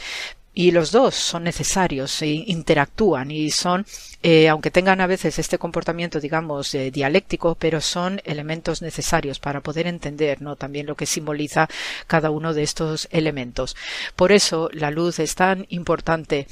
[0.59, 3.85] y los dos son necesarios e interactúan y son
[4.23, 9.61] eh, aunque tengan a veces este comportamiento digamos eh, dialéctico pero son elementos necesarios para
[9.61, 11.69] poder entender no también lo que simboliza
[12.07, 13.77] cada uno de estos elementos.
[14.17, 16.47] Por eso la luz es tan importante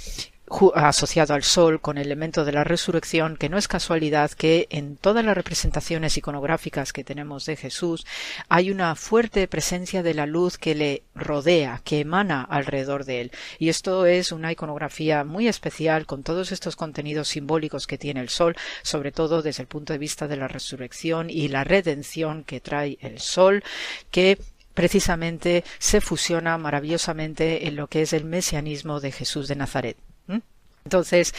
[0.75, 4.97] asociado al sol con el elemento de la resurrección, que no es casualidad que en
[4.97, 8.07] todas las representaciones iconográficas que tenemos de Jesús
[8.49, 13.33] hay una fuerte presencia de la luz que le rodea, que emana alrededor de él.
[13.59, 18.29] Y esto es una iconografía muy especial con todos estos contenidos simbólicos que tiene el
[18.29, 22.61] sol, sobre todo desde el punto de vista de la resurrección y la redención que
[22.61, 23.65] trae el sol,
[24.11, 24.39] que
[24.75, 29.97] precisamente se fusiona maravillosamente en lo que es el mesianismo de Jesús de Nazaret.
[30.27, 30.39] Hmm?
[30.87, 31.33] Entonces,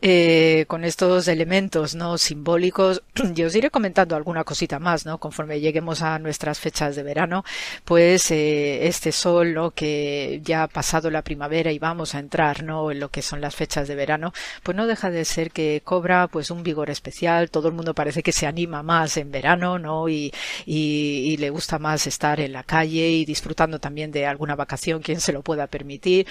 [0.00, 3.02] eh, con estos elementos no simbólicos,
[3.34, 5.18] yo os iré comentando alguna cosita más, ¿no?
[5.18, 7.42] Conforme lleguemos a nuestras fechas de verano,
[7.84, 9.72] pues eh, este sol, ¿no?
[9.72, 12.92] Que ya ha pasado la primavera y vamos a entrar, ¿no?
[12.92, 16.28] En lo que son las fechas de verano, pues no deja de ser que cobra,
[16.28, 17.50] pues un vigor especial.
[17.50, 20.08] Todo el mundo parece que se anima más en verano, ¿no?
[20.08, 20.32] Y,
[20.64, 25.02] y, y le gusta más estar en la calle y disfrutando también de alguna vacación,
[25.02, 26.28] quien se lo pueda permitir.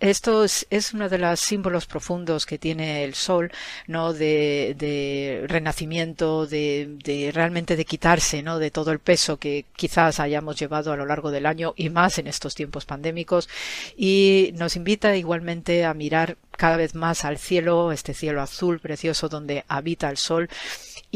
[0.00, 2.13] Esto es, es uno de los símbolos profundos
[2.46, 3.50] que tiene el sol,
[3.86, 4.12] ¿no?
[4.12, 8.58] De, renacimiento, de, de, realmente de quitarse, ¿no?
[8.58, 12.18] De todo el peso que quizás hayamos llevado a lo largo del año y más
[12.18, 13.48] en estos tiempos pandémicos.
[13.96, 19.28] Y nos invita igualmente a mirar cada vez más al cielo, este cielo azul precioso
[19.28, 20.48] donde habita el sol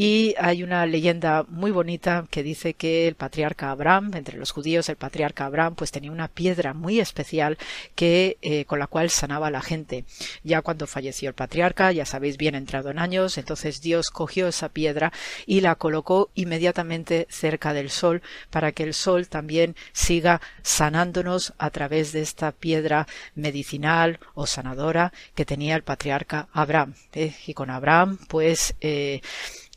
[0.01, 4.87] y hay una leyenda muy bonita que dice que el patriarca Abraham, entre los judíos,
[4.87, 7.57] el patriarca Abraham, pues tenía una piedra muy especial
[7.95, 10.05] que eh, con la cual sanaba a la gente.
[10.41, 14.69] Ya cuando falleció el patriarca, ya sabéis bien entrado en años, entonces Dios cogió esa
[14.69, 15.11] piedra
[15.45, 18.21] y la colocó inmediatamente cerca del sol
[18.51, 23.05] para que el sol también siga sanándonos a través de esta piedra
[23.35, 26.95] medicinal o sanadora que tenía el patriarca Abraham.
[27.13, 27.33] ¿eh?
[27.47, 29.21] Y con Abraham, pues eh,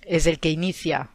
[0.04, 1.10] es el que inicia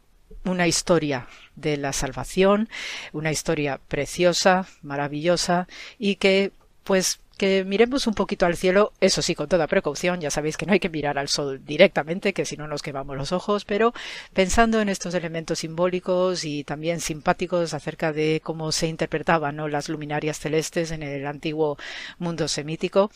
[0.46, 2.70] una historia de la salvación,
[3.12, 5.68] una historia preciosa, maravillosa
[5.98, 6.52] y que
[6.82, 10.66] pues que miremos un poquito al cielo, eso sí, con toda precaución, ya sabéis que
[10.66, 13.94] no hay que mirar al sol directamente, que si no nos quemamos los ojos, pero
[14.34, 20.38] pensando en estos elementos simbólicos y también simpáticos acerca de cómo se interpretaban las luminarias
[20.38, 21.78] celestes en el antiguo
[22.18, 23.10] mundo semítico,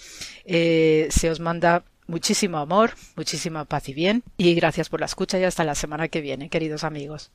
[0.45, 4.23] eh, se os manda muchísimo amor, muchísima paz y bien.
[4.37, 7.31] Y gracias por la escucha y hasta la semana que viene, queridos amigos.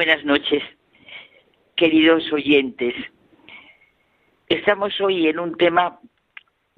[0.00, 0.62] Buenas noches,
[1.76, 2.94] queridos oyentes.
[4.48, 6.00] Estamos hoy en un tema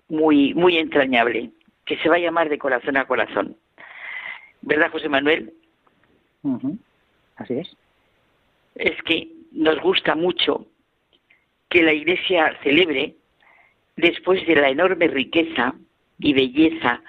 [0.09, 1.53] muy, muy entrañable,
[1.85, 3.57] que se va a llamar de corazón a corazón.
[4.63, 5.55] ¿Verdad, José Manuel?
[7.37, 7.77] Así es.
[8.75, 10.67] Es que nos gusta mucho
[11.69, 13.15] que la Iglesia celebre,
[13.95, 15.77] después de la enorme riqueza
[16.19, 17.01] y belleza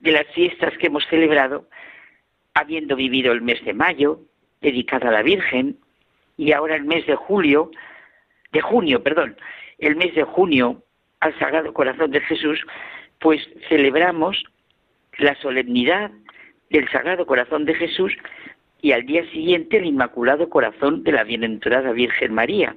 [0.00, 1.66] de las fiestas que hemos celebrado,
[2.52, 4.20] habiendo vivido el mes de mayo,
[4.60, 5.76] dedicado a la Virgen,
[6.36, 7.70] y ahora el mes de julio,
[8.52, 9.36] de junio, perdón,
[9.78, 10.82] el mes de junio
[11.20, 12.64] al Sagrado Corazón de Jesús,
[13.18, 14.42] pues celebramos
[15.18, 16.10] la solemnidad
[16.70, 18.14] del Sagrado Corazón de Jesús
[18.80, 22.76] y al día siguiente el Inmaculado Corazón de la Bienaventurada Virgen María,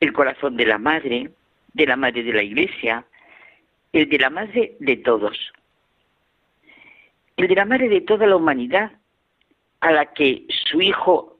[0.00, 1.30] el corazón de la Madre,
[1.72, 3.04] de la Madre de la Iglesia,
[3.92, 5.52] el de la Madre de todos,
[7.36, 8.92] el de la Madre de toda la humanidad,
[9.82, 11.38] a la que su Hijo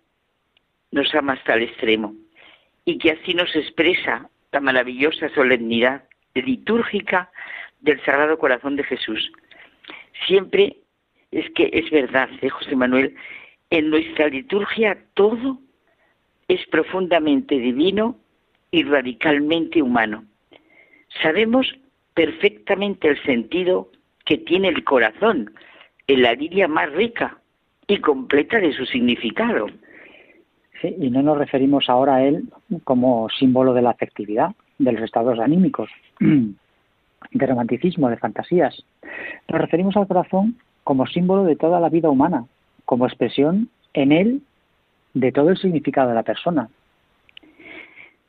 [0.90, 2.14] nos ama hasta el extremo
[2.84, 6.04] y que así nos expresa la maravillosa solemnidad
[6.34, 7.30] litúrgica
[7.80, 9.32] del Sagrado Corazón de Jesús.
[10.26, 10.76] Siempre
[11.30, 13.14] es que es verdad, ¿eh, José Manuel,
[13.70, 15.58] en nuestra liturgia todo
[16.48, 18.18] es profundamente divino
[18.72, 20.24] y radicalmente humano.
[21.22, 21.78] Sabemos
[22.14, 23.90] perfectamente el sentido
[24.24, 25.54] que tiene el corazón
[26.08, 27.38] en la Biblia más rica
[27.86, 29.66] y completa de su significado.
[30.80, 32.44] Sí, y no nos referimos ahora a él
[32.84, 35.90] como símbolo de la afectividad, de los estados anímicos,
[36.20, 38.84] de romanticismo, de fantasías.
[39.48, 42.46] Nos referimos al corazón como símbolo de toda la vida humana,
[42.84, 44.42] como expresión en él
[45.14, 46.68] de todo el significado de la persona.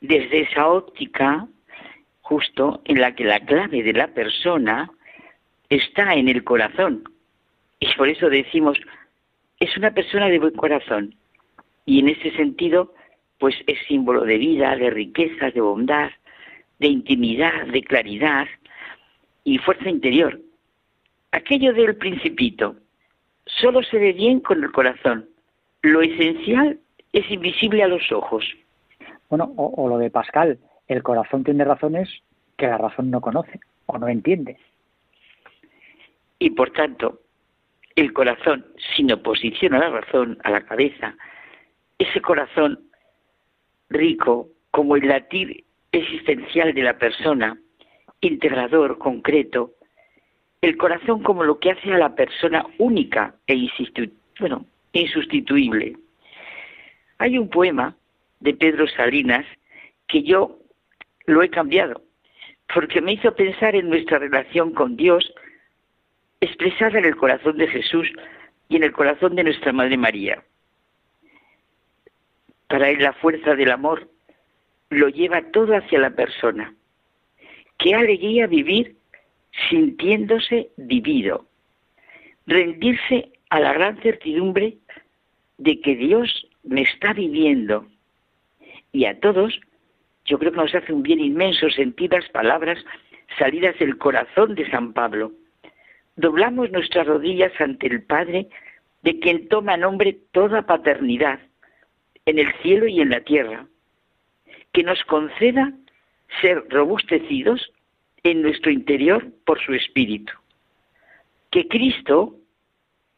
[0.00, 1.46] Desde esa óptica,
[2.20, 4.90] justo en la que la clave de la persona
[5.68, 7.04] está en el corazón.
[7.80, 8.78] Y por eso decimos,
[9.64, 11.14] es una persona de buen corazón.
[11.86, 12.92] Y en ese sentido,
[13.38, 16.10] pues es símbolo de vida, de riqueza, de bondad,
[16.78, 18.46] de intimidad, de claridad
[19.42, 20.40] y fuerza interior.
[21.32, 22.76] Aquello del principito
[23.46, 25.28] solo se ve bien con el corazón.
[25.82, 26.78] Lo esencial
[27.12, 28.44] es invisible a los ojos.
[29.28, 30.58] Bueno, o, o lo de Pascal,
[30.88, 32.08] el corazón tiene razones
[32.56, 34.58] que la razón no conoce o no entiende.
[36.38, 37.20] Y por tanto,
[37.96, 38.66] el corazón,
[38.96, 41.16] sin oposición a la razón, a la cabeza,
[41.98, 42.80] ese corazón
[43.88, 47.56] rico como el latir existencial de la persona,
[48.20, 49.72] integrador, concreto,
[50.60, 53.68] el corazón como lo que hace a la persona única e
[54.40, 55.96] bueno, insustituible.
[57.18, 57.94] Hay un poema
[58.40, 59.46] de Pedro Salinas
[60.08, 60.58] que yo
[61.26, 62.02] lo he cambiado,
[62.74, 65.32] porque me hizo pensar en nuestra relación con Dios
[66.44, 68.10] expresada en el corazón de Jesús
[68.68, 70.42] y en el corazón de nuestra Madre María.
[72.68, 74.08] Para él la fuerza del amor
[74.90, 76.74] lo lleva todo hacia la persona.
[77.78, 78.96] Qué alegría vivir
[79.68, 81.46] sintiéndose vivido,
[82.46, 84.78] rendirse a la gran certidumbre
[85.58, 87.86] de que Dios me está viviendo.
[88.92, 89.60] Y a todos,
[90.24, 92.78] yo creo que nos hace un bien inmenso sentir las palabras
[93.38, 95.32] salidas del corazón de San Pablo.
[96.16, 98.48] Doblamos nuestras rodillas ante el Padre,
[99.02, 101.40] de quien toma nombre toda paternidad,
[102.26, 103.66] en el cielo y en la tierra,
[104.72, 105.72] que nos conceda
[106.40, 107.72] ser robustecidos
[108.22, 110.32] en nuestro interior por su Espíritu.
[111.50, 112.36] Que Cristo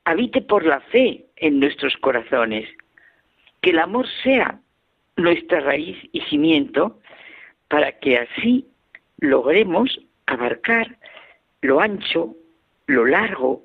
[0.04, 2.68] habite por la fe en nuestros corazones.
[3.60, 4.60] Que el amor sea
[5.16, 7.00] nuestra raíz y cimiento
[7.68, 8.66] para que así
[9.18, 10.98] logremos abarcar
[11.62, 12.34] lo ancho,
[12.86, 13.64] lo largo,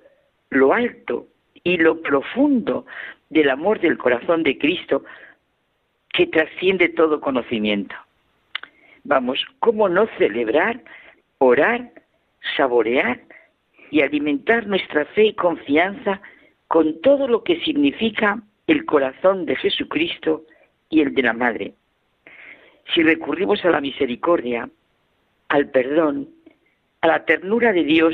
[0.49, 1.27] lo alto
[1.63, 2.85] y lo profundo
[3.29, 5.03] del amor del corazón de Cristo
[6.09, 7.95] que trasciende todo conocimiento.
[9.03, 10.81] Vamos, ¿cómo no celebrar
[11.41, 11.91] orar,
[12.55, 13.19] saborear
[13.89, 16.21] y alimentar nuestra fe y confianza
[16.67, 20.45] con todo lo que significa el corazón de Jesucristo
[20.89, 21.73] y el de la Madre.
[22.93, 24.69] Si recurrimos a la misericordia,
[25.49, 26.29] al perdón,
[27.01, 28.13] a la ternura de Dios,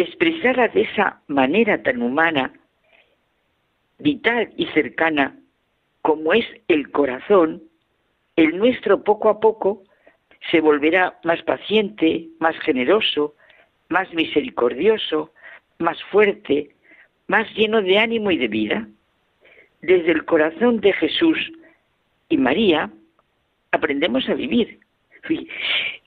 [0.00, 2.52] expresada de esa manera tan humana,
[3.98, 5.36] vital y cercana
[6.02, 7.62] como es el corazón,
[8.36, 9.82] el nuestro poco a poco
[10.50, 13.34] se volverá más paciente, más generoso,
[13.90, 15.32] más misericordioso,
[15.78, 16.70] más fuerte,
[17.26, 18.88] más lleno de ánimo y de vida.
[19.82, 21.52] Desde el corazón de Jesús
[22.28, 22.90] y María
[23.72, 24.80] aprendemos a vivir.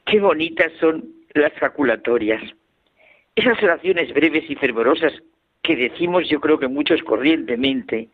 [0.05, 2.41] qué bonitas son las faculatorias.
[3.35, 5.13] Esas oraciones breves y fervorosas
[5.61, 8.09] que decimos yo creo que muchos corrientemente,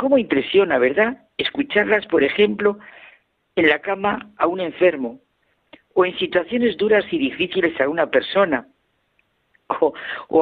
[0.00, 1.18] ¿Cómo impresiona, verdad?
[1.36, 2.78] Escucharlas, por ejemplo,
[3.54, 5.20] en la cama a un enfermo
[5.92, 8.66] o en situaciones duras y difíciles a una persona
[9.68, 9.92] o,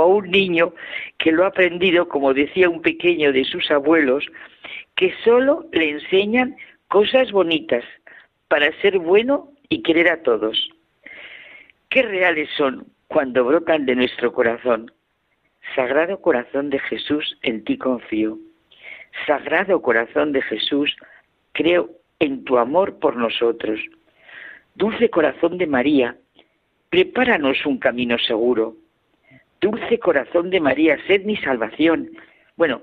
[0.01, 0.75] a un niño
[1.19, 4.27] que lo ha aprendido, como decía un pequeño de sus abuelos,
[4.95, 6.57] que solo le enseñan
[6.87, 7.83] cosas bonitas
[8.47, 10.71] para ser bueno y querer a todos.
[11.89, 12.87] Qué reales son
[13.19, 14.93] cuando brotan de nuestro corazón.
[15.75, 18.39] Sagrado corazón de Jesús, en ti confío.
[19.27, 20.95] Sagrado corazón de Jesús,
[21.51, 21.91] creo
[22.21, 23.81] en tu amor por nosotros.
[24.77, 26.17] Dulce corazón de María,
[26.91, 28.77] prepáranos un camino seguro.
[29.61, 32.11] Dulce corazón de María, sed mi salvación.
[32.57, 32.83] Bueno,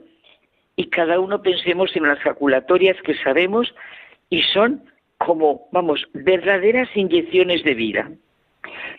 [0.75, 3.73] y cada uno pensemos en las jaculatorias que sabemos
[4.29, 4.83] y son
[5.17, 8.11] como, vamos, verdaderas inyecciones de vida.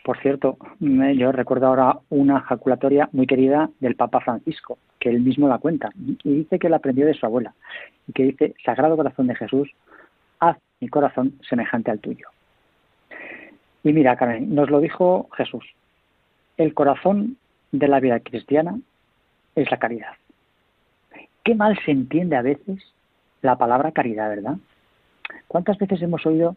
[0.05, 5.49] Por cierto, yo recuerdo ahora una jaculatoria muy querida del Papa Francisco, que él mismo
[5.49, 7.55] la cuenta, y dice que la aprendió de su abuela,
[8.07, 9.71] y que dice, Sagrado Corazón de Jesús,
[10.41, 12.29] haz mi corazón semejante al tuyo.
[13.83, 15.65] Y mira, Carmen, nos lo dijo Jesús,
[16.57, 17.37] el corazón
[17.73, 18.79] de la vida cristiana
[19.55, 20.13] es la caridad.
[21.45, 22.83] Qué mal se entiende a veces
[23.43, 24.57] la palabra caridad, ¿verdad?
[25.47, 26.57] ¿Cuántas veces hemos oído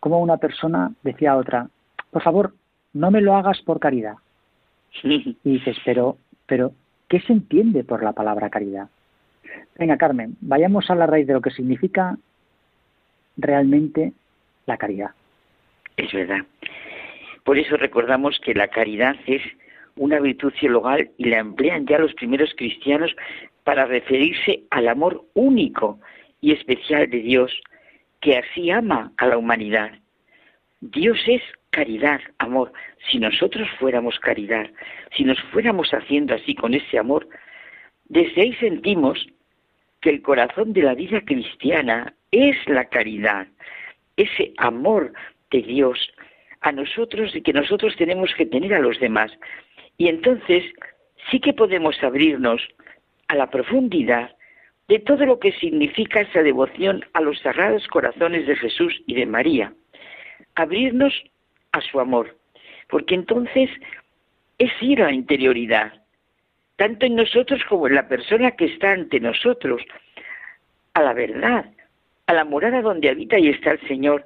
[0.00, 1.68] cómo una persona decía a otra,
[2.10, 2.54] por favor,
[2.92, 4.14] no me lo hagas por caridad?
[5.02, 6.16] Y dices, pero,
[6.46, 6.72] pero,
[7.08, 8.88] ¿qué se entiende por la palabra caridad?
[9.78, 12.16] Venga, Carmen, vayamos a la raíz de lo que significa
[13.36, 14.12] realmente
[14.66, 15.10] la caridad.
[15.96, 16.44] Es verdad.
[17.44, 19.42] Por eso recordamos que la caridad es
[19.96, 23.14] una virtud teologal y la emplean ya los primeros cristianos
[23.64, 25.98] para referirse al amor único
[26.40, 27.52] y especial de Dios,
[28.20, 29.92] que así ama a la humanidad.
[30.80, 32.72] Dios es caridad, amor.
[33.10, 34.68] Si nosotros fuéramos caridad,
[35.16, 37.28] si nos fuéramos haciendo así con ese amor,
[38.04, 39.26] desde ahí sentimos
[40.00, 43.46] que el corazón de la vida cristiana es la caridad,
[44.16, 45.12] ese amor
[45.50, 46.12] de Dios
[46.60, 49.32] a nosotros y que nosotros tenemos que tener a los demás.
[49.96, 50.64] Y entonces
[51.30, 52.62] sí que podemos abrirnos
[53.28, 54.34] a la profundidad
[54.88, 59.26] de todo lo que significa esa devoción a los sagrados corazones de Jesús y de
[59.26, 59.72] María.
[60.56, 61.14] Abrirnos
[61.72, 62.36] a su amor,
[62.88, 63.70] porque entonces
[64.58, 65.92] es ir a interioridad,
[66.76, 69.82] tanto en nosotros como en la persona que está ante nosotros,
[70.94, 71.70] a la verdad,
[72.26, 74.24] a la morada donde habita y está el Señor,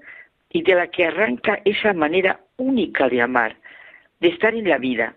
[0.50, 3.56] y de la que arranca esa manera única de amar,
[4.20, 5.16] de estar en la vida,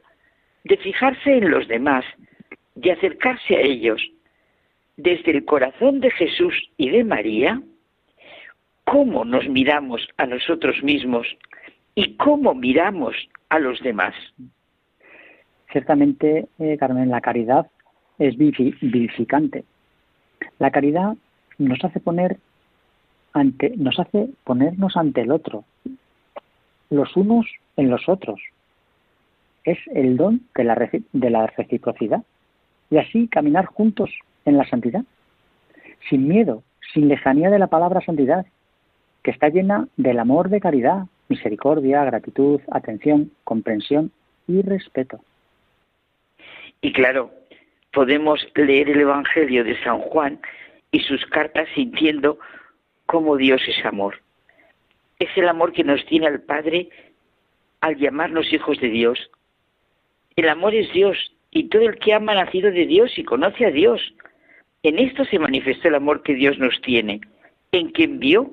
[0.64, 2.06] de fijarse en los demás,
[2.76, 4.02] de acercarse a ellos,
[4.98, 7.62] desde el corazón de Jesús y de María,
[8.84, 11.28] cómo nos miramos a nosotros mismos
[11.98, 13.16] y cómo miramos
[13.50, 14.14] a los demás.
[15.72, 17.72] Ciertamente, eh, Carmen, la caridad
[18.20, 19.66] es vivificante.
[20.60, 21.18] La caridad
[21.58, 22.38] nos hace poner
[23.34, 25.66] ante, nos hace ponernos ante el otro,
[26.92, 27.48] los unos
[27.78, 28.40] en los otros.
[29.64, 30.76] Es el don de la,
[31.14, 32.22] de la reciprocidad.
[32.92, 34.12] Y así caminar juntos
[34.46, 35.04] en la santidad,
[36.12, 36.62] sin miedo,
[36.94, 38.46] sin lejanía de la palabra santidad,
[39.24, 44.12] que está llena del amor de caridad, misericordia, gratitud, atención, comprensión
[44.48, 45.20] y respeto.
[46.82, 47.32] Y claro,
[47.92, 50.40] podemos leer el Evangelio de San Juan
[50.92, 52.40] y sus cartas sintiendo
[53.06, 54.22] cómo Dios es amor.
[55.20, 56.90] Es el amor que nos tiene al Padre
[57.82, 59.32] al llamarnos hijos de Dios.
[60.36, 61.18] El amor es Dios
[61.52, 64.02] y todo el que ama ha nacido de Dios y conoce a Dios.
[64.84, 67.22] En esto se manifestó el amor que Dios nos tiene,
[67.72, 68.52] en que envió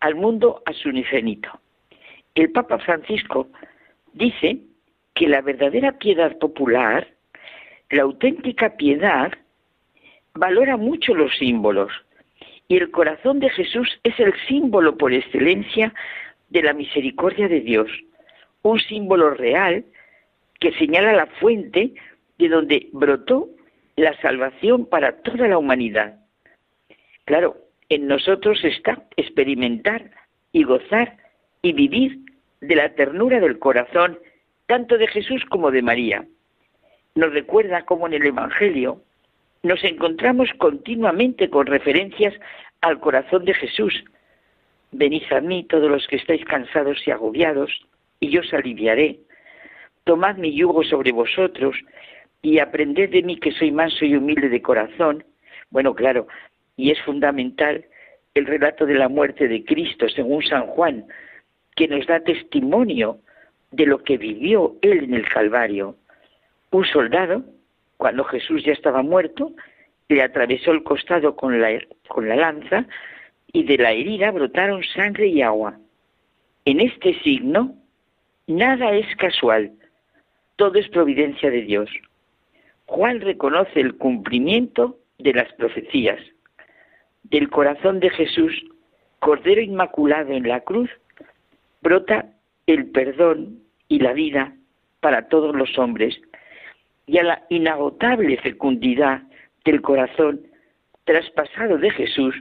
[0.00, 1.48] al mundo a su unigénito.
[2.36, 3.48] El Papa Francisco
[4.12, 4.58] dice
[5.14, 7.08] que la verdadera piedad popular,
[7.88, 9.32] la auténtica piedad,
[10.34, 11.90] valora mucho los símbolos.
[12.68, 15.94] Y el corazón de Jesús es el símbolo por excelencia
[16.50, 17.88] de la misericordia de Dios,
[18.60, 19.86] un símbolo real
[20.60, 21.94] que señala la fuente
[22.36, 23.48] de donde brotó
[23.96, 26.20] la salvación para toda la humanidad.
[27.24, 27.56] Claro,
[27.88, 30.10] en nosotros está experimentar
[30.52, 31.16] y gozar
[31.66, 32.18] y vivir
[32.60, 34.20] de la ternura del corazón,
[34.66, 36.24] tanto de Jesús como de María.
[37.16, 39.02] Nos recuerda cómo en el Evangelio
[39.64, 42.34] nos encontramos continuamente con referencias
[42.82, 44.04] al corazón de Jesús.
[44.92, 47.70] Venid a mí todos los que estáis cansados y agobiados,
[48.20, 49.18] y yo os aliviaré.
[50.04, 51.74] Tomad mi yugo sobre vosotros
[52.42, 55.24] y aprended de mí que soy manso y humilde de corazón.
[55.70, 56.28] Bueno, claro,
[56.76, 57.84] y es fundamental
[58.34, 61.06] el relato de la muerte de Cristo según San Juan,
[61.76, 63.18] que nos da testimonio
[63.70, 65.96] de lo que vivió él en el Calvario.
[66.70, 67.44] Un soldado,
[67.96, 69.52] cuando Jesús ya estaba muerto,
[70.08, 71.78] le atravesó el costado con la,
[72.08, 72.86] con la lanza
[73.52, 75.78] y de la herida brotaron sangre y agua.
[76.64, 77.74] En este signo,
[78.46, 79.72] nada es casual,
[80.56, 81.90] todo es providencia de Dios.
[82.86, 86.20] Juan reconoce el cumplimiento de las profecías.
[87.24, 88.52] Del corazón de Jesús,
[89.18, 90.90] Cordero Inmaculado en la cruz,
[91.86, 92.26] brota
[92.66, 94.52] el perdón y la vida
[94.98, 96.20] para todos los hombres
[97.06, 99.22] y a la inagotable fecundidad
[99.64, 100.40] del corazón
[101.04, 102.34] traspasado de Jesús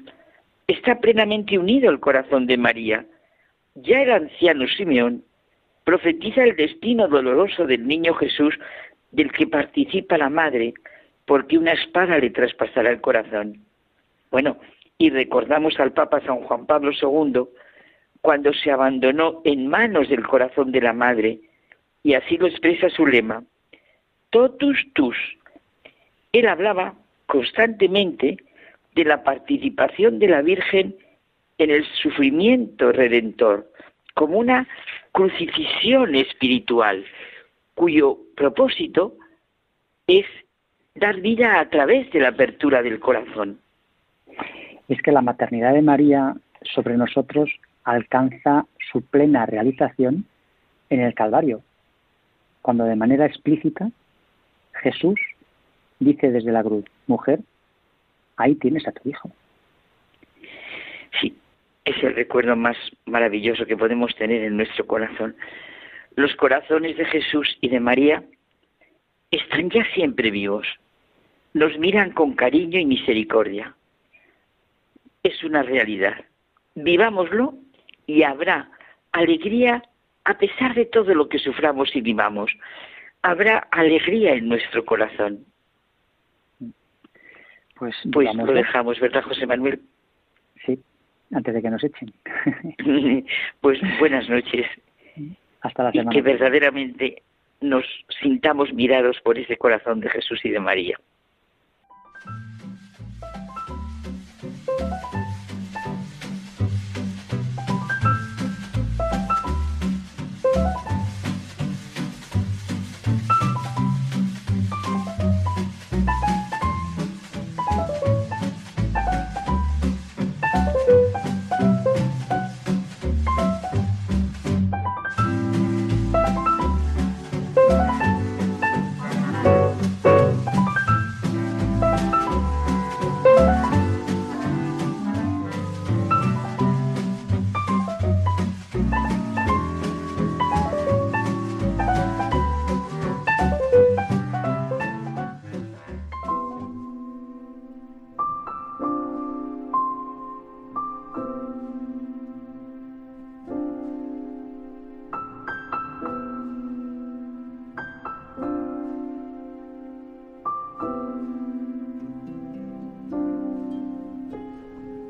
[0.66, 3.06] está plenamente unido el corazón de María.
[3.76, 5.24] Ya el anciano Simeón
[5.84, 8.58] profetiza el destino doloroso del niño Jesús
[9.12, 10.74] del que participa la madre,
[11.26, 13.60] porque una espada le traspasará el corazón.
[14.32, 14.58] Bueno,
[14.98, 17.44] y recordamos al Papa San Juan Pablo II
[18.26, 21.42] cuando se abandonó en manos del corazón de la madre,
[22.02, 23.44] y así lo expresa su lema,
[24.32, 25.16] totus tus.
[26.32, 26.96] Él hablaba
[27.28, 28.38] constantemente
[28.96, 30.96] de la participación de la Virgen
[31.60, 33.72] en el sufrimiento redentor,
[34.16, 34.68] como una
[35.12, 37.06] crucifixión espiritual,
[37.76, 39.14] cuyo propósito
[40.08, 40.26] es
[40.96, 43.60] dar vida a través de la apertura del corazón.
[44.90, 46.34] Es que la maternidad de María
[46.64, 47.52] sobre nosotros
[47.86, 50.26] alcanza su plena realización
[50.90, 51.62] en el Calvario,
[52.62, 53.90] cuando de manera explícita
[54.74, 55.20] Jesús
[56.00, 57.40] dice desde la cruz, mujer,
[58.38, 59.32] ahí tienes a tu hijo.
[61.22, 61.38] Sí,
[61.86, 62.76] es el recuerdo más
[63.06, 65.36] maravilloso que podemos tener en nuestro corazón.
[66.16, 68.24] Los corazones de Jesús y de María
[69.32, 70.68] están ya siempre vivos.
[71.54, 73.76] Nos miran con cariño y misericordia.
[75.24, 76.26] Es una realidad.
[76.76, 77.56] Vivámoslo
[78.08, 78.70] y habrá
[79.12, 79.84] alegría
[80.26, 82.52] a pesar de todo lo que suframos y vivamos.
[83.22, 85.46] Habrá alegría en nuestro corazón.
[87.78, 89.82] Pues, pues lo dejamos, ¿verdad, José Manuel?
[90.66, 90.80] Sí,
[91.34, 92.14] antes de que nos echen.
[93.62, 94.66] pues buenas noches.
[95.62, 96.12] Hasta la semana.
[96.12, 97.24] Y que verdaderamente
[97.62, 97.86] nos
[98.22, 100.98] sintamos mirados por ese corazón de Jesús y de María.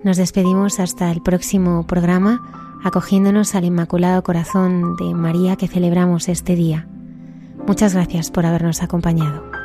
[0.06, 2.40] Nos despedimos hasta el próximo programa,
[2.84, 6.88] acogiéndonos al Inmaculado Corazón de María que celebramos este día.
[7.66, 9.65] Muchas gracias por habernos acompañado.